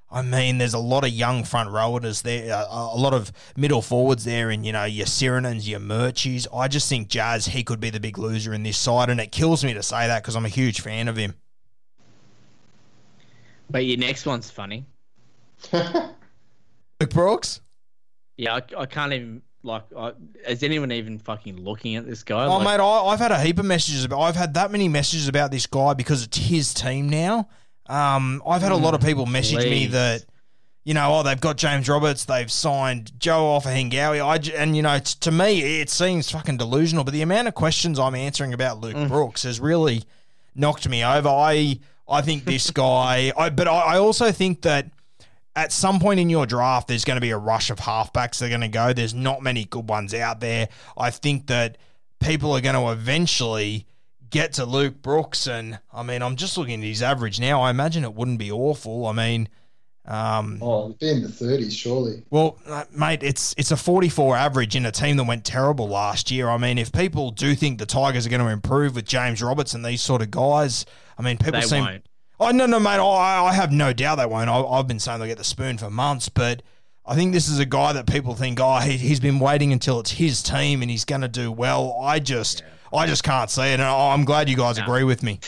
I 0.09 0.21
mean, 0.21 0.59
there's 0.59 0.73
a 0.73 0.79
lot 0.79 1.03
of 1.03 1.09
young 1.09 1.43
front 1.43 1.71
rowers 1.71 2.21
there, 2.21 2.55
uh, 2.55 2.67
a 2.69 2.95
lot 2.95 3.13
of 3.13 3.33
middle 3.57 3.81
forwards 3.81 4.23
there, 4.23 4.49
and 4.49 4.65
you 4.65 4.71
know 4.71 4.85
your 4.85 5.05
Sironens, 5.05 5.67
your 5.67 5.81
Murchies. 5.81 6.47
I 6.55 6.69
just 6.69 6.87
think 6.87 7.09
Jazz, 7.09 7.47
he 7.47 7.65
could 7.65 7.81
be 7.81 7.89
the 7.89 7.99
big 7.99 8.17
loser 8.17 8.53
in 8.53 8.63
this 8.63 8.77
side, 8.77 9.09
and 9.09 9.19
it 9.19 9.33
kills 9.33 9.65
me 9.65 9.73
to 9.73 9.83
say 9.83 10.07
that 10.07 10.23
because 10.23 10.37
I'm 10.37 10.45
a 10.45 10.47
huge 10.47 10.79
fan 10.79 11.09
of 11.09 11.17
him. 11.17 11.33
But 13.69 13.85
your 13.85 13.97
next 13.97 14.25
one's 14.25 14.49
funny. 14.49 14.85
Luke 17.01 17.09
Brooks? 17.09 17.61
Yeah, 18.37 18.55
I, 18.55 18.61
I 18.77 18.85
can't 18.85 19.13
even 19.13 19.41
like. 19.63 19.83
I, 19.95 20.13
is 20.47 20.63
anyone 20.63 20.91
even 20.91 21.19
fucking 21.19 21.61
looking 21.61 21.95
at 21.95 22.05
this 22.05 22.23
guy? 22.23 22.45
Oh, 22.45 22.57
like, 22.57 22.79
mate, 22.79 22.83
I, 22.83 23.01
I've 23.07 23.19
had 23.19 23.31
a 23.31 23.39
heap 23.39 23.59
of 23.59 23.65
messages 23.65 24.05
about. 24.05 24.21
I've 24.21 24.35
had 24.35 24.53
that 24.53 24.71
many 24.71 24.87
messages 24.87 25.27
about 25.27 25.51
this 25.51 25.65
guy 25.65 25.93
because 25.93 26.23
it's 26.23 26.37
his 26.37 26.73
team 26.73 27.09
now. 27.09 27.49
Um, 27.87 28.41
I've 28.47 28.61
had 28.61 28.71
a 28.71 28.77
lot 28.77 28.93
of 28.93 29.01
people 29.01 29.25
message 29.25 29.65
me 29.65 29.87
that, 29.87 30.23
you 30.85 30.93
know, 30.93 31.19
oh, 31.19 31.23
they've 31.23 31.41
got 31.41 31.57
James 31.57 31.89
Roberts, 31.89 32.23
they've 32.23 32.51
signed 32.51 33.11
Joe 33.19 33.59
Ofahengaue. 33.59 34.23
I 34.23 34.57
and 34.57 34.75
you 34.75 34.81
know, 34.81 34.99
t- 34.99 35.15
to 35.21 35.31
me, 35.31 35.81
it 35.81 35.89
seems 35.89 36.31
fucking 36.31 36.57
delusional. 36.57 37.03
But 37.03 37.13
the 37.13 37.21
amount 37.21 37.47
of 37.47 37.55
questions 37.55 37.99
I'm 37.99 38.15
answering 38.15 38.53
about 38.53 38.79
Luke 38.79 39.07
Brooks 39.07 39.43
has 39.43 39.59
really 39.59 40.03
knocked 40.55 40.87
me 40.87 41.03
over. 41.03 41.29
I 41.29 41.79
I 42.07 42.21
think 42.21 42.45
this 42.45 42.71
guy. 42.71 43.33
I 43.37 43.49
but 43.49 43.67
I, 43.67 43.95
I 43.95 43.97
also 43.97 44.31
think 44.31 44.61
that 44.61 44.87
at 45.55 45.71
some 45.71 45.99
point 45.99 46.19
in 46.19 46.29
your 46.29 46.45
draft, 46.45 46.87
there's 46.87 47.03
going 47.05 47.17
to 47.17 47.21
be 47.21 47.31
a 47.31 47.37
rush 47.37 47.69
of 47.69 47.79
halfbacks 47.79 48.39
that 48.39 48.43
are 48.45 48.49
going 48.49 48.61
to 48.61 48.67
go. 48.69 48.93
There's 48.93 49.13
not 49.13 49.41
many 49.43 49.65
good 49.65 49.89
ones 49.89 50.13
out 50.13 50.39
there. 50.39 50.69
I 50.97 51.09
think 51.11 51.47
that 51.47 51.77
people 52.19 52.53
are 52.53 52.61
going 52.61 52.75
to 52.75 52.91
eventually 52.91 53.85
get 54.29 54.53
to 54.53 54.65
Luke 54.65 55.01
Brooks, 55.01 55.47
and 55.47 55.79
I 55.93 56.03
mean, 56.03 56.21
I'm 56.21 56.37
just 56.37 56.57
looking 56.57 56.79
at 56.81 56.87
his 56.87 57.01
average 57.01 57.39
now. 57.39 57.61
I 57.61 57.69
imagine 57.69 58.03
it 58.05 58.13
wouldn't 58.13 58.39
be 58.39 58.49
awful. 58.51 59.05
I 59.07 59.11
mean, 59.11 59.49
um, 60.05 60.57
Oh, 60.61 60.85
it'd 60.85 60.99
be 60.99 61.09
in 61.09 61.21
the 61.21 61.27
30s, 61.27 61.73
surely. 61.77 62.23
well, 62.31 62.57
uh, 62.65 62.85
mate, 62.95 63.21
it's 63.23 63.53
it's 63.57 63.71
a 63.71 63.77
44 63.77 64.35
average 64.37 64.75
in 64.75 64.85
a 64.85 64.91
team 64.91 65.17
that 65.17 65.25
went 65.25 65.43
terrible 65.45 65.87
last 65.87 66.31
year. 66.31 66.49
I 66.49 66.57
mean, 66.57 66.77
if 66.77 66.91
people 66.91 67.31
do 67.31 67.53
think 67.55 67.77
the 67.77 67.85
Tigers 67.85 68.25
are 68.25 68.29
going 68.29 68.41
to 68.41 68.47
improve 68.47 68.95
with 68.95 69.05
James 69.05 69.43
Roberts 69.43 69.73
and 69.73 69.85
these 69.85 70.01
sort 70.01 70.21
of 70.21 70.31
guys, 70.31 70.85
I 71.17 71.21
mean, 71.21 71.37
people 71.37 71.59
They 71.59 71.67
seem. 71.67 71.83
won't. 71.83 72.05
Oh 72.41 72.49
no, 72.51 72.65
no, 72.65 72.79
mate. 72.79 72.97
I, 72.99 73.45
I 73.45 73.53
have 73.53 73.71
no 73.71 73.93
doubt 73.93 74.15
they 74.15 74.25
won't. 74.25 74.49
I, 74.49 74.59
I've 74.61 74.87
been 74.87 74.99
saying 74.99 75.19
they'll 75.19 75.27
get 75.27 75.37
the 75.37 75.43
spoon 75.43 75.77
for 75.77 75.91
months, 75.91 76.27
but 76.27 76.63
I 77.05 77.13
think 77.15 77.33
this 77.33 77.47
is 77.47 77.59
a 77.59 77.65
guy 77.65 77.93
that 77.93 78.07
people 78.07 78.33
think, 78.33 78.59
oh, 78.59 78.79
he, 78.79 78.97
he's 78.97 79.19
been 79.19 79.39
waiting 79.39 79.71
until 79.71 79.99
it's 79.99 80.11
his 80.11 80.41
team 80.41 80.81
and 80.81 80.89
he's 80.89 81.05
going 81.05 81.21
to 81.21 81.27
do 81.27 81.51
well. 81.51 81.99
I 82.01 82.19
just, 82.19 82.63
I 82.91 83.05
just 83.05 83.23
can't 83.23 83.49
see 83.51 83.61
it, 83.69 83.73
and 83.73 83.83
I- 83.83 84.13
I'm 84.13 84.25
glad 84.25 84.49
you 84.49 84.57
guys 84.57 84.79
agree 84.79 85.03
with 85.03 85.21
me. 85.21 85.39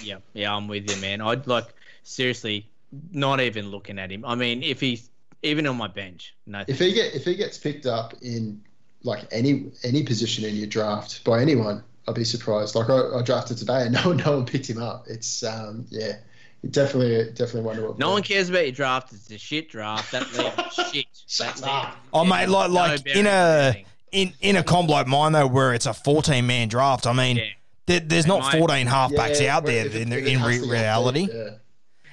Yeah, 0.00 0.18
yeah, 0.32 0.54
I'm 0.54 0.68
with 0.68 0.88
you, 0.88 0.96
man. 1.02 1.20
I'd 1.20 1.46
like 1.48 1.66
seriously 2.04 2.68
not 3.10 3.40
even 3.40 3.70
looking 3.70 3.98
at 3.98 4.12
him. 4.12 4.24
I 4.24 4.36
mean, 4.36 4.62
if 4.62 4.80
he's 4.80 5.10
even 5.42 5.66
on 5.66 5.76
my 5.76 5.88
bench, 5.88 6.36
no. 6.46 6.62
If 6.68 6.78
he 6.78 6.92
get 6.92 7.14
if 7.14 7.24
he 7.24 7.34
gets 7.34 7.58
picked 7.58 7.84
up 7.86 8.14
in 8.22 8.62
like 9.02 9.26
any 9.32 9.72
any 9.82 10.04
position 10.04 10.44
in 10.44 10.54
your 10.54 10.68
draft 10.68 11.24
by 11.24 11.40
anyone, 11.40 11.82
I'd 12.08 12.14
be 12.14 12.24
surprised. 12.24 12.74
Like 12.74 12.90
I, 12.90 13.18
I 13.18 13.22
drafted 13.22 13.58
today 13.58 13.82
and 13.82 13.92
no 13.94 14.00
one 14.08 14.16
no 14.18 14.36
one 14.38 14.46
picked 14.46 14.68
him 14.68 14.82
up. 14.82 15.06
It's 15.08 15.42
um 15.44 15.86
yeah, 15.90 16.16
you 16.62 16.68
definitely 16.70 17.30
definitely 17.32 17.62
wonder 17.62 17.88
what. 17.88 17.98
no 17.98 18.10
one 18.12 18.22
cares 18.22 18.48
about 18.50 18.64
your 18.64 18.72
draft. 18.72 19.12
It's 19.12 19.30
a 19.30 19.38
shit 19.38 19.68
draft. 19.68 20.10
That 20.12 20.30
league 20.32 20.70
shit. 20.92 21.06
Shut 21.28 21.56
That 21.56 21.68
up. 21.68 21.84
league- 21.84 21.94
Oh, 22.12 22.22
yeah, 22.24 22.28
mate, 22.28 22.48
like, 22.48 22.68
no 22.70 22.74
like 22.74 23.04
bearing 23.04 23.20
in 23.20 23.26
a 23.26 23.84
in 24.12 24.32
in 24.40 24.56
a 24.56 24.62
comp 24.62 24.90
like 24.90 25.06
mine 25.06 25.32
though, 25.32 25.46
where 25.46 25.72
it's 25.74 25.86
a 25.86 25.94
14 25.94 26.46
man 26.46 26.68
draft. 26.68 27.06
I 27.06 27.12
mean, 27.12 27.36
Yeah. 27.38 27.44
there, 27.86 28.00
there's 28.00 28.26
not 28.26 28.52
mate. 28.52 28.58
14 28.58 28.86
halfbacks 28.86 29.40
Yeah, 29.40 29.56
out 29.56 29.64
there 29.66 29.86
if 29.86 29.94
in, 29.94 30.12
in 30.12 30.38
has 30.38 30.48
re- 30.48 30.58
to 30.58 30.64
get 30.66 30.70
reality. 30.72 31.26
picked, 31.26 31.34
yeah. 31.36 31.50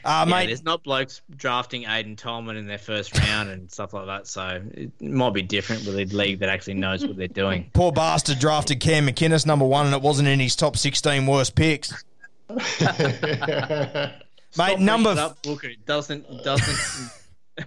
Uh, 0.05 0.25
Yeah, 0.27 0.33
mate, 0.35 0.45
there's 0.47 0.63
not 0.63 0.83
blokes 0.83 1.21
drafting 1.35 1.83
Aiden 1.83 2.17
Tolman 2.17 2.55
in 2.57 2.67
their 2.67 2.77
first 2.77 3.17
round 3.19 3.49
and 3.49 3.71
stuff 3.71 3.93
like 3.93 4.05
that. 4.07 4.27
So 4.27 4.61
it 4.73 4.91
might 5.01 5.33
be 5.33 5.41
different 5.41 5.85
with 5.85 5.95
a 5.95 6.05
league 6.05 6.39
that 6.39 6.49
actually 6.49 6.75
knows 6.75 7.05
what 7.05 7.17
they're 7.17 7.27
doing. 7.27 7.69
poor 7.73 7.91
bastard 7.91 8.39
drafted 8.39 8.79
Cam 8.79 9.07
McInnes 9.07 9.45
number 9.45 9.65
one, 9.65 9.85
and 9.85 9.95
it 9.95 10.01
wasn't 10.01 10.27
in 10.27 10.39
his 10.39 10.55
top 10.55 10.77
16 10.77 11.25
worst 11.27 11.55
picks. 11.55 11.93
Stop 14.51 14.57
Mate, 14.57 14.79
number 14.79 15.13
bringing 15.13 15.23
it 15.23 15.25
f- 15.25 15.31
up, 15.31 15.41
Booker. 15.43 15.67
It 15.67 15.85
doesn't 15.85 16.25
doesn't 16.43 17.11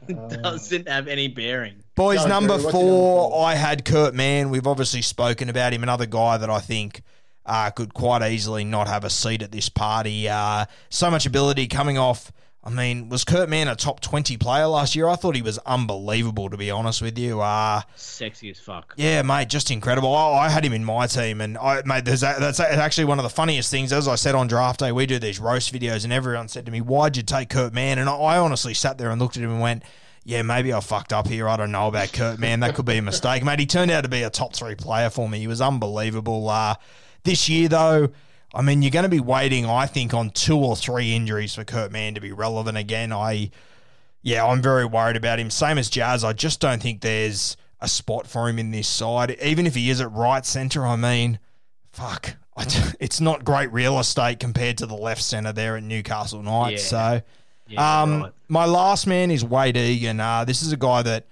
doesn't 0.43 0.89
have 0.89 1.07
any 1.07 1.29
bearing. 1.29 1.75
Boys, 1.95 2.23
Go, 2.23 2.29
number 2.29 2.55
Drew, 2.57 2.65
what's 2.65 2.73
your 2.75 2.83
four, 2.83 3.21
number 3.23 3.35
four? 3.37 3.47
I 3.47 3.55
had 3.55 3.85
Kurt 3.85 4.15
Mann. 4.15 4.51
We've 4.51 4.67
obviously 4.67 5.03
spoken 5.03 5.49
about 5.49 5.73
him. 5.73 5.83
Another 5.83 6.07
guy 6.07 6.39
that 6.39 6.51
I 6.51 6.59
think 6.59 7.03
uh, 7.47 7.71
could 7.71 7.95
quite 7.95 8.23
easily 8.31 8.65
not 8.65 8.89
have 8.89 9.05
a 9.05 9.11
seat 9.11 9.43
at 9.43 9.53
this 9.53 9.69
party. 9.69 10.29
Uh, 10.29 10.67
so 10.91 11.11
much 11.11 11.27
ability 11.27 11.67
coming 11.69 11.99
off. 11.99 12.33
I 12.65 12.71
mean, 12.71 13.09
was 13.09 13.25
Kurt 13.25 13.49
Mann 13.49 13.67
a 13.67 13.75
top 13.75 13.99
20 13.99 14.37
player 14.37 14.67
last 14.69 14.95
year? 14.95 15.09
I 15.09 15.17
thought 15.17 15.35
he 15.35 15.43
was 15.43 15.59
unbelievable, 15.67 16.49
to 16.49 16.57
be 16.57 16.71
honest 16.71 17.03
with 17.03 17.19
you. 17.19 17.41
Uh, 17.41 17.83
Sexy 17.97 18.51
as 18.51 18.61
fuck. 18.61 18.95
yeah, 18.97 19.23
mate, 19.23 19.49
just 19.49 19.73
incredible. 19.73 20.15
I, 20.15 20.47
I 20.47 20.49
had 20.49 20.65
him 20.65 20.73
in 20.73 20.85
my 20.85 21.09
team, 21.09 21.41
and 21.41 21.59
I, 21.59 21.83
mate, 21.85 22.05
there's 22.05 22.23
a, 22.23 22.37
that's 22.39 22.61
actually 22.61 23.07
one 23.07 23.19
of 23.19 23.25
the 23.25 23.31
funniest 23.31 23.69
things. 23.69 23.93
As 23.93 24.07
I 24.07 24.15
said 24.15 24.37
on 24.37 24.47
draft 24.47 24.79
day, 24.79 24.93
we 24.93 25.07
do 25.07 25.19
these 25.19 25.41
roast 25.41 25.75
videos, 25.75 26.05
and 26.05 26.13
everyone 26.13 26.47
said 26.47 26.65
to 26.67 26.71
me, 26.71 26.81
"Why'd 26.81 27.17
you 27.17 27.25
take 27.25 27.49
Kurt 27.49 27.73
Mann?" 27.73 27.99
And 27.99 28.09
I, 28.09 28.15
I 28.15 28.39
honestly 28.39 28.75
sat 28.75 28.97
there 28.97 29.11
and 29.11 29.21
looked 29.21 29.37
at 29.37 29.43
him 29.43 29.51
and 29.51 29.61
went, 29.61 29.83
yeah, 30.25 30.43
maybe 30.43 30.73
I 30.73 30.79
fucked 30.79 31.13
up 31.13 31.27
here. 31.27 31.49
I 31.49 31.57
don't 31.57 31.73
know 31.73 31.89
about 31.89 32.13
Kurt, 32.13 32.39
man. 32.39 32.61
That 32.61 32.77
could 32.77 32.85
be 32.87 32.97
a 32.99 33.03
mistake, 33.03 33.43
mate. 33.43 33.59
He 33.59 33.67
turned 33.67 33.91
out 33.91 34.03
to 34.03 34.09
be 34.09 34.23
a 34.23 34.31
top 34.31 34.55
three 34.55 34.77
player 34.77 35.11
for 35.11 35.29
me. 35.29 35.41
He 35.41 35.49
was 35.49 35.61
unbelievable. 35.61 36.49
Uh, 36.49 36.77
this 37.25 37.49
year, 37.49 37.69
though, 37.69 38.11
I 38.55 38.63
mean, 38.63 38.83
you're 38.83 38.91
going 38.91 39.05
to 39.05 39.09
be 39.09 39.21
waiting, 39.21 39.67
I 39.67 39.87
think, 39.87 40.13
on 40.15 40.31
two 40.31 40.59
or 40.59 40.77
three 40.77 41.15
injuries 41.15 41.55
for 41.55 41.65
Kurt 41.65 41.91
Mann 41.91 42.15
to 42.15 42.21
be 42.21 42.33
relevant 42.33 42.77
again. 42.77 43.13
I, 43.13 43.51
yeah, 44.23 44.45
I'm 44.45 44.61
very 44.61 44.85
worried 44.85 45.17
about 45.17 45.39
him. 45.39 45.51
Same 45.51 45.79
as 45.79 45.89
Jazz. 45.89 46.25
I 46.25 46.33
just 46.33 46.61
don't 46.61 46.83
think 46.83 47.01
there's 47.01 47.57
a 47.81 47.89
spot 47.89 48.27
for 48.27 48.49
him 48.49 48.59
in 48.59 48.71
this 48.71 48.89
side. 48.89 49.37
Even 49.43 49.67
if 49.67 49.75
he 49.75 49.91
is 49.91 50.01
at 50.01 50.13
right 50.13 50.45
centre, 50.45 50.87
I 50.87 50.97
mean, 50.97 51.39
fuck, 51.93 52.37
it's 53.01 53.21
not 53.21 53.45
great 53.45 53.73
real 53.73 53.99
estate 53.99 54.39
compared 54.39 54.79
to 54.79 54.87
the 54.87 54.95
left 54.95 55.23
centre 55.23 55.53
there 55.53 55.77
at 55.77 55.83
Newcastle 55.83 56.43
Knights. 56.43 56.93
Yeah. 56.93 57.19
So, 57.19 57.23
yeah, 57.69 58.03
um, 58.03 58.23
right. 58.23 58.33
my 58.49 58.67
last 58.67 59.07
man 59.07 59.31
is 59.31 59.45
Wayde 59.45 59.77
Egan. 59.77 60.21
Uh, 60.21 60.45
this 60.45 60.63
is 60.63 60.73
a 60.73 60.77
guy 60.77 61.03
that 61.03 61.27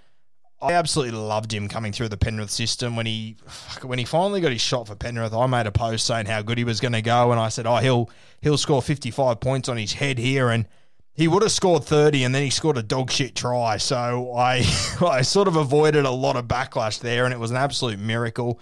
I 0.62 0.74
absolutely 0.74 1.18
loved 1.18 1.52
him 1.52 1.68
coming 1.68 1.92
through 1.92 2.10
the 2.10 2.18
Penrith 2.18 2.50
system 2.50 2.94
when 2.94 3.06
he 3.06 3.36
when 3.82 3.98
he 3.98 4.04
finally 4.04 4.40
got 4.40 4.52
his 4.52 4.60
shot 4.60 4.86
for 4.86 4.94
Penrith. 4.94 5.32
I 5.32 5.46
made 5.46 5.66
a 5.66 5.72
post 5.72 6.06
saying 6.06 6.26
how 6.26 6.42
good 6.42 6.58
he 6.58 6.64
was 6.64 6.80
going 6.80 6.92
to 6.92 7.02
go, 7.02 7.30
and 7.30 7.40
I 7.40 7.48
said, 7.48 7.66
"Oh, 7.66 7.76
he'll 7.76 8.10
he'll 8.42 8.58
score 8.58 8.82
55 8.82 9.40
points 9.40 9.68
on 9.68 9.78
his 9.78 9.94
head 9.94 10.18
here," 10.18 10.50
and 10.50 10.66
he 11.14 11.28
would 11.28 11.42
have 11.42 11.52
scored 11.52 11.84
30, 11.84 12.24
and 12.24 12.34
then 12.34 12.42
he 12.42 12.50
scored 12.50 12.76
a 12.76 12.82
dog 12.82 13.10
shit 13.10 13.34
try. 13.34 13.78
So 13.78 14.32
I 14.34 14.56
I 15.00 15.22
sort 15.22 15.48
of 15.48 15.56
avoided 15.56 16.04
a 16.04 16.10
lot 16.10 16.36
of 16.36 16.46
backlash 16.46 17.00
there, 17.00 17.24
and 17.24 17.32
it 17.32 17.40
was 17.40 17.50
an 17.50 17.56
absolute 17.56 17.98
miracle. 17.98 18.60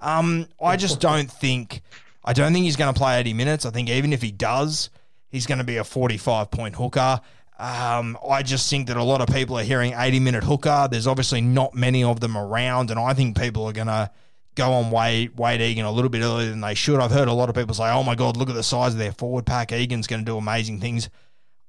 Um, 0.00 0.48
I 0.62 0.76
just 0.76 1.00
don't 1.00 1.30
think 1.30 1.82
I 2.24 2.32
don't 2.32 2.52
think 2.54 2.64
he's 2.64 2.76
going 2.76 2.92
to 2.92 2.98
play 2.98 3.20
80 3.20 3.34
minutes. 3.34 3.66
I 3.66 3.70
think 3.70 3.90
even 3.90 4.12
if 4.12 4.22
he 4.22 4.30
does, 4.32 4.88
he's 5.28 5.46
going 5.46 5.58
to 5.58 5.64
be 5.64 5.76
a 5.76 5.84
45 5.84 6.50
point 6.50 6.76
hooker. 6.76 7.20
Um, 7.58 8.18
I 8.28 8.42
just 8.42 8.68
think 8.68 8.88
that 8.88 8.96
a 8.96 9.02
lot 9.02 9.20
of 9.20 9.28
people 9.28 9.56
are 9.58 9.62
hearing 9.62 9.94
80 9.96 10.20
minute 10.20 10.44
hooker. 10.44 10.88
There's 10.90 11.06
obviously 11.06 11.40
not 11.40 11.74
many 11.74 12.02
of 12.02 12.20
them 12.20 12.36
around, 12.36 12.90
and 12.90 12.98
I 12.98 13.14
think 13.14 13.38
people 13.38 13.64
are 13.66 13.72
going 13.72 13.86
to 13.86 14.10
go 14.54 14.72
on 14.72 14.90
Wayde, 14.90 15.34
Wayde 15.34 15.60
Egan 15.60 15.84
a 15.84 15.90
little 15.92 16.08
bit 16.08 16.22
earlier 16.22 16.50
than 16.50 16.60
they 16.60 16.74
should. 16.74 17.00
I've 17.00 17.10
heard 17.10 17.28
a 17.28 17.32
lot 17.32 17.48
of 17.48 17.54
people 17.54 17.74
say, 17.74 17.90
oh 17.90 18.02
my 18.02 18.14
God, 18.14 18.36
look 18.36 18.48
at 18.48 18.54
the 18.54 18.62
size 18.62 18.92
of 18.92 18.98
their 18.98 19.12
forward 19.12 19.46
pack. 19.46 19.72
Egan's 19.72 20.06
going 20.06 20.24
to 20.24 20.30
do 20.30 20.36
amazing 20.36 20.80
things. 20.80 21.08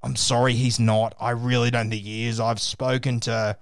I'm 0.02 0.16
sorry, 0.16 0.54
he's 0.54 0.78
not. 0.78 1.14
I 1.20 1.30
really 1.30 1.70
don't 1.70 1.90
think 1.90 2.02
he 2.02 2.26
is. 2.26 2.38
I've 2.38 2.60
spoken 2.60 3.20
to 3.20 3.56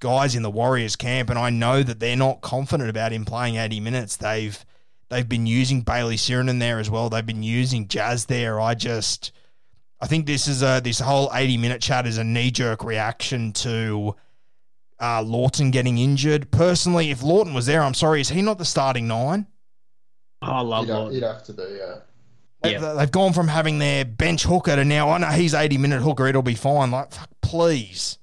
guys 0.00 0.34
in 0.34 0.42
the 0.42 0.50
Warriors 0.50 0.96
camp, 0.96 1.30
and 1.30 1.38
I 1.38 1.50
know 1.50 1.82
that 1.82 2.00
they're 2.00 2.16
not 2.16 2.40
confident 2.40 2.90
about 2.90 3.12
him 3.12 3.24
playing 3.24 3.56
80 3.56 3.80
minutes. 3.80 4.16
They've 4.16 4.64
they've 5.08 5.28
been 5.28 5.46
using 5.46 5.82
Bayley 5.82 6.16
Sironen 6.16 6.60
there 6.60 6.78
as 6.78 6.90
well. 6.90 7.08
They've 7.08 7.24
been 7.24 7.42
using 7.42 7.88
Jazz 7.88 8.26
there. 8.26 8.60
I 8.60 8.74
just 8.74 9.32
I 10.00 10.06
think 10.06 10.26
this 10.26 10.46
is 10.46 10.62
a 10.62 10.80
this 10.82 11.00
whole 11.00 11.30
eighty 11.34 11.56
minute 11.56 11.80
chat 11.80 12.06
is 12.06 12.18
a 12.18 12.24
knee 12.24 12.50
jerk 12.50 12.84
reaction 12.84 13.52
to 13.54 14.14
uh, 15.00 15.22
Lawton 15.22 15.70
getting 15.70 15.98
injured. 15.98 16.50
Personally, 16.50 17.10
if 17.10 17.22
Lawton 17.22 17.54
was 17.54 17.66
there, 17.66 17.82
I'm 17.82 17.94
sorry, 17.94 18.20
is 18.20 18.28
he 18.28 18.42
not 18.42 18.58
the 18.58 18.64
starting 18.64 19.06
nine? 19.06 19.46
Oh, 20.42 20.46
I 20.52 20.60
love 20.60 20.86
he'd 20.86 20.92
Lawton. 20.92 21.14
He'd 21.14 21.22
have 21.22 21.44
to 21.44 21.52
be, 21.52 21.62
yeah. 21.78 21.96
Yeah. 22.64 22.94
They've 22.94 23.10
gone 23.10 23.32
from 23.32 23.48
having 23.48 23.78
their 23.78 24.04
bench 24.04 24.42
hooker 24.42 24.74
to 24.74 24.84
now, 24.84 25.10
I 25.10 25.18
know 25.18 25.28
he's 25.28 25.54
80 25.54 25.78
minute 25.78 26.00
hooker, 26.02 26.26
it'll 26.26 26.42
be 26.42 26.54
fine. 26.54 26.90
Like, 26.90 27.12
fuck, 27.12 27.30
please. 27.40 28.18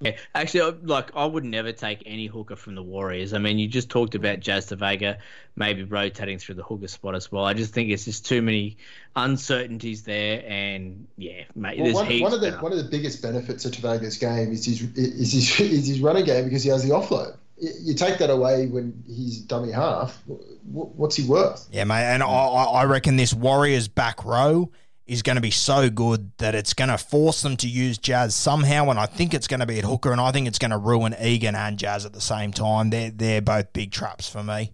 Yeah, 0.00 0.16
actually, 0.34 0.78
like 0.82 1.16
I 1.16 1.24
would 1.24 1.44
never 1.44 1.72
take 1.72 2.02
any 2.04 2.26
hooker 2.26 2.54
from 2.54 2.74
the 2.74 2.82
Warriors. 2.82 3.32
I 3.32 3.38
mean, 3.38 3.58
you 3.58 3.66
just 3.66 3.88
talked 3.88 4.14
about 4.14 4.40
Jazz 4.40 4.66
Tevaga 4.66 5.16
maybe 5.56 5.84
rotating 5.84 6.38
through 6.38 6.56
the 6.56 6.62
hooker 6.62 6.88
spot 6.88 7.14
as 7.14 7.32
well. 7.32 7.46
I 7.46 7.54
just 7.54 7.72
think 7.72 7.88
it's 7.88 8.04
just 8.04 8.26
too 8.26 8.42
many 8.42 8.76
uncertainties 9.14 10.02
there, 10.02 10.44
and 10.46 11.06
yeah, 11.16 11.44
mate. 11.54 11.80
Well, 11.80 11.94
one, 11.94 12.20
one, 12.20 12.32
of 12.34 12.42
the 12.42 12.52
one 12.58 12.72
of 12.72 12.78
the 12.78 12.90
biggest 12.90 13.22
benefits 13.22 13.64
of 13.64 13.72
Tevaga's 13.72 14.18
game 14.18 14.52
is 14.52 14.66
his 14.66 14.82
is 14.82 15.32
his 15.32 15.60
is 15.60 15.86
his 15.86 16.00
running 16.00 16.26
game 16.26 16.44
because 16.44 16.62
he 16.62 16.68
has 16.68 16.82
the 16.82 16.90
offload. 16.90 17.34
You 17.58 17.94
take 17.94 18.18
that 18.18 18.28
away 18.28 18.66
when 18.66 19.02
he's 19.06 19.38
dummy 19.38 19.72
half. 19.72 20.22
What's 20.70 21.16
he 21.16 21.26
worth? 21.26 21.66
Yeah, 21.72 21.84
mate, 21.84 22.04
and 22.04 22.22
I 22.22 22.26
I 22.26 22.84
reckon 22.84 23.16
this 23.16 23.32
Warriors 23.32 23.88
back 23.88 24.26
row 24.26 24.70
is 25.06 25.22
going 25.22 25.36
to 25.36 25.42
be 25.42 25.50
so 25.50 25.88
good 25.88 26.32
that 26.38 26.54
it's 26.54 26.74
going 26.74 26.90
to 26.90 26.98
force 26.98 27.42
them 27.42 27.56
to 27.58 27.68
use 27.68 27.96
Jazz 27.96 28.34
somehow, 28.34 28.90
and 28.90 28.98
I 28.98 29.06
think 29.06 29.34
it's 29.34 29.46
going 29.46 29.60
to 29.60 29.66
be 29.66 29.78
at 29.78 29.84
hooker, 29.84 30.10
and 30.12 30.20
I 30.20 30.32
think 30.32 30.48
it's 30.48 30.58
going 30.58 30.72
to 30.72 30.78
ruin 30.78 31.14
Egan 31.20 31.54
and 31.54 31.78
Jazz 31.78 32.04
at 32.04 32.12
the 32.12 32.20
same 32.20 32.52
time. 32.52 32.90
They're 32.90 33.10
they're 33.10 33.42
both 33.42 33.72
big 33.72 33.92
traps 33.92 34.28
for 34.28 34.42
me. 34.42 34.72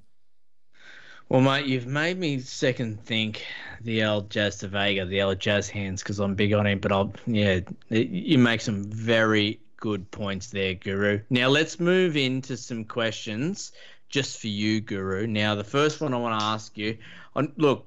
Well, 1.29 1.41
mate, 1.41 1.67
you've 1.67 1.87
made 1.87 2.19
me 2.19 2.41
second 2.41 3.05
think 3.05 3.45
the 3.81 4.05
old 4.05 4.31
Jazz 4.31 4.61
vega 4.61 5.07
the 5.07 5.23
old 5.23 5.41
Jazz 5.41 5.69
hands, 5.69 6.03
because 6.03 6.19
I'm 6.19 6.35
big 6.35 6.53
on 6.53 6.67
him. 6.67 6.79
But 6.79 6.93
I'll 6.93 7.13
yeah, 7.27 7.61
you 7.89 8.39
make 8.39 8.61
some 8.61 8.85
very 8.85 9.61
good 9.77 10.11
points 10.11 10.49
there, 10.49 10.75
Guru. 10.75 11.21
Now 11.29 11.49
let's 11.49 11.81
move 11.81 12.17
into 12.17 12.57
some 12.57 12.85
questions 12.85 13.73
just 14.09 14.41
for 14.41 14.49
you, 14.49 14.81
Guru. 14.81 15.27
Now 15.27 15.55
the 15.55 15.65
first 15.65 16.01
one 16.01 16.15
I 16.15 16.19
want 16.19 16.39
to 16.39 16.45
ask 16.45 16.79
you, 16.79 16.99
on 17.35 17.53
look, 17.57 17.87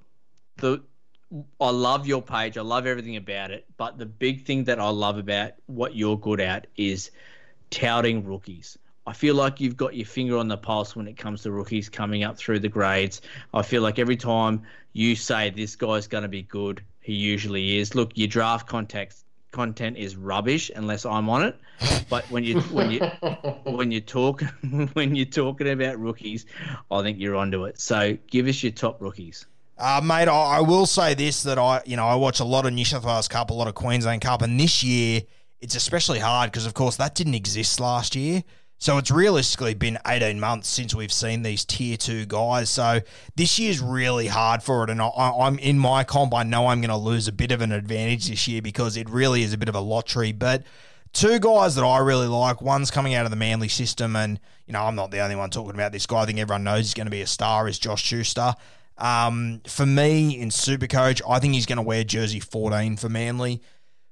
the 0.58 0.84
I 1.60 1.70
love 1.70 2.08
your 2.08 2.22
page. 2.22 2.58
I 2.58 2.62
love 2.62 2.86
everything 2.86 3.16
about 3.16 3.52
it. 3.52 3.66
But 3.78 3.98
the 3.98 4.06
big 4.06 4.46
thing 4.46 4.66
that 4.66 4.80
I 4.80 4.90
love 4.90 5.18
about 5.18 5.54
what 5.66 5.96
you're 5.96 6.18
good 6.18 6.40
at 6.40 6.68
is 6.78 7.12
touting 7.70 8.26
rookies. 8.26 8.78
I 9.08 9.14
feel 9.14 9.36
like 9.36 9.60
you've 9.60 9.78
got 9.78 9.96
your 9.96 10.06
finger 10.06 10.38
on 10.38 10.48
the 10.48 10.58
pulse 10.58 10.96
when 10.96 11.08
it 11.08 11.18
comes 11.18 11.44
to 11.44 11.52
rookies 11.52 11.90
coming 11.90 12.24
up 12.24 12.38
through 12.38 12.60
the 12.60 12.70
grades. 12.70 13.22
I 13.54 13.62
feel 13.62 13.82
like 13.82 14.00
every 14.00 14.18
time 14.18 14.64
you 14.94 15.16
say 15.16 15.52
this 15.52 15.76
guy's 15.76 16.08
going 16.08 16.24
to 16.24 16.28
be 16.28 16.42
good, 16.42 16.82
he 17.02 17.14
usually 17.14 17.78
is. 17.78 17.94
Look, 17.94 18.18
your 18.18 18.28
draft 18.28 18.68
context 18.68 19.26
content 19.52 19.98
is 19.98 20.16
rubbish 20.16 20.72
unless 20.76 21.06
I'm 21.06 21.30
on 21.30 21.44
it. 21.44 21.56
But 22.10 22.26
when 22.32 22.44
you 22.44 22.62
when 22.62 22.92
you 22.92 23.00
when 23.64 23.92
you 23.92 24.02
talk 24.02 24.42
when 24.94 25.16
you're 25.16 25.26
talking 25.26 25.70
about 25.70 26.00
rookies, 26.00 26.46
I 26.90 27.02
think 27.04 27.20
you're 27.20 27.36
onto 27.36 27.66
it. 27.66 27.80
So 27.80 28.18
give 28.28 28.48
us 28.48 28.64
your 28.64 28.72
top 28.72 29.02
rookies. 29.02 29.46
Uh, 29.78 30.02
mate, 30.04 30.30
I, 30.30 30.58
I, 30.58 30.62
will 30.62 30.86
say 30.86 31.14
this 31.16 31.44
that 31.44 31.58
I, 31.58 31.82
you 31.86 31.98
know, 31.98 32.08
I 32.08 32.16
watch 32.16 32.40
a 32.40 32.46
lot 32.46 32.66
of 32.66 32.72
New 32.72 32.86
South 32.86 33.04
Wales 33.04 33.28
Cup, 33.28 33.50
a 33.50 33.54
lot 33.54 33.68
of 33.68 33.76
Queensland 33.76 34.22
Cup, 34.22 34.42
and 34.42 34.58
this 34.58 34.84
year 34.84 35.24
it's 35.60 35.76
especially 35.76 36.20
hard 36.20 36.52
because, 36.52 36.66
of 36.66 36.74
course, 36.74 36.96
that 36.96 37.16
didn't 37.16 37.36
exist 37.36 37.80
last 37.80 38.16
year. 38.16 38.44
So 38.78 38.98
it's 38.98 39.10
realistically 39.10 39.74
been 39.74 39.98
18 40.06 40.40
months 40.40 40.68
since 40.68 40.94
we've 40.94 41.12
seen 41.12 41.42
these 41.44 41.66
tier 41.66 41.98
two 41.98 42.26
guys. 42.26 42.70
So 42.70 43.00
this 43.36 43.58
year's 43.58 43.80
really 43.80 44.28
hard 44.28 44.62
for 44.62 44.84
it. 44.84 44.90
And 44.90 45.02
I, 45.02 45.10
I'm 45.10 45.58
in 45.60 45.80
my 45.80 46.04
comp, 46.04 46.34
I 46.34 46.44
know 46.44 46.68
I'm 46.68 46.82
going 46.82 46.90
to 46.90 46.98
lose 46.98 47.28
a 47.28 47.32
bit 47.32 47.52
of 47.52 47.62
an 47.62 47.72
advantage 47.72 48.28
this 48.28 48.48
year 48.48 48.62
because 48.62 48.98
it 48.98 49.10
really 49.10 49.44
is 49.44 49.54
a 49.54 49.58
bit 49.58 49.70
of 49.70 49.76
a 49.76 49.80
lottery. 49.80 50.34
But 50.34 50.64
two 51.14 51.40
guys 51.40 51.76
that 51.76 51.84
I 51.84 52.00
really 52.00 52.28
like, 52.28 52.62
one's 52.62 52.92
coming 52.92 53.14
out 53.14 53.26
of 53.26 53.32
the 53.32 53.38
Manly 53.38 53.70
system. 53.70 54.16
And, 54.16 54.40
you 54.68 54.74
know, 54.74 54.84
I'm 54.84 54.96
not 54.96 55.10
the 55.10 55.20
only 55.20 55.38
one 55.38 55.50
talking 55.50 55.74
about 55.74 55.94
this 55.94 56.06
guy. 56.06 56.22
I 56.22 56.26
think 56.26 56.40
everyone 56.40 56.66
knows 56.66 56.80
he's 56.80 56.94
going 56.94 57.08
to 57.08 57.12
be 57.12 57.22
a 57.22 57.28
star, 57.28 57.68
is 57.68 57.80
Josh 57.80 58.04
Schuster. 58.04 58.56
Um, 58.98 59.62
for 59.68 59.86
me, 59.86 60.40
in 60.40 60.50
Supercoach, 60.50 61.22
I 61.28 61.40
think 61.40 61.54
he's 61.54 61.66
going 61.66 61.78
to 61.78 61.84
wear 61.84 62.04
jersey 62.04 62.40
14 62.40 62.98
for 62.98 63.10
Manly. 63.10 63.62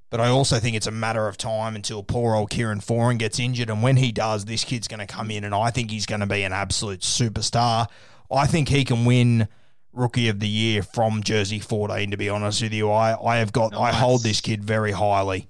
But 0.09 0.19
I 0.19 0.27
also 0.27 0.59
think 0.59 0.75
it's 0.75 0.85
a 0.85 0.91
matter 0.91 1.27
of 1.27 1.37
time 1.37 1.75
until 1.75 2.03
poor 2.03 2.35
old 2.35 2.51
Kieran 2.51 2.81
Foran 2.81 3.17
gets 3.17 3.39
injured. 3.39 3.71
And 3.71 3.81
when 3.81 3.97
he 3.97 4.11
does, 4.11 4.45
this 4.45 4.63
kid's 4.63 4.87
going 4.87 4.99
to 4.99 5.07
come 5.07 5.31
in, 5.31 5.43
and 5.43 5.55
I 5.55 5.71
think 5.71 5.89
he's 5.89 6.05
going 6.05 6.21
to 6.21 6.27
be 6.27 6.43
an 6.43 6.53
absolute 6.53 6.99
superstar. 6.99 7.87
I 8.31 8.45
think 8.45 8.69
he 8.69 8.85
can 8.85 9.05
win 9.05 9.47
Rookie 9.91 10.29
of 10.29 10.39
the 10.39 10.47
Year 10.47 10.83
from 10.83 11.23
jersey 11.23 11.59
14, 11.59 12.11
to 12.11 12.17
be 12.17 12.29
honest 12.29 12.61
with 12.61 12.73
you. 12.73 12.91
I, 12.91 13.17
I 13.23 13.37
have 13.37 13.51
got, 13.51 13.71
nice. 13.71 13.93
I 13.93 13.97
hold 13.97 14.21
this 14.21 14.39
kid 14.39 14.63
very 14.63 14.91
highly. 14.91 15.49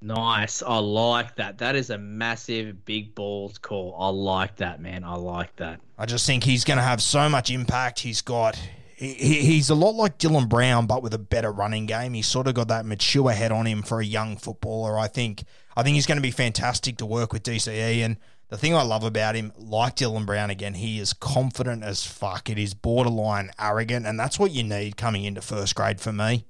Nice. 0.00 0.62
I 0.62 0.78
like 0.78 1.36
that. 1.36 1.58
That 1.58 1.74
is 1.74 1.90
a 1.90 1.98
massive 1.98 2.84
big 2.84 3.14
balls 3.14 3.58
call. 3.58 3.96
I 3.98 4.08
like 4.08 4.56
that, 4.56 4.80
man. 4.80 5.02
I 5.02 5.16
like 5.16 5.54
that. 5.56 5.80
I 5.98 6.06
just 6.06 6.24
think 6.26 6.44
he's 6.44 6.64
going 6.64 6.76
to 6.76 6.84
have 6.84 7.02
so 7.02 7.28
much 7.28 7.50
impact. 7.50 7.98
He's 8.00 8.20
got 8.20 8.56
he, 8.98 9.14
he's 9.14 9.70
a 9.70 9.74
lot 9.74 9.94
like 9.94 10.18
Dylan 10.18 10.48
Brown, 10.48 10.86
but 10.86 11.02
with 11.02 11.14
a 11.14 11.18
better 11.18 11.52
running 11.52 11.86
game. 11.86 12.14
He's 12.14 12.26
sort 12.26 12.48
of 12.48 12.54
got 12.54 12.68
that 12.68 12.84
mature 12.84 13.30
head 13.30 13.52
on 13.52 13.66
him 13.66 13.82
for 13.82 14.00
a 14.00 14.04
young 14.04 14.36
footballer. 14.36 14.98
I 14.98 15.06
think 15.06 15.44
I 15.76 15.82
think 15.82 15.94
he's 15.94 16.06
going 16.06 16.18
to 16.18 16.22
be 16.22 16.32
fantastic 16.32 16.96
to 16.98 17.06
work 17.06 17.32
with 17.32 17.44
DCE. 17.44 18.04
And 18.04 18.16
the 18.48 18.58
thing 18.58 18.74
I 18.74 18.82
love 18.82 19.04
about 19.04 19.36
him, 19.36 19.52
like 19.56 19.96
Dylan 19.96 20.26
Brown 20.26 20.50
again, 20.50 20.74
he 20.74 20.98
is 20.98 21.12
confident 21.12 21.84
as 21.84 22.04
fuck. 22.04 22.50
It 22.50 22.58
is 22.58 22.74
borderline 22.74 23.50
arrogant, 23.58 24.04
and 24.06 24.18
that's 24.18 24.38
what 24.38 24.50
you 24.50 24.64
need 24.64 24.96
coming 24.96 25.24
into 25.24 25.42
first 25.42 25.76
grade 25.76 26.00
for 26.00 26.12
me. 26.12 26.44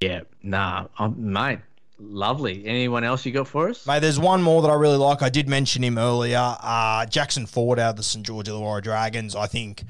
Yeah, 0.00 0.22
nah, 0.42 0.86
I'm, 0.98 1.32
mate. 1.32 1.60
Lovely. 2.00 2.64
Anyone 2.66 3.04
else 3.04 3.26
you 3.26 3.32
got 3.32 3.46
for 3.46 3.68
us? 3.68 3.86
Mate, 3.86 4.00
there's 4.00 4.18
one 4.18 4.42
more 4.42 4.62
that 4.62 4.70
I 4.70 4.74
really 4.74 4.96
like. 4.96 5.22
I 5.22 5.28
did 5.28 5.48
mention 5.48 5.84
him 5.84 5.98
earlier. 5.98 6.56
Uh, 6.60 7.06
Jackson 7.06 7.46
Ford 7.46 7.78
out 7.78 7.90
of 7.90 7.96
the 7.96 8.02
St. 8.02 8.24
George 8.24 8.46
Illawarra 8.48 8.82
Dragons. 8.82 9.36
I 9.36 9.46
think 9.46 9.84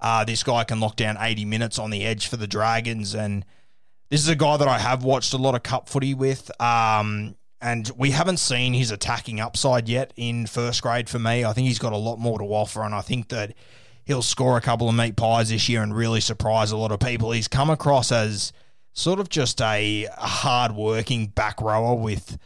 uh, 0.00 0.24
this 0.24 0.42
guy 0.42 0.64
can 0.64 0.80
lock 0.80 0.96
down 0.96 1.16
80 1.18 1.44
minutes 1.44 1.78
on 1.78 1.90
the 1.90 2.04
edge 2.04 2.28
for 2.28 2.36
the 2.36 2.46
Dragons. 2.46 3.14
And 3.14 3.44
this 4.10 4.20
is 4.20 4.28
a 4.28 4.36
guy 4.36 4.56
that 4.56 4.68
I 4.68 4.78
have 4.78 5.02
watched 5.02 5.32
a 5.32 5.38
lot 5.38 5.54
of 5.54 5.62
cup 5.62 5.88
footy 5.88 6.14
with. 6.14 6.50
Um, 6.60 7.34
and 7.60 7.90
we 7.96 8.12
haven't 8.12 8.38
seen 8.38 8.74
his 8.74 8.90
attacking 8.90 9.40
upside 9.40 9.88
yet 9.88 10.12
in 10.16 10.46
first 10.46 10.82
grade 10.82 11.08
for 11.08 11.18
me. 11.18 11.44
I 11.44 11.52
think 11.52 11.66
he's 11.66 11.78
got 11.78 11.92
a 11.92 11.98
lot 11.98 12.18
more 12.18 12.38
to 12.38 12.44
offer. 12.44 12.82
And 12.82 12.94
I 12.94 13.00
think 13.00 13.28
that 13.30 13.54
he'll 14.04 14.22
score 14.22 14.56
a 14.56 14.60
couple 14.60 14.88
of 14.88 14.94
meat 14.94 15.16
pies 15.16 15.48
this 15.48 15.68
year 15.68 15.82
and 15.82 15.94
really 15.94 16.20
surprise 16.20 16.70
a 16.70 16.76
lot 16.76 16.92
of 16.92 17.00
people. 17.00 17.32
He's 17.32 17.48
come 17.48 17.70
across 17.70 18.12
as 18.12 18.52
sort 18.96 19.20
of 19.20 19.28
just 19.28 19.60
a 19.60 20.08
hard 20.16 20.72
working 20.72 21.26
back 21.26 21.60
rower 21.60 21.94
with 21.94 22.38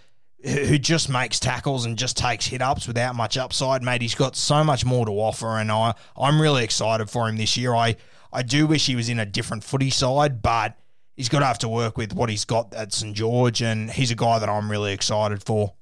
who 0.42 0.78
just 0.78 1.08
makes 1.08 1.38
tackles 1.38 1.86
and 1.86 1.96
just 1.96 2.16
takes 2.16 2.46
hit 2.46 2.60
ups 2.60 2.88
without 2.88 3.14
much 3.14 3.38
upside, 3.38 3.82
mate. 3.82 4.02
He's 4.02 4.14
got 4.14 4.34
so 4.34 4.64
much 4.64 4.84
more 4.84 5.06
to 5.06 5.12
offer, 5.12 5.58
and 5.58 5.70
I 5.70 5.94
I'm 6.16 6.42
really 6.42 6.64
excited 6.64 7.08
for 7.08 7.28
him 7.28 7.36
this 7.36 7.56
year. 7.56 7.74
I 7.74 7.96
I 8.32 8.42
do 8.42 8.66
wish 8.66 8.86
he 8.86 8.96
was 8.96 9.08
in 9.08 9.20
a 9.20 9.26
different 9.26 9.62
footy 9.64 9.90
side, 9.90 10.42
but 10.42 10.76
he's 11.16 11.28
got 11.28 11.40
to 11.40 11.46
have 11.46 11.58
to 11.60 11.68
work 11.68 11.96
with 11.96 12.14
what 12.14 12.30
he's 12.30 12.44
got 12.44 12.74
at 12.74 12.92
St 12.92 13.14
George, 13.14 13.62
and 13.62 13.90
he's 13.90 14.10
a 14.10 14.16
guy 14.16 14.38
that 14.38 14.48
I'm 14.48 14.70
really 14.70 14.92
excited 14.92 15.44
for. 15.44 15.74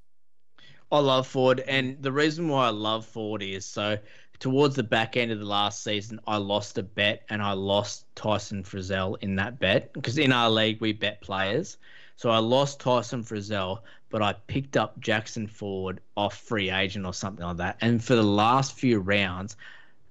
I 0.93 0.99
love 0.99 1.27
Ford, 1.27 1.61
and 1.61 2.03
the 2.03 2.13
reason 2.13 2.49
why 2.49 2.67
I 2.67 2.71
love 2.71 3.07
Ford 3.07 3.43
is 3.43 3.65
so 3.65 3.99
towards 4.41 4.77
the 4.77 4.83
back 4.83 5.17
end 5.17 5.33
of 5.33 5.39
the 5.39 5.45
last 5.45 5.83
season, 5.83 6.21
I 6.27 6.37
lost 6.37 6.79
a 6.79 6.83
bet 6.83 7.25
and 7.29 7.43
I 7.43 7.53
lost 7.53 8.05
Tyson 8.15 8.63
Frizell 8.63 9.17
in 9.21 9.37
that 9.37 9.59
bet 9.59 9.93
because 9.93 10.19
in 10.19 10.33
our 10.33 10.51
league 10.51 10.81
we 10.81 10.93
bet 10.93 11.21
players. 11.21 11.77
So 12.17 12.31
I 12.31 12.39
lost 12.39 12.81
Tyson 12.81 13.23
Frizell, 13.23 13.81
but 14.11 14.23
I 14.23 14.33
picked 14.33 14.77
up 14.77 14.99
Jackson 15.01 15.47
Ford 15.47 16.01
off 16.17 16.37
free 16.37 16.71
agent 16.71 17.07
or 17.07 17.15
something 17.15 17.45
like 17.45 17.59
that. 17.59 17.77
And 17.81 18.03
for 18.03 18.17
the 18.17 18.23
last 18.23 18.75
few 18.75 18.99
rounds, 18.99 19.57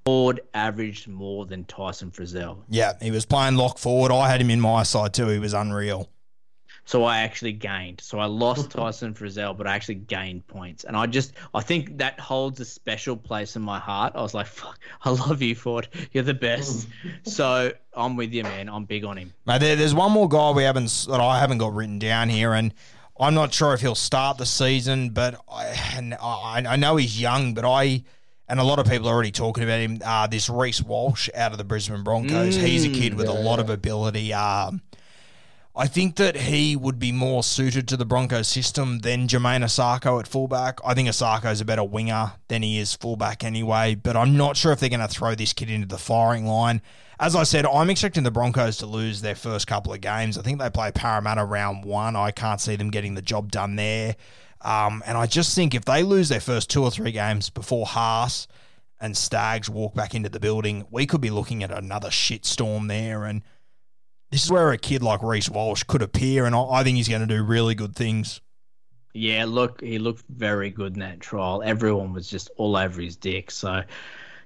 Ford 0.06 0.40
averaged 0.54 1.10
more 1.10 1.46
than 1.46 1.66
Tyson 1.66 2.12
Frizell. 2.12 2.60
Yeah, 2.70 2.94
he 3.02 3.12
was 3.12 3.26
playing 3.26 3.56
lock 3.56 3.78
forward. 3.78 4.12
I 4.12 4.30
had 4.30 4.40
him 4.40 4.50
in 4.50 4.62
my 4.62 4.84
side 4.84 5.14
too. 5.14 5.28
He 5.28 5.40
was 5.40 5.54
unreal. 5.54 6.10
So 6.88 7.04
I 7.04 7.18
actually 7.18 7.52
gained. 7.52 8.00
So 8.00 8.18
I 8.18 8.28
lost 8.28 8.72
Tyson 8.72 9.14
Frizell, 9.14 9.58
but 9.58 9.68
I 9.68 9.76
actually 9.76 9.96
gained 9.96 10.48
points. 10.48 10.86
And 10.86 10.96
I 10.96 11.06
just, 11.06 11.34
I 11.54 11.60
think 11.60 11.98
that 11.98 12.18
holds 12.18 12.62
a 12.62 12.66
special 12.66 13.18
place 13.18 13.58
in 13.58 13.62
my 13.62 13.78
heart. 13.78 14.14
I 14.16 14.22
was 14.22 14.34
like, 14.34 14.48
fuck, 14.48 14.80
I 15.04 15.10
love 15.10 15.42
you, 15.42 15.54
Ford. 15.54 15.90
You're 16.14 16.24
the 16.24 16.34
best. 16.34 16.88
so 17.24 17.74
I'm 17.94 18.16
with 18.16 18.32
you, 18.34 18.44
man. 18.44 18.70
I'm 18.70 18.86
big 18.86 19.04
on 19.04 19.18
him. 19.18 19.34
Mate, 19.46 19.60
there, 19.60 19.76
there's 19.76 19.94
one 19.94 20.14
more 20.14 20.30
guy 20.30 20.52
we 20.52 20.64
haven't 20.64 21.08
that 21.10 21.20
I 21.20 21.40
haven't 21.40 21.58
got 21.58 21.76
written 21.76 22.00
down 22.00 22.30
here, 22.30 22.54
and 22.54 22.74
I'm 23.20 23.34
not 23.34 23.54
sure 23.54 23.74
if 23.74 23.82
he'll 23.82 23.94
start 23.94 24.38
the 24.38 24.46
season, 24.46 25.10
but 25.10 25.42
I, 25.52 25.66
and 25.94 26.14
I, 26.14 26.64
I 26.66 26.76
know 26.78 26.96
he's 26.96 27.20
young, 27.20 27.54
but 27.54 27.66
I. 27.66 28.04
And 28.50 28.62
a 28.62 28.64
lot 28.64 28.80
of 28.80 28.88
people 28.88 29.10
are 29.10 29.14
already 29.14 29.32
talking 29.32 29.66
about 29.66 29.82
him. 29.82 30.00
Uh, 30.02 30.26
this 30.26 30.50
Reece 30.50 30.82
Walsh 30.82 31.30
out 31.36 31.52
of 31.52 31.58
the 31.58 31.66
Brisbane 31.66 32.04
Broncos. 32.04 32.56
He's 32.56 32.86
a 32.86 32.90
kid 32.90 33.14
with 33.14 33.28
a 33.28 33.34
lot 33.34 33.60
of 33.60 33.70
ability. 33.70 34.32
Um, 34.34 34.82
I 35.80 35.86
think 35.86 36.16
that 36.16 36.36
he 36.36 36.76
would 36.76 36.98
be 36.98 37.12
more 37.12 37.44
suited 37.44 37.88
to 37.90 37.98
the 37.98 38.06
Broncos 38.06 38.48
system 38.48 39.00
than 39.00 39.28
Jermaine 39.28 39.64
Isaako 39.64 40.20
at 40.20 40.28
fullback. 40.28 40.80
I 40.84 40.96
think 40.96 41.08
Isaako's 41.08 41.62
a 41.62 41.66
better 41.66 41.84
winger 41.84 42.32
than 42.48 42.64
he 42.64 42.80
is 42.80 42.96
fullback 42.96 43.44
anyway, 43.44 43.94
but 43.94 44.18
I'm 44.18 44.36
not 44.36 44.58
sure 44.58 44.72
if 44.72 44.80
they're 44.80 44.90
going 44.90 45.02
to 45.02 45.08
throw 45.08 45.36
this 45.36 45.54
kid 45.54 45.70
into 45.70 45.86
the 45.86 46.00
firing 46.00 46.48
line. 46.48 46.82
As 47.20 47.36
I 47.36 47.44
said, 47.44 47.68
I'm 47.68 47.92
expecting 47.92 48.24
the 48.24 48.32
Broncos 48.32 48.78
to 48.78 48.88
lose 48.88 49.22
their 49.22 49.36
first 49.36 49.68
couple 49.68 49.94
of 49.94 50.02
games. 50.02 50.36
I 50.36 50.42
think 50.42 50.60
they 50.60 50.72
play 50.72 50.90
Parramatta 50.92 51.46
round 51.46 51.86
one. 51.86 52.16
I 52.16 52.32
can't 52.32 52.60
see 52.60 52.76
them 52.76 52.90
getting 52.90 53.14
the 53.14 53.22
job 53.22 53.52
done 53.52 53.76
there. 53.76 54.16
Um, 54.62 55.04
and 55.06 55.16
I 55.16 55.28
just 55.28 55.54
think 55.54 55.76
if 55.76 55.86
they 55.86 56.02
lose 56.02 56.30
their 56.30 56.40
first 56.40 56.72
two 56.72 56.82
or 56.82 56.90
three 56.90 57.12
games 57.12 57.52
before 57.52 57.86
Haas 57.86 58.48
and 59.00 59.16
Staggs 59.16 59.70
walk 59.70 59.94
back 59.94 60.16
into 60.16 60.30
the 60.30 60.40
building, 60.40 60.88
we 60.90 61.06
could 61.06 61.22
be 61.22 61.30
looking 61.30 61.64
at 61.64 61.70
another 61.70 62.10
shitstorm 62.10 62.88
there. 62.88 63.26
And 63.26 63.44
this 64.32 64.44
is 64.44 64.52
where 64.52 64.72
a 64.72 64.78
kid 64.78 65.02
like 65.02 65.22
Reece 65.24 65.50
Walsh 65.50 65.84
could 65.84 66.02
appear, 66.02 66.46
and 66.46 66.56
I 66.56 66.84
think 66.84 66.98
he's 66.98 67.08
going 67.08 67.22
to 67.22 67.28
do 67.28 67.44
really 67.44 67.76
good 67.76 67.96
things. 67.96 68.42
Yeah, 69.14 69.46
look, 69.48 69.82
he 69.82 69.98
looked 69.98 70.26
very 70.30 70.70
good 70.70 70.94
in 70.94 71.00
that 71.00 71.20
trial. 71.20 71.64
Everyone 71.64 72.14
was 72.14 72.30
just 72.30 72.52
all 72.58 72.76
over 72.76 73.02
his 73.02 73.16
dick. 73.16 73.50
So, 73.50 73.82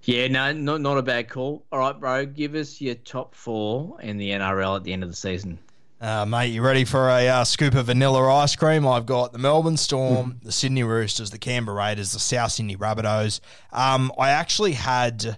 yeah, 0.04 0.28
no, 0.28 0.54
not 0.54 0.82
not 0.82 0.98
a 0.98 1.02
bad 1.02 1.30
call. 1.30 1.66
All 1.72 1.80
right, 1.80 2.00
bro, 2.00 2.26
give 2.26 2.56
us 2.56 2.80
your 2.80 2.96
top 2.96 3.36
four 3.36 4.00
in 4.02 4.18
the 4.18 4.30
NRL 4.30 4.78
at 4.78 4.84
the 4.84 4.94
end 4.94 5.04
of 5.04 5.10
the 5.10 5.16
season. 5.16 5.60
Uh, 6.00 6.26
mate, 6.26 6.48
you 6.48 6.64
ready 6.64 6.84
for 6.84 7.10
a 7.10 7.28
uh, 7.28 7.44
scoop 7.44 7.76
of 7.76 7.86
vanilla 7.86 8.28
ice 8.34 8.56
cream? 8.56 8.88
I've 8.88 9.06
got 9.06 9.34
the 9.34 9.38
Melbourne 9.38 9.78
Storm, 9.78 10.40
the 10.42 10.52
Sydney 10.52 10.82
Roosters, 10.82 11.30
the 11.30 11.38
Canberra 11.38 11.78
Raiders, 11.78 12.14
the 12.14 12.20
South 12.20 12.54
Sydney 12.54 12.76
Rabbitohs. 12.76 13.40
Um, 13.72 14.12
I 14.18 14.30
actually 14.30 14.72
had 14.72 15.38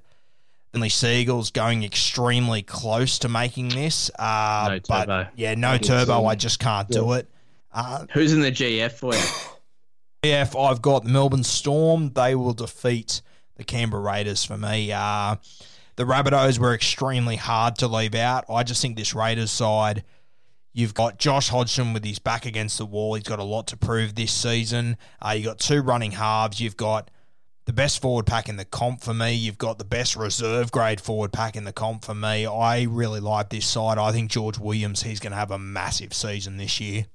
Manly 0.73 0.89
Seagulls 0.89 1.51
going 1.51 1.83
extremely 1.83 2.63
close 2.63 3.19
to 3.19 3.29
making 3.29 3.69
this. 3.69 4.09
Uh, 4.17 4.65
No 4.69 4.79
turbo. 4.79 5.05
But 5.05 5.33
yeah, 5.35 5.53
no 5.55 5.77
turbo. 5.77 6.25
I 6.25 6.35
just 6.35 6.59
can't 6.59 6.89
do 6.89 7.13
it. 7.13 7.29
Uh, 7.71 8.05
Who's 8.13 8.33
in 8.33 8.41
the 8.41 8.51
GF 8.51 8.91
for 8.91 9.13
you? 9.13 9.21
if 10.23 10.55
I've 10.55 10.81
got 10.81 11.03
the 11.03 11.09
Melbourne 11.09 11.43
Storm, 11.43 12.11
they 12.13 12.33
will 12.33 12.53
defeat 12.53 13.21
the 13.55 13.63
Canberra 13.63 14.01
Raiders 14.01 14.43
for 14.43 14.57
me. 14.57 14.91
Uh, 14.91 15.35
the 15.95 16.05
Rabbitohs 16.05 16.57
were 16.57 16.73
extremely 16.73 17.35
hard 17.35 17.75
to 17.77 17.87
leave 17.87 18.15
out. 18.15 18.45
I 18.49 18.63
just 18.63 18.81
think 18.81 18.95
this 18.97 19.13
Raiders 19.13 19.51
side, 19.51 20.03
you've 20.71 20.95
got 20.95 21.19
Josh 21.19 21.49
Hodgson 21.49 21.93
with 21.93 22.03
his 22.03 22.17
back 22.17 22.47
against 22.47 22.79
the 22.79 22.85
wall. 22.85 23.13
He's 23.13 23.23
got 23.23 23.37
a 23.37 23.43
lot 23.43 23.67
to 23.67 23.77
prove 23.77 24.15
this 24.15 24.31
season. 24.31 24.97
Uh, 25.21 25.31
you've 25.35 25.45
got 25.45 25.59
two 25.59 25.81
running 25.81 26.11
halves. 26.13 26.59
You've 26.59 26.77
got 26.77 27.11
the 27.65 27.73
best 27.73 28.01
forward 28.01 28.25
pack 28.25 28.49
in 28.49 28.57
the 28.57 28.65
comp 28.65 29.01
for 29.01 29.13
me. 29.13 29.33
You've 29.33 29.57
got 29.57 29.77
the 29.77 29.85
best 29.85 30.15
reserve 30.15 30.71
grade 30.71 30.99
forward 30.99 31.31
pack 31.31 31.55
in 31.55 31.63
the 31.63 31.73
comp 31.73 32.03
for 32.03 32.13
me. 32.13 32.45
I 32.45 32.83
really 32.83 33.19
like 33.19 33.49
this 33.49 33.65
side. 33.65 33.97
I 33.97 34.11
think 34.11 34.31
George 34.31 34.57
Williams, 34.57 35.03
he's 35.03 35.19
going 35.19 35.31
to 35.31 35.37
have 35.37 35.51
a 35.51 35.59
massive 35.59 36.13
season 36.13 36.57
this 36.57 36.79
year. 36.79 37.05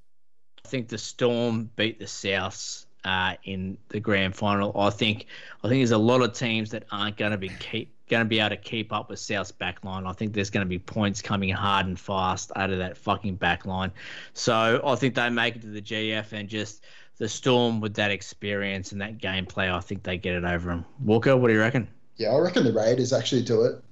I 0.65 0.69
think 0.69 0.89
the 0.89 0.99
Storm 0.99 1.71
beat 1.77 1.99
the 1.99 2.07
Souths 2.07 2.87
uh, 3.05 3.35
in 3.45 3.79
the 3.89 4.01
grand 4.01 4.37
final. 4.37 4.79
I 4.79 4.91
think 4.91 5.27
I 5.63 5.69
think 5.69 5.81
there's 5.81 5.93
a 5.93 5.99
lot 5.99 6.23
of 6.23 6.33
teams 6.33 6.71
that 6.71 6.85
aren't 6.91 7.17
going 7.17 7.33
to 7.33 7.39
be 7.39 7.49
keep 7.49 7.95
going 8.09 8.25
to 8.25 8.29
be 8.29 8.41
able 8.41 8.51
to 8.51 8.57
keep 8.57 8.93
up 8.93 9.11
with 9.11 9.19
South's 9.19 9.53
backline. 9.53 10.07
I 10.07 10.13
think 10.13 10.33
there's 10.33 10.51
going 10.51 10.65
to 10.65 10.69
be 10.69 10.79
points 10.79 11.21
coming 11.21 11.51
hard 11.51 11.87
and 11.87 11.99
fast 11.99 12.51
out 12.57 12.71
of 12.71 12.79
that 12.79 12.97
fucking 12.97 13.39
backline. 13.39 13.91
So 14.33 14.81
I 14.85 14.95
think 14.97 15.15
they 15.15 15.29
make 15.29 15.57
it 15.57 15.63
to 15.63 15.69
the 15.69 15.83
GF 15.83 16.33
and 16.33 16.49
just 16.49 16.85
the 17.19 17.29
Storm 17.29 17.81
with 17.81 17.95
that 17.95 18.11
experience 18.11 18.93
and 18.93 19.01
that 19.01 19.19
gameplay. 19.19 19.73
I 19.73 19.81
think 19.81 20.03
they 20.03 20.19
get 20.19 20.35
it 20.35 20.45
over 20.45 20.71
them. 20.71 20.85
Walker, 21.01 21.37
what 21.37 21.49
do 21.49 21.55
you 21.55 21.61
reckon? 21.61 21.89
Yeah, 22.17 22.31
I 22.31 22.39
reckon 22.39 22.65
the 22.65 22.73
Raiders 22.73 23.13
actually 23.13 23.43
do 23.43 23.63
it 23.63 23.83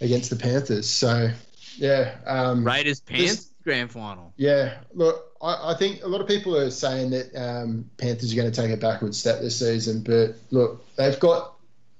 against 0.00 0.30
the 0.30 0.36
Panthers. 0.36 0.88
So, 0.88 1.30
yeah. 1.76 2.16
Um, 2.26 2.64
Raiders 2.64 3.00
Panthers 3.00 3.48
grand 3.68 3.90
final. 3.90 4.32
Yeah, 4.38 4.78
look, 4.94 5.26
I, 5.42 5.72
I 5.72 5.74
think 5.74 6.02
a 6.02 6.08
lot 6.08 6.22
of 6.22 6.26
people 6.26 6.56
are 6.56 6.70
saying 6.70 7.10
that 7.10 7.36
um, 7.36 7.90
Panthers 7.98 8.32
are 8.32 8.36
going 8.36 8.50
to 8.50 8.62
take 8.62 8.70
a 8.70 8.78
backward 8.78 9.14
step 9.14 9.42
this 9.42 9.58
season, 9.58 10.02
but 10.02 10.36
look, 10.50 10.82
they've 10.96 11.20
got 11.20 11.52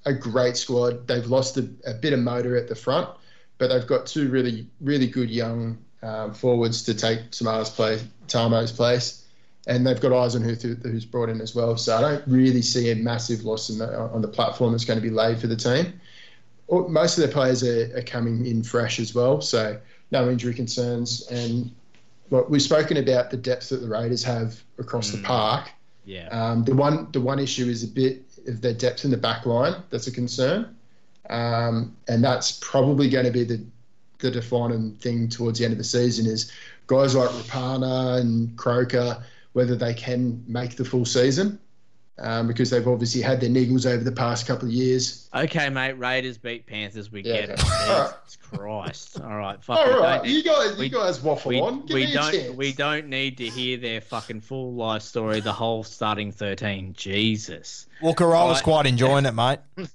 a 0.06 0.14
great 0.14 0.56
squad. 0.56 1.06
They've 1.06 1.26
lost 1.26 1.58
a, 1.58 1.68
a 1.86 1.92
bit 1.92 2.14
of 2.14 2.20
motor 2.20 2.56
at 2.56 2.68
the 2.68 2.74
front, 2.74 3.10
but 3.58 3.68
they've 3.68 3.86
got 3.86 4.06
two 4.06 4.30
really, 4.30 4.66
really 4.80 5.06
good 5.06 5.28
young 5.28 5.76
um, 6.02 6.32
forwards 6.32 6.84
to 6.84 6.94
take 6.94 7.32
Tamar's 7.32 7.68
place, 7.68 8.02
Tamou's 8.28 8.72
place, 8.72 9.26
and 9.68 9.86
they've 9.86 10.00
got 10.00 10.12
Eisenhuth 10.12 10.82
who's 10.82 11.04
brought 11.04 11.28
in 11.28 11.40
as 11.40 11.54
well. 11.54 11.76
So 11.76 11.96
I 11.96 12.00
don't 12.00 12.24
really 12.26 12.62
see 12.62 12.90
a 12.90 12.96
massive 12.96 13.44
loss 13.44 13.68
in 13.68 13.78
the, 13.78 13.98
on 13.98 14.22
the 14.22 14.28
platform 14.28 14.72
that's 14.72 14.86
going 14.86 14.98
to 14.98 15.02
be 15.02 15.10
laid 15.10 15.38
for 15.38 15.46
the 15.46 15.56
team. 15.56 16.00
Most 16.70 17.18
of 17.18 17.22
their 17.22 17.32
players 17.32 17.62
are, 17.62 17.96
are 17.96 18.02
coming 18.02 18.46
in 18.46 18.62
fresh 18.62 18.98
as 18.98 19.14
well, 19.14 19.40
so 19.40 19.78
no 20.10 20.28
injury 20.28 20.54
concerns. 20.54 21.26
And 21.28 21.70
look, 22.30 22.48
we've 22.48 22.62
spoken 22.62 22.96
about 22.96 23.30
the 23.30 23.36
depth 23.36 23.68
that 23.68 23.76
the 23.76 23.88
Raiders 23.88 24.24
have 24.24 24.60
across 24.78 25.10
the 25.10 25.22
park. 25.22 25.70
Yeah. 26.04 26.28
Um, 26.28 26.64
the 26.64 26.74
one 26.74 27.08
the 27.12 27.20
one 27.20 27.38
issue 27.38 27.66
is 27.66 27.84
a 27.84 27.88
bit 27.88 28.22
of 28.46 28.62
their 28.62 28.72
depth 28.72 29.04
in 29.04 29.10
the 29.10 29.16
back 29.16 29.44
line. 29.44 29.74
That's 29.90 30.06
a 30.06 30.12
concern, 30.12 30.74
um, 31.28 31.94
and 32.08 32.24
that's 32.24 32.58
probably 32.62 33.10
going 33.10 33.26
to 33.26 33.30
be 33.30 33.44
the 33.44 33.62
the 34.18 34.30
defining 34.30 34.92
thing 34.96 35.28
towards 35.28 35.58
the 35.58 35.64
end 35.64 35.72
of 35.72 35.78
the 35.78 35.84
season 35.84 36.26
is 36.26 36.50
guys 36.86 37.14
like 37.14 37.28
Rapana 37.28 38.20
and 38.20 38.56
Croker 38.56 39.22
whether 39.52 39.76
they 39.76 39.94
can 39.94 40.44
make 40.46 40.76
the 40.76 40.84
full 40.84 41.04
season. 41.04 41.58
Um, 42.20 42.48
because 42.48 42.68
they've 42.70 42.88
obviously 42.88 43.20
had 43.22 43.40
their 43.40 43.48
niggles 43.48 43.86
over 43.86 44.02
the 44.02 44.10
past 44.10 44.44
couple 44.44 44.66
of 44.66 44.74
years. 44.74 45.30
Okay, 45.32 45.68
mate. 45.70 45.92
Raiders 45.92 46.36
beat 46.36 46.66
Panthers. 46.66 47.12
We 47.12 47.22
Yeah, 47.22 47.46
get 47.46 47.50
it. 47.50 47.60
okay. 47.60 47.70
All 47.92 48.00
right. 48.00 48.12
Christ. 48.42 49.20
All 49.20 49.36
right. 49.36 49.62
Fuck 49.62 49.78
All 49.78 49.86
we 49.86 49.92
right, 50.00 50.16
don't 50.16 50.26
need- 50.26 50.32
you 50.32 50.42
guys, 50.42 50.76
we- 50.76 50.84
you 50.86 50.90
guys 50.90 51.22
waffle 51.22 51.50
we, 51.50 51.60
on. 51.60 51.86
Give 51.86 51.94
we 51.94 52.06
me 52.06 52.12
don't 52.14 52.32
chance. 52.32 52.56
we 52.56 52.72
don't 52.72 53.06
need 53.06 53.36
to 53.38 53.48
hear 53.48 53.76
their 53.76 54.00
fucking 54.00 54.40
full 54.40 54.74
life 54.74 55.02
story, 55.02 55.38
the 55.38 55.52
whole 55.52 55.84
starting 55.84 56.32
thirteen. 56.32 56.92
Jesus. 56.94 57.86
Well, 58.02 58.14
Corolla's 58.14 58.56
Right. 58.56 58.64
quite 58.64 58.86
enjoying 58.86 59.24
it, 59.24 59.34
mate. 59.34 59.60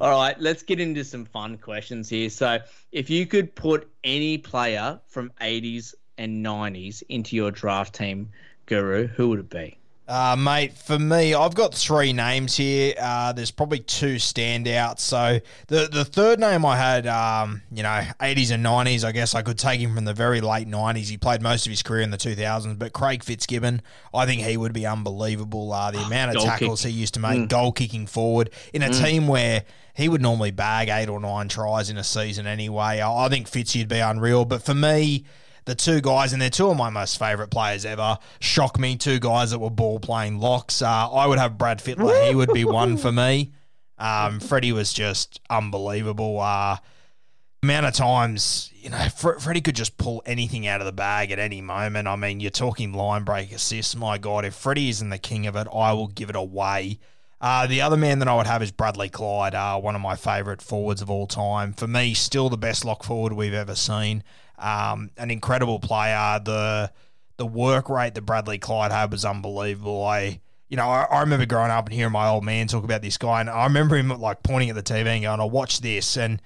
All 0.00 0.10
right, 0.10 0.34
let's 0.40 0.62
get 0.62 0.80
into 0.80 1.04
some 1.04 1.24
fun 1.26 1.58
questions 1.58 2.08
here. 2.08 2.30
So, 2.30 2.58
if 2.90 3.08
you 3.10 3.26
could 3.26 3.54
put 3.54 3.88
any 4.02 4.38
player 4.38 4.98
from 5.06 5.30
80s 5.40 5.94
and 6.20 6.44
90s 6.44 7.02
into 7.08 7.34
your 7.34 7.50
draft 7.50 7.94
team, 7.94 8.30
Guru, 8.66 9.08
who 9.08 9.30
would 9.30 9.40
it 9.40 9.50
be? 9.50 9.76
Uh, 10.10 10.34
mate, 10.36 10.72
for 10.72 10.98
me, 10.98 11.34
I've 11.34 11.54
got 11.54 11.72
three 11.72 12.12
names 12.12 12.56
here. 12.56 12.94
Uh, 13.00 13.32
there's 13.32 13.52
probably 13.52 13.78
two 13.78 14.16
standouts. 14.16 14.98
So 14.98 15.38
the 15.68 15.86
the 15.86 16.04
third 16.04 16.40
name 16.40 16.66
I 16.66 16.76
had, 16.76 17.06
um, 17.06 17.62
you 17.70 17.84
know, 17.84 18.02
80s 18.18 18.50
and 18.50 18.66
90s. 18.66 19.04
I 19.04 19.12
guess 19.12 19.36
I 19.36 19.42
could 19.42 19.56
take 19.56 19.78
him 19.78 19.94
from 19.94 20.04
the 20.04 20.12
very 20.12 20.40
late 20.40 20.66
90s. 20.66 21.08
He 21.08 21.16
played 21.16 21.42
most 21.42 21.64
of 21.64 21.70
his 21.70 21.84
career 21.84 22.02
in 22.02 22.10
the 22.10 22.16
2000s. 22.16 22.76
But 22.76 22.92
Craig 22.92 23.22
Fitzgibbon, 23.22 23.82
I 24.12 24.26
think 24.26 24.42
he 24.42 24.56
would 24.56 24.72
be 24.72 24.84
unbelievable. 24.84 25.72
Uh, 25.72 25.92
the 25.92 26.00
amount 26.00 26.36
of 26.36 26.42
tackles 26.42 26.82
kick. 26.82 26.90
he 26.90 26.98
used 26.98 27.14
to 27.14 27.20
make, 27.20 27.48
goal 27.48 27.70
kicking 27.70 28.08
forward 28.08 28.50
in 28.74 28.82
a 28.82 28.90
team 28.90 29.28
where 29.28 29.62
he 29.94 30.08
would 30.08 30.20
normally 30.20 30.50
bag 30.50 30.88
eight 30.88 31.08
or 31.08 31.20
nine 31.20 31.46
tries 31.46 31.88
in 31.88 31.96
a 31.96 32.04
season 32.04 32.48
anyway. 32.48 32.98
I, 32.98 33.26
I 33.26 33.28
think 33.28 33.48
Fitzy 33.48 33.82
would 33.82 33.88
be 33.88 34.00
unreal. 34.00 34.44
But 34.44 34.64
for 34.64 34.74
me, 34.74 35.24
the 35.64 35.74
two 35.74 36.00
guys, 36.00 36.32
and 36.32 36.40
they're 36.40 36.50
two 36.50 36.68
of 36.68 36.76
my 36.76 36.90
most 36.90 37.18
favourite 37.18 37.50
players 37.50 37.84
ever. 37.84 38.18
Shock 38.40 38.78
me, 38.78 38.96
two 38.96 39.18
guys 39.18 39.50
that 39.50 39.58
were 39.58 39.70
ball 39.70 40.00
playing 40.00 40.38
locks. 40.38 40.82
Uh, 40.82 41.10
I 41.10 41.26
would 41.26 41.38
have 41.38 41.58
Brad 41.58 41.78
Fittler. 41.78 42.28
he 42.28 42.34
would 42.34 42.52
be 42.52 42.64
one 42.64 42.96
for 42.96 43.12
me. 43.12 43.52
Um, 43.98 44.40
Freddie 44.40 44.72
was 44.72 44.92
just 44.92 45.40
unbelievable. 45.50 46.40
Uh, 46.40 46.78
amount 47.62 47.86
of 47.86 47.92
times, 47.92 48.72
you 48.74 48.88
know, 48.88 49.08
Freddie 49.10 49.60
could 49.60 49.76
just 49.76 49.98
pull 49.98 50.22
anything 50.24 50.66
out 50.66 50.80
of 50.80 50.86
the 50.86 50.92
bag 50.92 51.30
at 51.30 51.38
any 51.38 51.60
moment. 51.60 52.08
I 52.08 52.16
mean, 52.16 52.40
you're 52.40 52.50
talking 52.50 52.92
line 52.92 53.24
break 53.24 53.52
assists. 53.52 53.94
My 53.94 54.16
God, 54.16 54.44
if 54.44 54.54
Freddie 54.54 54.88
isn't 54.88 55.10
the 55.10 55.18
king 55.18 55.46
of 55.46 55.56
it, 55.56 55.68
I 55.72 55.92
will 55.92 56.08
give 56.08 56.30
it 56.30 56.36
away. 56.36 56.98
Uh, 57.42 57.66
the 57.66 57.80
other 57.80 57.96
man 57.96 58.18
that 58.18 58.28
I 58.28 58.36
would 58.36 58.46
have 58.46 58.62
is 58.62 58.70
Bradley 58.70 59.08
Clyde, 59.08 59.54
uh, 59.54 59.78
one 59.78 59.94
of 59.94 60.00
my 60.02 60.14
favourite 60.14 60.60
forwards 60.60 61.00
of 61.00 61.08
all 61.10 61.26
time. 61.26 61.72
For 61.72 61.86
me, 61.86 62.12
still 62.12 62.50
the 62.50 62.58
best 62.58 62.84
lock 62.84 63.02
forward 63.02 63.32
we've 63.32 63.54
ever 63.54 63.74
seen. 63.74 64.22
Um, 64.60 65.10
an 65.16 65.30
incredible 65.30 65.80
player. 65.80 66.40
The 66.44 66.92
the 67.36 67.46
work 67.46 67.88
rate 67.88 68.14
that 68.14 68.22
Bradley 68.22 68.58
Clyde 68.58 68.92
had 68.92 69.10
was 69.10 69.24
unbelievable. 69.24 70.04
I 70.04 70.40
you 70.68 70.76
know, 70.76 70.88
I, 70.88 71.02
I, 71.10 71.20
remember 71.20 71.46
growing 71.46 71.72
up 71.72 71.86
and 71.86 71.94
hearing 71.94 72.12
my 72.12 72.28
old 72.28 72.44
man 72.44 72.68
talk 72.68 72.84
about 72.84 73.02
this 73.02 73.18
guy, 73.18 73.40
and 73.40 73.50
I 73.50 73.64
remember 73.64 73.96
him 73.96 74.08
like 74.08 74.44
pointing 74.44 74.70
at 74.70 74.76
the 74.76 74.82
TV 74.82 75.06
and 75.06 75.22
going, 75.22 75.40
"I 75.40 75.44
watch 75.44 75.80
this," 75.80 76.16
and 76.16 76.40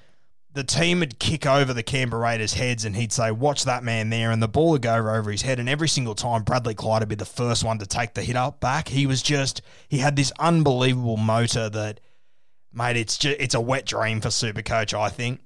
the 0.54 0.64
team 0.64 1.00
would 1.00 1.18
kick 1.18 1.46
over 1.46 1.74
the 1.74 1.82
Canberra 1.82 2.22
Raiders' 2.22 2.54
heads 2.54 2.84
and 2.84 2.94
he'd 2.94 3.12
say, 3.12 3.30
Watch 3.32 3.64
that 3.64 3.82
man 3.82 4.08
there. 4.10 4.30
And 4.30 4.40
the 4.40 4.48
ball 4.48 4.70
would 4.70 4.82
go 4.82 4.94
over 4.94 5.30
his 5.30 5.42
head. 5.42 5.58
And 5.58 5.68
every 5.68 5.88
single 5.88 6.14
time, 6.14 6.44
Bradley 6.44 6.74
Clyde 6.74 7.02
would 7.02 7.08
be 7.08 7.16
the 7.16 7.24
first 7.24 7.64
one 7.64 7.78
to 7.80 7.86
take 7.86 8.14
the 8.14 8.22
hit 8.22 8.36
up 8.36 8.60
back. 8.60 8.88
He 8.88 9.06
was 9.06 9.20
just, 9.20 9.62
he 9.88 9.98
had 9.98 10.14
this 10.14 10.32
unbelievable 10.38 11.16
motor 11.16 11.68
that, 11.68 12.00
mate, 12.72 12.96
it's 12.96 13.18
just, 13.18 13.40
it's 13.40 13.54
a 13.54 13.60
wet 13.60 13.84
dream 13.84 14.20
for 14.20 14.30
Super 14.30 14.62
Coach, 14.62 14.94
I 14.94 15.08
think. 15.08 15.40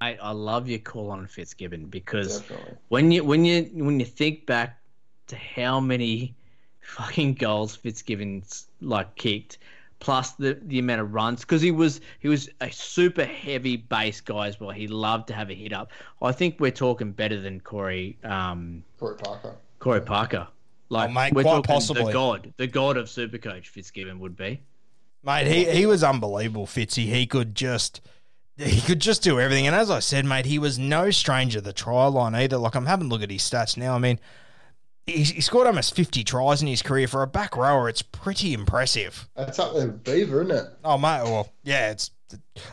Mate, 0.00 0.18
I 0.22 0.30
love 0.32 0.68
your 0.68 0.78
call 0.78 1.10
on 1.10 1.26
Fitzgibbon 1.26 1.86
because 1.86 2.40
Definitely. 2.40 2.76
when 2.88 3.10
you 3.10 3.22
when 3.22 3.44
you 3.44 3.64
when 3.74 4.00
you 4.00 4.06
think 4.06 4.46
back 4.46 4.80
to 5.26 5.36
how 5.36 5.78
many 5.78 6.34
fucking 6.80 7.34
goals 7.34 7.76
Fitzgibbon's 7.76 8.66
like 8.80 9.14
kicked, 9.16 9.58
plus 9.98 10.32
the, 10.32 10.58
the 10.62 10.78
amount 10.78 11.02
of 11.02 11.12
runs 11.12 11.42
because 11.42 11.60
he 11.60 11.70
was 11.70 12.00
he 12.18 12.28
was 12.28 12.48
a 12.62 12.70
super 12.70 13.24
heavy 13.24 13.76
base 13.76 14.20
guy 14.20 14.48
as 14.48 14.58
well. 14.58 14.70
He 14.70 14.88
loved 14.88 15.28
to 15.28 15.34
have 15.34 15.50
a 15.50 15.54
hit 15.54 15.72
up. 15.72 15.92
I 16.22 16.32
think 16.32 16.56
we're 16.58 16.70
talking 16.70 17.12
better 17.12 17.40
than 17.40 17.60
Corey 17.60 18.16
um, 18.24 18.82
Corey 18.98 19.16
Parker. 19.16 19.54
Corey 19.78 20.00
Parker. 20.00 20.48
Like 20.88 21.10
oh, 21.10 21.12
mate, 21.12 21.32
we're 21.34 21.42
quite 21.42 21.62
possibly 21.62 22.04
the 22.04 22.12
god, 22.12 22.52
the 22.56 22.66
god 22.66 22.96
of 22.96 23.06
Supercoach 23.06 23.66
Fitzgibbon 23.66 24.18
would 24.18 24.36
be. 24.36 24.60
Mate, 25.22 25.46
he, 25.46 25.70
he 25.70 25.86
was 25.86 26.02
unbelievable, 26.02 26.66
Fitzy. 26.66 27.04
He 27.04 27.26
could 27.26 27.54
just 27.54 28.00
he 28.60 28.80
could 28.80 29.00
just 29.00 29.22
do 29.22 29.40
everything. 29.40 29.66
And 29.66 29.74
as 29.74 29.90
I 29.90 30.00
said, 30.00 30.24
mate, 30.24 30.46
he 30.46 30.58
was 30.58 30.78
no 30.78 31.10
stranger 31.10 31.58
to 31.60 31.64
the 31.64 31.72
try 31.72 32.06
line 32.06 32.34
either. 32.34 32.58
Like 32.58 32.74
I'm 32.74 32.86
having 32.86 33.06
a 33.06 33.10
look 33.10 33.22
at 33.22 33.30
his 33.30 33.42
stats 33.42 33.76
now. 33.76 33.94
I 33.94 33.98
mean, 33.98 34.20
he, 35.06 35.22
he 35.22 35.40
scored 35.40 35.66
almost 35.66 35.94
50 35.94 36.24
tries 36.24 36.62
in 36.62 36.68
his 36.68 36.82
career 36.82 37.08
for 37.08 37.22
a 37.22 37.26
back 37.26 37.56
rower. 37.56 37.88
It's 37.88 38.02
pretty 38.02 38.52
impressive. 38.52 39.28
That's 39.36 39.58
up 39.58 39.74
there 39.74 39.86
with 39.86 40.04
Beaver, 40.04 40.42
isn't 40.42 40.56
it? 40.56 40.66
Oh, 40.84 40.98
mate. 40.98 41.22
Well, 41.24 41.52
yeah, 41.64 41.90
it's. 41.90 42.10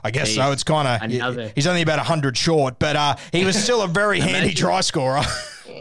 I 0.03 0.11
guess 0.11 0.35
so. 0.35 0.51
It's 0.51 0.63
kind 0.63 0.87
of 0.87 1.55
he's 1.55 1.65
only 1.65 1.81
about 1.81 1.97
hundred 1.97 2.37
short, 2.37 2.77
but 2.77 2.95
uh, 2.95 3.15
he 3.31 3.43
was 3.43 3.57
still 3.57 3.81
a 3.81 3.87
very 3.87 4.19
handy 4.19 4.53
try 4.53 4.81
scorer. 4.81 5.21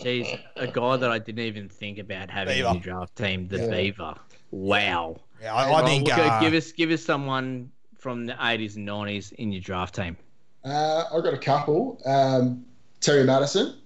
Jeez, 0.03 0.41
a 0.57 0.67
guy 0.67 0.97
that 0.97 1.11
I 1.11 1.19
didn't 1.19 1.45
even 1.45 1.69
think 1.69 1.99
about 1.99 2.31
having 2.31 2.57
Beaver. 2.57 2.69
in 2.69 2.75
the 2.75 2.81
draft 2.81 3.17
team, 3.17 3.49
the 3.49 3.59
yeah. 3.59 3.69
Beaver. 3.69 4.15
Wow. 4.51 5.21
Yeah, 5.43 5.55
I, 5.55 5.83
I 5.83 5.85
think 5.85 6.11
uh, 6.11 6.41
give 6.41 6.55
us 6.55 6.73
give 6.73 6.91
us 6.91 7.05
someone 7.05 7.71
from 8.07 8.25
the 8.25 8.37
eighties 8.41 8.77
and 8.77 8.87
nineties 8.87 9.33
in 9.33 9.51
your 9.51 9.61
draft 9.61 9.97
team. 9.97 10.17
Uh, 10.65 11.07
I've 11.13 11.25
got 11.25 11.35
a 11.35 11.39
couple. 11.39 12.01
Um, 12.07 12.65
Terry 13.01 13.25
Matterson. 13.25 13.79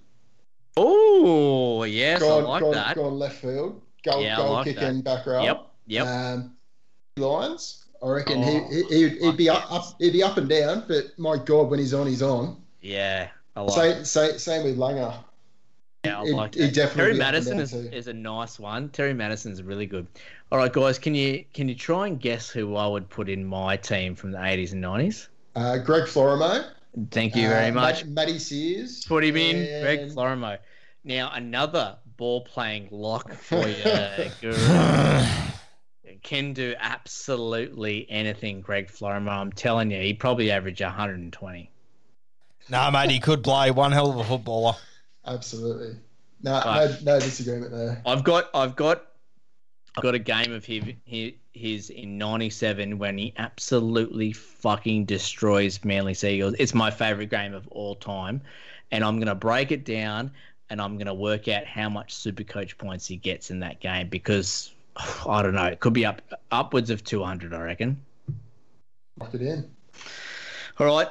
Oh 0.77 1.85
yes, 1.85 2.19
gone, 2.19 2.43
I 2.43 2.47
like 2.47 2.61
gone, 2.61 2.71
that. 2.73 2.95
Gone 2.97 3.17
left 3.17 3.41
field, 3.41 3.81
goal, 4.03 4.21
yeah, 4.21 4.35
goal 4.35 4.53
like 4.53 4.65
kicking 4.65 5.01
that. 5.01 5.03
back 5.03 5.25
row. 5.25 5.41
Yep, 5.43 5.67
yep. 5.87 6.05
Um, 6.05 6.55
Lyons. 7.17 7.85
I 8.03 8.09
reckon 8.09 8.43
oh, 8.43 8.67
he, 8.69 8.83
he 8.95 9.03
would 9.05 9.17
he'd 9.23 9.37
be 9.37 9.49
up, 9.49 9.71
up, 9.71 9.95
he'd 9.97 10.13
be 10.13 10.21
up 10.21 10.37
and 10.37 10.47
down, 10.47 10.85
but 10.87 11.17
my 11.17 11.37
God, 11.37 11.71
when 11.71 11.79
he's 11.79 11.95
on, 11.95 12.05
he's 12.05 12.21
on. 12.21 12.61
Yeah, 12.79 13.27
I 13.55 13.61
like. 13.61 13.73
Same, 13.73 14.05
same, 14.05 14.37
same 14.37 14.63
with 14.65 14.77
Langer. 14.77 15.15
Yeah, 16.03 16.19
I 16.19 16.23
like 16.23 16.53
that. 16.53 16.91
Terry 16.95 17.15
Matterson 17.15 17.59
is, 17.59 17.73
is 17.73 18.07
a 18.07 18.13
nice 18.13 18.57
one. 18.57 18.89
Terry 18.89 19.13
Matterson's 19.13 19.61
really 19.61 19.85
good. 19.85 20.07
All 20.51 20.57
right, 20.57 20.73
guys, 20.73 20.97
can 20.97 21.13
you 21.13 21.45
can 21.53 21.69
you 21.69 21.75
try 21.75 22.07
and 22.07 22.19
guess 22.19 22.49
who 22.49 22.75
I 22.75 22.87
would 22.87 23.07
put 23.07 23.29
in 23.29 23.45
my 23.45 23.77
team 23.77 24.15
from 24.15 24.31
the 24.31 24.43
eighties 24.43 24.71
and 24.71 24.81
nineties? 24.81 25.29
Uh, 25.55 25.77
Greg 25.77 26.05
Florimo. 26.05 26.65
Thank 27.11 27.35
you 27.35 27.47
very 27.47 27.69
uh, 27.69 27.73
much. 27.73 28.05
Matty 28.05 28.39
Seers. 28.39 29.05
Put 29.05 29.23
him 29.23 29.37
in, 29.37 29.57
and... 29.57 29.83
Greg 29.83 29.99
Florimo. 30.09 30.57
Now 31.03 31.31
another 31.33 31.97
ball 32.17 32.41
playing 32.41 32.87
lock 32.91 33.33
for 33.33 33.67
you, 33.67 33.83
Guru. 34.41 34.55
Can 36.23 36.53
do 36.53 36.75
absolutely 36.79 38.09
anything, 38.09 38.61
Greg 38.61 38.87
Florimo. 38.89 39.29
I'm 39.29 39.51
telling 39.51 39.91
you, 39.91 40.01
he 40.01 40.13
probably 40.13 40.51
averaged 40.51 40.81
120. 40.81 41.69
No, 42.69 42.91
mate, 42.91 43.09
he 43.09 43.19
could 43.19 43.43
play 43.43 43.71
one 43.71 43.91
hell 43.91 44.11
of 44.11 44.17
a 44.17 44.23
footballer. 44.23 44.75
Absolutely. 45.25 45.97
No, 46.43 46.59
no, 46.63 46.95
no 47.03 47.19
disagreement 47.19 47.71
there. 47.71 48.01
I've 48.05 48.23
got, 48.23 48.49
I've 48.53 48.75
got, 48.75 49.05
I've 49.95 50.03
got 50.03 50.15
a 50.15 50.19
game 50.19 50.51
of 50.53 50.65
his, 50.65 51.33
his 51.53 51.89
in 51.91 52.17
'97 52.17 52.97
when 52.97 53.17
he 53.17 53.33
absolutely 53.37 54.33
fucking 54.33 55.05
destroys 55.05 55.83
Manly 55.83 56.15
Seagulls. 56.15 56.55
It's 56.57 56.73
my 56.73 56.89
favorite 56.89 57.29
game 57.29 57.53
of 57.53 57.67
all 57.67 57.95
time, 57.95 58.41
and 58.91 59.03
I'm 59.03 59.19
gonna 59.19 59.35
break 59.35 59.71
it 59.71 59.85
down 59.85 60.31
and 60.71 60.81
I'm 60.81 60.95
going 60.95 61.07
to 61.07 61.13
work 61.13 61.49
out 61.49 61.65
how 61.65 61.89
much 61.89 62.15
super 62.15 62.43
coach 62.43 62.77
points 62.77 63.05
he 63.05 63.17
gets 63.17 63.51
in 63.51 63.59
that 63.59 63.81
game 63.81 64.07
because 64.07 64.71
I 65.27 65.43
don't 65.43 65.53
know, 65.53 65.65
it 65.65 65.81
could 65.81 65.93
be 65.93 66.05
up 66.05 66.21
upwards 66.49 66.89
of 66.89 67.03
200, 67.03 67.53
I 67.53 67.61
reckon. 67.61 68.01
Lock 69.19 69.33
it 69.35 69.41
in. 69.41 69.69
All 70.79 70.87
right, 70.87 71.09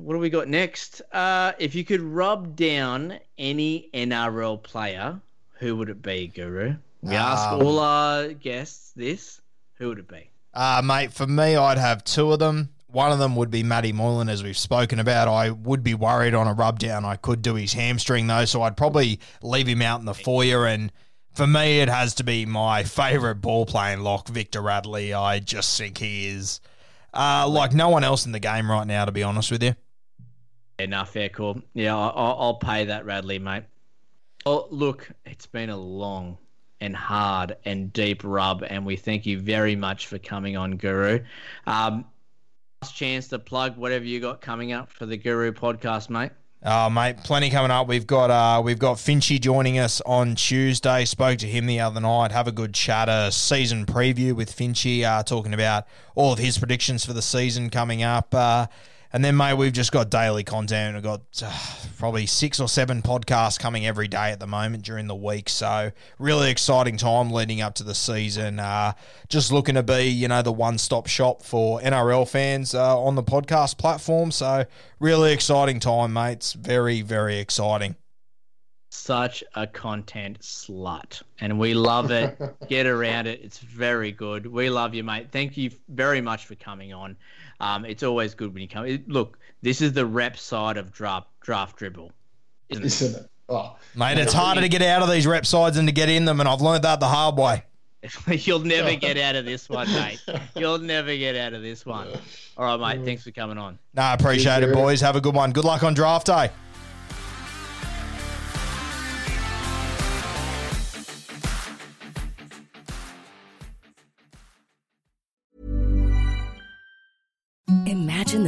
what 0.00 0.14
do 0.14 0.18
we 0.18 0.30
got 0.30 0.48
next? 0.48 1.02
Uh, 1.12 1.52
if 1.58 1.74
you 1.74 1.84
could 1.84 2.00
rub 2.00 2.56
down 2.56 3.18
any 3.38 3.90
NRL 3.94 4.62
player, 4.62 5.20
who 5.58 5.76
would 5.76 5.88
it 5.88 6.02
be, 6.02 6.26
Guru? 6.26 6.74
We 7.02 7.16
um, 7.16 7.16
ask 7.16 7.50
all 7.52 7.78
our 7.78 8.28
guests 8.28 8.92
this. 8.96 9.40
Who 9.74 9.88
would 9.88 9.98
it 9.98 10.08
be? 10.08 10.30
Uh, 10.52 10.82
mate, 10.84 11.12
for 11.12 11.26
me, 11.26 11.56
I'd 11.56 11.78
have 11.78 12.04
two 12.04 12.32
of 12.32 12.38
them. 12.38 12.70
One 12.88 13.12
of 13.12 13.18
them 13.18 13.36
would 13.36 13.50
be 13.50 13.62
Matty 13.62 13.92
Moylan, 13.92 14.28
as 14.28 14.42
we've 14.42 14.58
spoken 14.58 14.98
about. 14.98 15.28
I 15.28 15.50
would 15.50 15.84
be 15.84 15.94
worried 15.94 16.34
on 16.34 16.48
a 16.48 16.52
rub 16.52 16.80
down. 16.80 17.04
I 17.04 17.16
could 17.16 17.40
do 17.40 17.54
his 17.54 17.72
hamstring, 17.72 18.26
though, 18.26 18.44
so 18.46 18.62
I'd 18.62 18.76
probably 18.76 19.20
leave 19.42 19.68
him 19.68 19.80
out 19.80 20.00
in 20.00 20.06
the 20.06 20.14
foyer. 20.14 20.66
And 20.66 20.90
for 21.34 21.46
me, 21.46 21.80
it 21.80 21.88
has 21.88 22.14
to 22.14 22.24
be 22.24 22.46
my 22.46 22.82
favourite 22.82 23.40
ball 23.40 23.64
playing 23.64 24.00
lock, 24.00 24.28
Victor 24.28 24.60
Radley. 24.60 25.14
I 25.14 25.38
just 25.38 25.78
think 25.78 25.98
he 25.98 26.26
is 26.26 26.60
uh, 27.14 27.46
like 27.48 27.72
no 27.72 27.88
one 27.88 28.02
else 28.02 28.26
in 28.26 28.32
the 28.32 28.40
game 28.40 28.68
right 28.68 28.86
now, 28.86 29.04
to 29.04 29.12
be 29.12 29.22
honest 29.22 29.52
with 29.52 29.62
you. 29.62 29.74
Enough, 30.84 31.12
fair 31.12 31.28
call. 31.28 31.60
Yeah, 31.74 31.96
I'll, 31.96 32.36
I'll 32.38 32.54
pay 32.54 32.86
that, 32.86 33.04
Radley, 33.04 33.38
mate. 33.38 33.64
Oh, 34.46 34.66
look, 34.70 35.10
it's 35.26 35.46
been 35.46 35.70
a 35.70 35.76
long 35.76 36.38
and 36.80 36.96
hard 36.96 37.56
and 37.64 37.92
deep 37.92 38.22
rub, 38.24 38.64
and 38.66 38.86
we 38.86 38.96
thank 38.96 39.26
you 39.26 39.38
very 39.38 39.76
much 39.76 40.06
for 40.06 40.18
coming 40.18 40.56
on, 40.56 40.76
Guru. 40.76 41.20
Um, 41.66 42.06
last 42.82 42.96
chance 42.96 43.28
to 43.28 43.38
plug 43.38 43.76
whatever 43.76 44.04
you 44.04 44.20
got 44.20 44.40
coming 44.40 44.72
up 44.72 44.90
for 44.90 45.06
the 45.06 45.16
Guru 45.16 45.52
podcast, 45.52 46.08
mate. 46.08 46.32
Oh, 46.62 46.90
mate, 46.90 47.16
plenty 47.24 47.48
coming 47.48 47.70
up. 47.70 47.86
We've 47.88 48.06
got 48.06 48.30
uh, 48.30 48.60
we've 48.60 48.78
got 48.78 48.98
Finchy 48.98 49.40
joining 49.40 49.78
us 49.78 50.02
on 50.04 50.34
Tuesday. 50.34 51.06
Spoke 51.06 51.38
to 51.38 51.46
him 51.46 51.64
the 51.64 51.80
other 51.80 52.00
night. 52.00 52.32
Have 52.32 52.48
a 52.48 52.52
good 52.52 52.74
chat, 52.74 53.08
a 53.08 53.32
season 53.32 53.86
preview 53.86 54.34
with 54.34 54.54
Finchy, 54.54 55.02
uh, 55.02 55.22
talking 55.22 55.54
about 55.54 55.86
all 56.14 56.34
of 56.34 56.38
his 56.38 56.58
predictions 56.58 57.04
for 57.04 57.14
the 57.14 57.22
season 57.22 57.70
coming 57.70 58.02
up. 58.02 58.34
Uh, 58.34 58.66
and 59.12 59.24
then, 59.24 59.36
mate, 59.36 59.54
we've 59.54 59.72
just 59.72 59.90
got 59.90 60.08
daily 60.08 60.44
content. 60.44 60.94
We've 60.94 61.02
got 61.02 61.22
uh, 61.44 61.52
probably 61.98 62.26
six 62.26 62.60
or 62.60 62.68
seven 62.68 63.02
podcasts 63.02 63.58
coming 63.58 63.84
every 63.84 64.06
day 64.06 64.30
at 64.30 64.38
the 64.38 64.46
moment 64.46 64.84
during 64.84 65.08
the 65.08 65.16
week. 65.16 65.48
So, 65.48 65.90
really 66.18 66.50
exciting 66.50 66.96
time 66.96 67.30
leading 67.30 67.60
up 67.60 67.74
to 67.76 67.82
the 67.82 67.94
season. 67.94 68.60
Uh, 68.60 68.92
just 69.28 69.50
looking 69.50 69.74
to 69.74 69.82
be, 69.82 70.04
you 70.04 70.28
know, 70.28 70.42
the 70.42 70.52
one 70.52 70.78
stop 70.78 71.08
shop 71.08 71.42
for 71.42 71.80
NRL 71.80 72.28
fans 72.28 72.72
uh, 72.74 73.00
on 73.00 73.16
the 73.16 73.22
podcast 73.24 73.78
platform. 73.78 74.30
So, 74.30 74.64
really 75.00 75.32
exciting 75.32 75.80
time, 75.80 76.12
mates. 76.12 76.52
Very, 76.52 77.02
very 77.02 77.38
exciting. 77.38 77.96
Such 78.92 79.44
a 79.54 79.66
content 79.66 80.40
slut. 80.40 81.22
And 81.40 81.58
we 81.58 81.74
love 81.74 82.10
it. 82.10 82.36
Get 82.68 82.86
around 82.86 83.26
it. 83.28 83.40
It's 83.42 83.58
very 83.58 84.10
good. 84.10 84.46
We 84.46 84.68
love 84.68 84.94
you, 84.94 85.04
mate. 85.04 85.28
Thank 85.30 85.56
you 85.56 85.70
very 85.88 86.20
much 86.20 86.46
for 86.46 86.56
coming 86.56 86.92
on. 86.92 87.16
Um, 87.60 87.84
it's 87.84 88.02
always 88.02 88.34
good 88.34 88.52
when 88.52 88.62
you 88.62 88.68
come. 88.68 88.86
It, 88.86 89.08
look, 89.08 89.38
this 89.62 89.80
is 89.80 89.92
the 89.92 90.04
rep 90.04 90.36
side 90.36 90.76
of 90.76 90.92
draft 90.92 91.28
draft 91.40 91.76
dribble, 91.76 92.10
isn't, 92.68 92.84
isn't 92.84 93.16
it? 93.22 93.30
Oh, 93.48 93.76
mate, 93.94 94.18
it's 94.18 94.32
harder 94.32 94.60
to 94.60 94.68
get 94.68 94.82
out 94.82 95.02
of 95.02 95.10
these 95.10 95.26
rep 95.26 95.44
sides 95.44 95.76
than 95.76 95.86
to 95.86 95.92
get 95.92 96.08
in 96.08 96.24
them, 96.24 96.40
and 96.40 96.48
I've 96.48 96.60
learned 96.60 96.84
that 96.84 97.00
the 97.00 97.08
hard 97.08 97.36
way. 97.36 97.64
You'll 98.28 98.60
never 98.60 98.94
get 98.94 99.18
out 99.18 99.36
of 99.36 99.44
this 99.44 99.68
one, 99.68 99.86
mate. 99.92 100.20
You'll 100.56 100.78
never 100.78 101.14
get 101.16 101.36
out 101.36 101.52
of 101.52 101.62
this 101.62 101.84
one. 101.84 102.08
All 102.56 102.78
right, 102.78 102.96
mate. 102.98 103.04
Thanks 103.04 103.24
for 103.24 103.30
coming 103.30 103.58
on. 103.58 103.78
No, 103.94 104.02
nah, 104.02 104.14
appreciate 104.14 104.62
it, 104.62 104.72
boys. 104.72 105.00
Have 105.00 105.16
a 105.16 105.20
good 105.20 105.34
one. 105.34 105.52
Good 105.52 105.64
luck 105.64 105.82
on 105.82 105.94
draft 105.94 106.26
day. 106.26 106.50